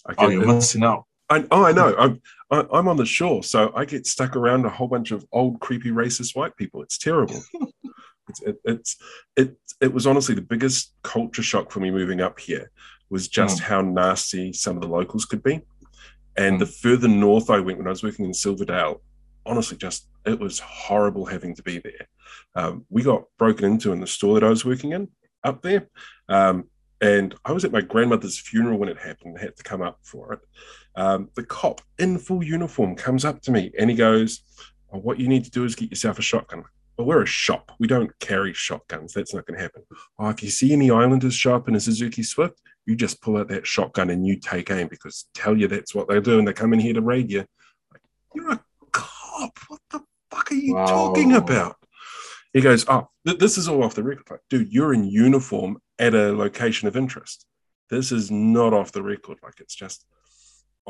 I 0.06 0.14
oh, 0.18 0.28
you're 0.28 0.44
missing 0.44 0.84
out. 0.84 1.06
I, 1.30 1.44
oh, 1.50 1.64
I 1.64 1.72
know. 1.72 1.94
I'm 1.96 2.20
I, 2.50 2.60
am 2.60 2.68
i 2.72 2.78
am 2.78 2.88
on 2.88 2.96
the 2.96 3.06
shore, 3.06 3.42
so 3.42 3.72
I 3.74 3.84
get 3.84 4.06
stuck 4.06 4.36
around 4.36 4.64
a 4.64 4.70
whole 4.70 4.88
bunch 4.88 5.10
of 5.10 5.26
old, 5.32 5.60
creepy, 5.60 5.90
racist 5.90 6.36
white 6.36 6.56
people. 6.56 6.82
It's 6.82 6.98
terrible. 6.98 7.42
It's, 8.26 8.40
it, 8.40 8.56
it's 8.64 8.96
it 9.36 9.56
it 9.82 9.92
was 9.92 10.06
honestly 10.06 10.34
the 10.34 10.40
biggest 10.40 10.94
culture 11.02 11.42
shock 11.42 11.70
for 11.70 11.80
me 11.80 11.90
moving 11.90 12.22
up 12.22 12.40
here 12.40 12.70
was 13.10 13.28
just 13.28 13.58
mm. 13.58 13.64
how 13.64 13.82
nasty 13.82 14.50
some 14.52 14.76
of 14.76 14.82
the 14.82 14.88
locals 14.88 15.26
could 15.26 15.42
be. 15.42 15.60
And 16.36 16.56
mm. 16.56 16.60
the 16.60 16.66
further 16.66 17.06
north 17.06 17.50
I 17.50 17.60
went 17.60 17.76
when 17.76 17.86
I 17.86 17.90
was 17.90 18.02
working 18.02 18.24
in 18.24 18.32
Silverdale, 18.32 19.02
honestly, 19.44 19.76
just 19.76 20.08
it 20.24 20.40
was 20.40 20.58
horrible 20.58 21.26
having 21.26 21.54
to 21.56 21.62
be 21.62 21.80
there. 21.80 22.08
Um, 22.54 22.86
we 22.88 23.02
got 23.02 23.24
broken 23.38 23.66
into 23.66 23.92
in 23.92 24.00
the 24.00 24.06
store 24.06 24.34
that 24.34 24.46
I 24.46 24.50
was 24.50 24.64
working 24.64 24.92
in 24.92 25.08
up 25.42 25.60
there. 25.60 25.88
Um, 26.28 26.64
and 27.00 27.34
I 27.44 27.52
was 27.52 27.64
at 27.64 27.72
my 27.72 27.82
grandmother's 27.82 28.38
funeral 28.38 28.78
when 28.78 28.88
it 28.88 28.98
happened, 28.98 29.36
I 29.38 29.42
had 29.42 29.56
to 29.56 29.62
come 29.62 29.82
up 29.82 29.98
for 30.02 30.32
it. 30.32 30.40
Um, 30.96 31.28
the 31.34 31.44
cop 31.44 31.80
in 31.98 32.18
full 32.18 32.44
uniform 32.44 32.94
comes 32.94 33.24
up 33.24 33.40
to 33.42 33.50
me 33.50 33.72
and 33.78 33.90
he 33.90 33.96
goes, 33.96 34.42
oh, 34.92 34.98
What 34.98 35.18
you 35.18 35.28
need 35.28 35.44
to 35.44 35.50
do 35.50 35.64
is 35.64 35.74
get 35.74 35.90
yourself 35.90 36.18
a 36.18 36.22
shotgun 36.22 36.64
but 36.96 37.04
we're 37.04 37.22
a 37.22 37.26
shop. 37.26 37.72
We 37.78 37.86
don't 37.86 38.16
carry 38.20 38.52
shotguns. 38.52 39.12
That's 39.12 39.34
not 39.34 39.46
going 39.46 39.56
to 39.56 39.62
happen. 39.62 39.82
Oh, 40.18 40.28
if 40.28 40.42
you 40.42 40.50
see 40.50 40.72
any 40.72 40.90
Islanders 40.90 41.34
show 41.34 41.54
up 41.54 41.68
in 41.68 41.74
a 41.74 41.80
Suzuki 41.80 42.22
Swift, 42.22 42.60
you 42.86 42.94
just 42.94 43.20
pull 43.20 43.36
out 43.36 43.48
that 43.48 43.66
shotgun 43.66 44.10
and 44.10 44.26
you 44.26 44.38
take 44.38 44.70
aim 44.70 44.88
because 44.88 45.26
tell 45.34 45.56
you 45.56 45.66
that's 45.66 45.94
what 45.94 46.08
they 46.08 46.20
do 46.20 46.38
and 46.38 46.46
they 46.46 46.52
come 46.52 46.72
in 46.72 46.78
here 46.78 46.94
to 46.94 47.00
raid 47.00 47.30
you. 47.30 47.44
Like, 47.90 48.02
You're 48.34 48.52
a 48.52 48.60
cop. 48.92 49.58
What 49.68 49.80
the 49.90 50.00
fuck 50.30 50.50
are 50.50 50.54
you 50.54 50.74
wow. 50.74 50.86
talking 50.86 51.34
about? 51.34 51.76
He 52.52 52.60
goes, 52.60 52.84
Oh, 52.88 53.08
th- 53.26 53.38
this 53.38 53.58
is 53.58 53.68
all 53.68 53.82
off 53.82 53.94
the 53.94 54.04
record. 54.04 54.30
Like, 54.30 54.40
dude, 54.48 54.72
you're 54.72 54.94
in 54.94 55.04
uniform 55.04 55.78
at 55.98 56.14
a 56.14 56.32
location 56.32 56.86
of 56.86 56.96
interest. 56.96 57.46
This 57.90 58.12
is 58.12 58.30
not 58.30 58.72
off 58.72 58.92
the 58.92 59.02
record. 59.02 59.38
Like, 59.42 59.60
it's 59.60 59.74
just, 59.74 60.06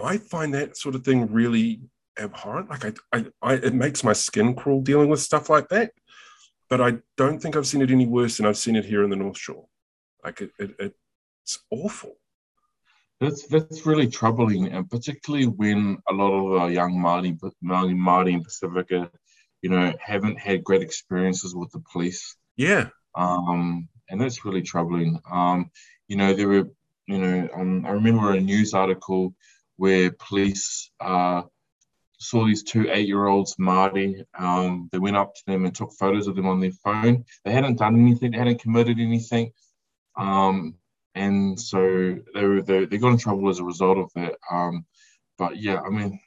I 0.02 0.18
find 0.18 0.54
that 0.54 0.76
sort 0.76 0.94
of 0.94 1.04
thing 1.04 1.32
really 1.32 1.80
abhorrent. 2.18 2.70
Like 2.70 2.84
I, 2.84 2.92
I, 3.12 3.26
I, 3.42 3.54
it 3.54 3.74
makes 3.74 4.04
my 4.04 4.12
skin 4.12 4.54
crawl 4.54 4.80
dealing 4.80 5.08
with 5.08 5.20
stuff 5.20 5.48
like 5.48 5.68
that. 5.68 5.92
But 6.70 6.80
I 6.80 6.94
don't 7.16 7.40
think 7.40 7.56
I've 7.56 7.66
seen 7.66 7.82
it 7.82 7.90
any 7.90 8.06
worse 8.06 8.36
than 8.36 8.46
I've 8.46 8.56
seen 8.56 8.74
it 8.74 8.84
here 8.84 9.04
in 9.04 9.10
the 9.10 9.16
North 9.16 9.38
Shore. 9.38 9.66
Like 10.24 10.40
it, 10.40 10.50
it 10.58 10.94
it's 11.42 11.58
awful. 11.70 12.16
That's 13.20 13.46
that's 13.46 13.86
really 13.86 14.08
troubling, 14.08 14.68
and 14.68 14.90
particularly 14.90 15.46
when 15.46 15.98
a 16.08 16.12
lot 16.12 16.32
of 16.32 16.60
our 16.60 16.70
young 16.70 16.94
Māori, 16.94 17.38
Māori, 17.62 17.94
Māori 17.94 18.32
in 18.32 18.42
Pacifica, 18.42 19.10
you 19.62 19.70
know, 19.70 19.92
haven't 20.00 20.38
had 20.38 20.64
great 20.64 20.82
experiences 20.82 21.54
with 21.54 21.70
the 21.70 21.82
police. 21.92 22.36
Yeah. 22.56 22.88
Um, 23.14 23.88
and 24.08 24.20
that's 24.20 24.44
really 24.44 24.62
troubling. 24.62 25.20
Um, 25.30 25.70
you 26.08 26.16
know, 26.16 26.34
there 26.34 26.48
were, 26.48 26.68
you 27.06 27.18
know, 27.18 27.48
um, 27.54 27.86
I 27.86 27.90
remember 27.90 28.32
a 28.32 28.40
news 28.40 28.74
article 28.74 29.34
where 29.76 30.12
police 30.12 30.90
uh, 31.00 31.42
saw 32.18 32.46
these 32.46 32.62
two 32.62 32.90
eight-year-olds, 32.90 33.56
Māori. 33.56 34.24
Um, 34.38 34.88
they 34.92 34.98
went 34.98 35.16
up 35.16 35.34
to 35.34 35.42
them 35.46 35.64
and 35.64 35.74
took 35.74 35.92
photos 35.92 36.26
of 36.26 36.36
them 36.36 36.46
on 36.46 36.60
their 36.60 36.72
phone. 36.72 37.24
They 37.44 37.52
hadn't 37.52 37.78
done 37.78 37.96
anything. 38.00 38.32
They 38.32 38.38
hadn't 38.38 38.62
committed 38.62 38.98
anything. 38.98 39.52
Um, 40.16 40.76
and 41.14 41.60
so 41.60 42.16
they 42.34 42.44
were 42.44 42.62
they, 42.62 42.86
they 42.86 42.98
got 42.98 43.12
in 43.12 43.18
trouble 43.18 43.48
as 43.48 43.60
a 43.60 43.64
result 43.64 43.98
of 43.98 44.10
that. 44.14 44.36
Um, 44.50 44.84
but 45.38 45.56
yeah, 45.56 45.80
I 45.80 45.90
mean, 45.90 46.20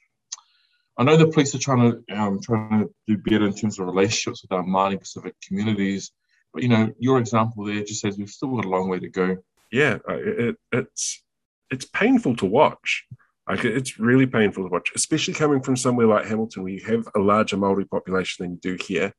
I 0.97 1.03
know 1.03 1.17
the 1.17 1.27
police 1.27 1.53
are 1.55 1.59
trying 1.59 1.91
to 1.91 2.17
um, 2.17 2.39
trying 2.41 2.81
to 2.81 2.93
do 3.07 3.17
better 3.17 3.45
in 3.45 3.53
terms 3.53 3.79
of 3.79 3.85
relationships 3.85 4.43
with 4.43 4.51
our 4.51 4.63
Māori 4.63 4.99
Pacific 4.99 5.35
communities. 5.45 6.11
But 6.53 6.63
you 6.63 6.69
know, 6.69 6.91
your 6.99 7.19
example 7.19 7.65
there 7.65 7.83
just 7.83 8.01
says 8.01 8.17
we've 8.17 8.29
still 8.29 8.55
got 8.55 8.65
a 8.65 8.69
long 8.69 8.89
way 8.89 8.99
to 8.99 9.09
go. 9.09 9.37
Yeah, 9.71 9.97
it, 10.07 10.55
it's 10.71 11.23
it's 11.69 11.85
painful 11.85 12.37
to 12.37 12.45
watch. 12.45 13.05
Like 13.47 13.63
it's 13.63 13.97
really 13.97 14.25
painful 14.25 14.63
to 14.65 14.69
watch, 14.69 14.91
especially 14.95 15.33
coming 15.33 15.61
from 15.61 15.77
somewhere 15.77 16.07
like 16.07 16.25
Hamilton, 16.25 16.63
where 16.63 16.73
you 16.73 16.83
have 16.85 17.07
a 17.15 17.19
larger 17.19 17.55
Maori 17.55 17.85
population 17.85 18.43
than 18.43 18.53
you 18.53 18.59
do 18.61 18.83
here. 18.83 19.13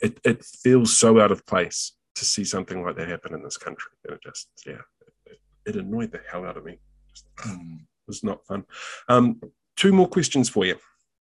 It, 0.00 0.18
it 0.24 0.44
feels 0.44 0.96
so 0.96 1.20
out 1.20 1.30
of 1.30 1.46
place 1.46 1.92
to 2.16 2.24
see 2.24 2.44
something 2.44 2.82
like 2.82 2.96
that 2.96 3.08
happen 3.08 3.34
in 3.34 3.42
this 3.42 3.56
country. 3.56 3.90
And 4.04 4.14
it 4.14 4.22
just, 4.22 4.48
yeah, 4.66 4.80
it, 5.26 5.38
it 5.64 5.76
annoyed 5.76 6.10
the 6.10 6.20
hell 6.30 6.44
out 6.44 6.56
of 6.56 6.64
me. 6.64 6.80
Just, 7.08 7.26
mm. 7.36 7.76
It 7.76 8.08
was 8.08 8.24
not 8.24 8.44
fun. 8.46 8.64
Um, 9.08 9.40
two 9.76 9.92
more 9.92 10.08
questions 10.08 10.48
for 10.48 10.64
you. 10.64 10.76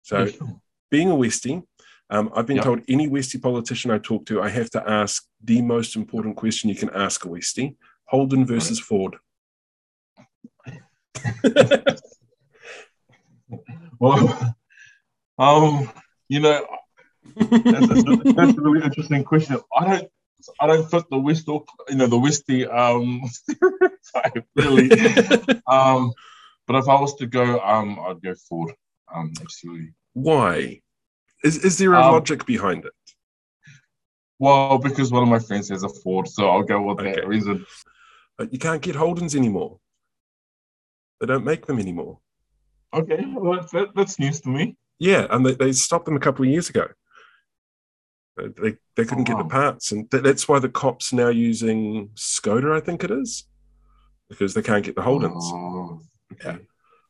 So, 0.04 0.30
being 0.90 1.12
a 1.12 1.16
Westie, 1.16 1.64
um, 2.10 2.32
I've 2.34 2.46
been 2.46 2.58
yep. 2.58 2.66
told 2.66 2.82
any 2.88 3.10
Westie 3.10 3.42
politician 3.42 3.92
I 3.92 3.98
talk 3.98 4.26
to, 4.28 4.42
I 4.42 4.48
have 4.50 4.70
to 4.70 4.90
ask 4.90 5.26
the 5.44 5.62
most 5.62 5.98
important 5.98 6.38
question 6.38 6.70
you 6.70 6.76
can 6.76 6.92
ask 6.92 7.26
a 7.26 7.28
Westie 7.28 7.76
Holden 8.06 8.46
versus 8.46 8.80
Ford. 8.80 9.18
well, 14.00 14.56
um, 15.40 15.92
you 16.30 16.40
know, 16.40 16.66
that's, 17.36 18.04
a, 18.04 18.34
that's 18.34 18.58
a 18.58 18.62
really 18.62 18.84
interesting 18.84 19.24
question. 19.24 19.58
I 19.76 19.86
don't 19.86 20.12
I 20.60 20.68
don't 20.68 20.90
fit 20.90 21.06
the 21.10 21.20
West 21.20 21.48
or 21.48 21.66
you 21.90 21.96
know 21.96 22.08
the 22.08 22.18
Westie 22.18 22.72
um 22.72 23.22
stereotype 23.28 24.46
really. 24.56 24.92
um, 25.68 26.14
but 26.68 26.76
if 26.78 26.90
I 26.90 27.00
was 27.00 27.16
to 27.16 27.28
go, 27.28 27.60
um, 27.62 27.98
I'd 28.00 28.22
go 28.22 28.34
Ford. 28.36 28.74
Um, 29.14 29.34
absolutely. 29.42 29.94
Why? 30.14 30.82
Is 31.44 31.64
is 31.64 31.78
there 31.78 31.94
a 31.94 32.02
um, 32.02 32.14
logic 32.14 32.46
behind 32.46 32.86
it? 32.86 32.94
Well, 34.40 34.78
because 34.78 35.12
one 35.12 35.24
of 35.24 35.30
my 35.30 35.40
friends 35.40 35.70
has 35.70 35.84
a 35.84 35.90
Ford, 35.90 36.28
so 36.28 36.50
I'll 36.50 36.64
go 36.64 36.82
with 36.82 37.00
okay. 37.00 37.14
that 37.14 37.28
reason. 37.28 37.66
But 38.38 38.54
you 38.54 38.60
can't 38.60 38.82
get 38.82 38.96
Holdens 38.96 39.36
anymore. 39.36 39.80
They 41.20 41.26
don't 41.26 41.46
make 41.46 41.66
them 41.66 41.80
anymore. 41.80 42.20
Okay, 42.94 43.26
well, 43.36 43.66
that, 43.74 43.90
that's 43.96 44.20
news 44.20 44.42
to 44.42 44.50
me. 44.50 44.76
Yeah, 45.00 45.28
and 45.30 45.46
they, 45.46 45.56
they 45.56 45.72
stopped 45.74 46.06
them 46.06 46.16
a 46.16 46.20
couple 46.20 46.46
of 46.46 46.52
years 46.52 46.70
ago. 46.70 46.88
They, 48.38 48.76
they 48.96 49.04
couldn't 49.04 49.30
oh, 49.30 49.36
get 49.36 49.38
the 49.40 49.50
parts, 49.50 49.92
and 49.92 50.10
th- 50.12 50.24
that's 50.24 50.48
why 50.48 50.60
the 50.60 50.70
cops 50.70 51.12
now 51.12 51.30
using 51.30 52.10
Skoda, 52.16 52.76
I 52.76 52.80
think 52.80 53.04
it 53.04 53.10
is, 53.10 53.46
because 54.30 54.54
they 54.54 54.62
can't 54.62 54.86
get 54.86 54.96
the 54.96 55.02
Holdens. 55.02 55.42
Oh, 55.42 56.02
okay. 56.34 56.58
Yeah. 56.58 56.58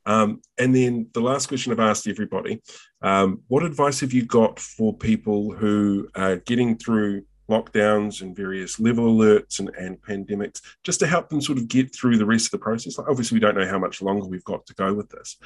Um, 0.05 0.41
and 0.57 0.73
then 0.73 1.09
the 1.13 1.19
last 1.19 1.47
question 1.47 1.73
I've 1.73 1.81
asked 1.81 2.07
everybody: 2.07 2.61
um, 3.01 3.41
What 3.49 3.63
advice 3.63 3.99
have 3.99 4.13
you 4.13 4.25
got 4.25 4.57
for 4.57 4.95
people 4.95 5.51
who 5.51 6.07
are 6.15 6.37
getting 6.37 6.77
through 6.77 7.23
lockdowns 7.49 8.21
and 8.21 8.35
various 8.35 8.79
level 8.79 9.15
alerts 9.15 9.59
and, 9.59 9.69
and 9.77 10.01
pandemics, 10.01 10.61
just 10.83 10.99
to 10.99 11.07
help 11.07 11.29
them 11.29 11.41
sort 11.41 11.57
of 11.57 11.67
get 11.67 11.93
through 11.95 12.17
the 12.17 12.25
rest 12.25 12.47
of 12.47 12.51
the 12.51 12.57
process? 12.59 12.97
Like 12.97 13.09
obviously, 13.09 13.35
we 13.35 13.39
don't 13.39 13.55
know 13.55 13.67
how 13.67 13.79
much 13.79 14.01
longer 14.01 14.27
we've 14.27 14.43
got 14.43 14.65
to 14.67 14.73
go 14.73 14.93
with 14.93 15.09
this, 15.09 15.37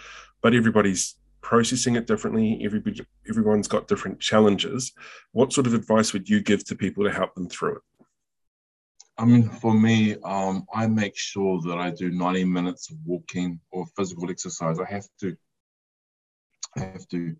but 0.41 0.53
everybody's 0.53 1.15
processing 1.41 1.95
it 1.95 2.07
differently. 2.07 2.61
Everybody, 2.63 3.05
everyone's 3.29 3.67
got 3.67 3.87
different 3.87 4.19
challenges. 4.19 4.93
What 5.31 5.53
sort 5.53 5.67
of 5.67 5.73
advice 5.73 6.13
would 6.13 6.29
you 6.29 6.41
give 6.41 6.63
to 6.65 6.75
people 6.75 7.03
to 7.03 7.11
help 7.11 7.33
them 7.35 7.49
through 7.49 7.77
it? 7.77 7.81
I 9.17 9.25
mean, 9.25 9.49
for 9.49 9.73
me, 9.73 10.15
um, 10.23 10.65
I 10.73 10.87
make 10.87 11.17
sure 11.17 11.61
that 11.61 11.77
I 11.77 11.91
do 11.91 12.09
90 12.09 12.45
minutes 12.45 12.89
of 12.89 12.97
walking 13.05 13.59
or 13.71 13.85
physical 13.97 14.29
exercise. 14.31 14.79
I 14.79 14.89
have 14.89 15.05
to. 15.19 15.35
I 16.77 16.79
have 16.79 17.07
to. 17.09 17.35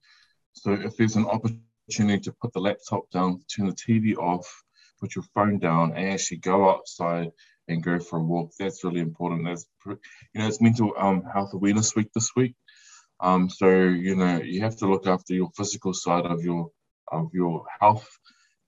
So 0.53 0.74
if 0.74 0.97
there's 0.97 1.16
an 1.16 1.26
opportunity 1.26 1.64
to 1.91 2.35
put 2.41 2.53
the 2.53 2.59
laptop 2.59 3.09
down, 3.11 3.43
turn 3.53 3.67
the 3.67 3.73
TV 3.73 4.15
off, 4.17 4.63
put 4.99 5.15
your 5.15 5.25
phone 5.33 5.59
down, 5.59 5.93
and 5.95 6.09
actually 6.09 6.37
go 6.37 6.69
outside 6.69 7.31
and 7.67 7.83
go 7.83 7.99
for 7.99 8.19
a 8.19 8.23
walk, 8.23 8.51
that's 8.59 8.83
really 8.83 8.99
important. 8.99 9.45
That's 9.45 9.65
you 9.85 9.97
know, 10.35 10.47
it's 10.47 10.61
mental 10.61 10.93
um, 10.97 11.23
health 11.33 11.53
awareness 11.53 11.95
week 11.95 12.11
this 12.13 12.31
week. 12.35 12.55
Um, 13.19 13.49
so 13.49 13.69
you 13.69 14.15
know 14.15 14.41
you 14.41 14.61
have 14.61 14.77
to 14.77 14.89
look 14.89 15.07
after 15.07 15.33
your 15.33 15.49
physical 15.55 15.93
side 15.93 16.25
of 16.25 16.43
your 16.43 16.69
of 17.11 17.29
your 17.33 17.65
health. 17.79 18.07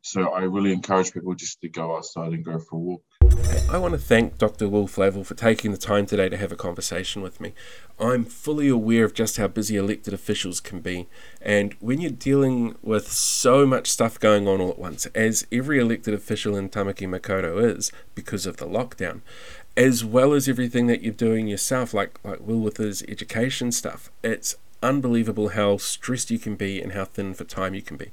So 0.06 0.34
I 0.34 0.42
really 0.42 0.74
encourage 0.74 1.14
people 1.14 1.34
just 1.34 1.62
to 1.62 1.70
go 1.70 1.96
outside 1.96 2.34
and 2.34 2.44
go 2.44 2.60
for 2.60 2.76
a 2.76 2.80
walk. 2.80 3.04
I 3.70 3.78
want 3.78 3.94
to 3.94 3.98
thank 3.98 4.38
Dr. 4.38 4.68
Will 4.68 4.86
Flavell 4.86 5.26
for 5.26 5.34
taking 5.34 5.72
the 5.72 5.78
time 5.78 6.06
today 6.06 6.28
to 6.28 6.36
have 6.36 6.52
a 6.52 6.58
conversation 6.58 7.22
with 7.22 7.40
me. 7.40 7.54
I'm 7.98 8.26
fully 8.26 8.68
aware 8.68 9.06
of 9.06 9.14
just 9.14 9.38
how 9.38 9.48
busy 9.48 9.78
elected 9.78 10.14
officials 10.14 10.60
can 10.60 10.82
be, 10.82 11.08
and 11.42 11.74
when 11.80 12.02
you're 12.02 12.12
dealing 12.12 12.76
with 12.82 13.10
so 13.14 13.66
much 13.66 13.90
stuff 13.90 14.20
going 14.20 14.46
on 14.46 14.60
all 14.60 14.72
at 14.72 14.78
once, 14.78 15.06
as 15.16 15.48
every 15.54 15.80
elected 15.80 16.14
official 16.14 16.58
in 16.58 16.68
Tamaki 16.68 17.08
Makaurau 17.08 17.78
is 17.78 17.90
because 18.14 18.46
of 18.46 18.58
the 18.58 18.68
lockdown, 18.68 19.22
as 19.78 20.04
well 20.04 20.34
as 20.34 20.50
everything 20.50 20.88
that 20.88 21.02
you're 21.02 21.14
doing 21.14 21.48
yourself, 21.48 21.94
like 21.94 22.20
like 22.26 22.46
Will 22.46 22.60
with 22.60 22.76
his 22.76 23.04
education 23.04 23.72
stuff. 23.72 24.12
It's 24.22 24.58
unbelievable 24.84 25.50
how 25.50 25.78
stressed 25.78 26.30
you 26.30 26.38
can 26.38 26.56
be 26.56 26.82
and 26.82 26.92
how 26.92 27.06
thin 27.06 27.34
for 27.34 27.46
time 27.46 27.74
you 27.74 27.82
can 27.82 27.98
be. 27.98 28.12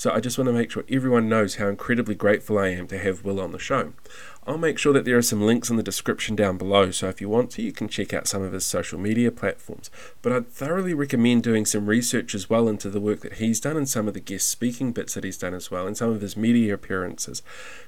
So 0.00 0.10
I 0.10 0.18
just 0.18 0.38
want 0.38 0.48
to 0.48 0.54
make 0.54 0.70
sure 0.70 0.82
everyone 0.88 1.28
knows 1.28 1.56
how 1.56 1.68
incredibly 1.68 2.14
grateful 2.14 2.58
I 2.58 2.68
am 2.68 2.86
to 2.86 2.96
have 2.96 3.22
Will 3.22 3.38
on 3.38 3.52
the 3.52 3.58
show. 3.58 3.92
I'll 4.50 4.58
make 4.58 4.78
sure 4.78 4.92
that 4.94 5.04
there 5.04 5.16
are 5.16 5.22
some 5.22 5.42
links 5.42 5.70
in 5.70 5.76
the 5.76 5.82
description 5.84 6.34
down 6.34 6.58
below, 6.58 6.90
so 6.90 7.08
if 7.08 7.20
you 7.20 7.28
want 7.28 7.52
to, 7.52 7.62
you 7.62 7.70
can 7.70 7.86
check 7.86 8.12
out 8.12 8.26
some 8.26 8.42
of 8.42 8.52
his 8.52 8.66
social 8.66 8.98
media 8.98 9.30
platforms. 9.30 9.90
But 10.22 10.32
I'd 10.32 10.48
thoroughly 10.48 10.92
recommend 10.92 11.44
doing 11.44 11.64
some 11.64 11.86
research 11.86 12.34
as 12.34 12.50
well 12.50 12.66
into 12.66 12.90
the 12.90 12.98
work 12.98 13.20
that 13.20 13.34
he's 13.34 13.60
done 13.60 13.76
and 13.76 13.88
some 13.88 14.08
of 14.08 14.14
the 14.14 14.18
guest 14.18 14.48
speaking 14.48 14.90
bits 14.90 15.14
that 15.14 15.22
he's 15.22 15.38
done 15.38 15.54
as 15.54 15.70
well, 15.70 15.86
and 15.86 15.96
some 15.96 16.10
of 16.10 16.20
his 16.20 16.36
media 16.36 16.74
appearances, 16.74 17.44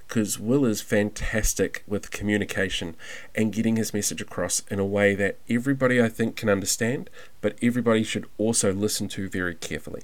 because 0.06 0.38
Will 0.38 0.64
is 0.64 0.80
fantastic 0.80 1.82
with 1.88 2.12
communication 2.12 2.94
and 3.34 3.52
getting 3.52 3.74
his 3.74 3.92
message 3.92 4.20
across 4.20 4.62
in 4.70 4.78
a 4.78 4.84
way 4.84 5.16
that 5.16 5.38
everybody 5.50 6.00
I 6.00 6.08
think 6.08 6.36
can 6.36 6.48
understand, 6.48 7.10
but 7.40 7.58
everybody 7.60 8.04
should 8.04 8.26
also 8.38 8.72
listen 8.72 9.08
to 9.08 9.28
very 9.28 9.56
carefully. 9.56 10.02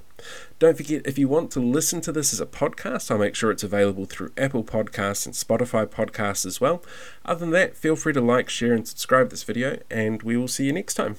Don't 0.58 0.76
forget, 0.76 1.06
if 1.06 1.18
you 1.18 1.28
want 1.28 1.52
to 1.52 1.60
listen 1.60 2.00
to 2.00 2.10
this 2.10 2.32
as 2.32 2.40
a 2.40 2.46
podcast, 2.46 3.12
I'll 3.12 3.18
make 3.18 3.36
sure 3.36 3.52
it's 3.52 3.62
available 3.62 4.06
through 4.06 4.32
Apple 4.36 4.64
Podcasts 4.64 5.24
and 5.24 5.34
Spotify 5.36 5.86
Podcasts 5.86 6.44
as 6.48 6.60
well. 6.60 6.82
Other 7.24 7.40
than 7.40 7.50
that, 7.50 7.76
feel 7.76 7.94
free 7.94 8.12
to 8.14 8.20
like, 8.20 8.48
share, 8.48 8.74
and 8.74 8.88
subscribe 8.88 9.30
this 9.30 9.44
video, 9.44 9.78
and 9.88 10.20
we 10.24 10.36
will 10.36 10.48
see 10.48 10.64
you 10.64 10.72
next 10.72 10.94
time. 10.94 11.14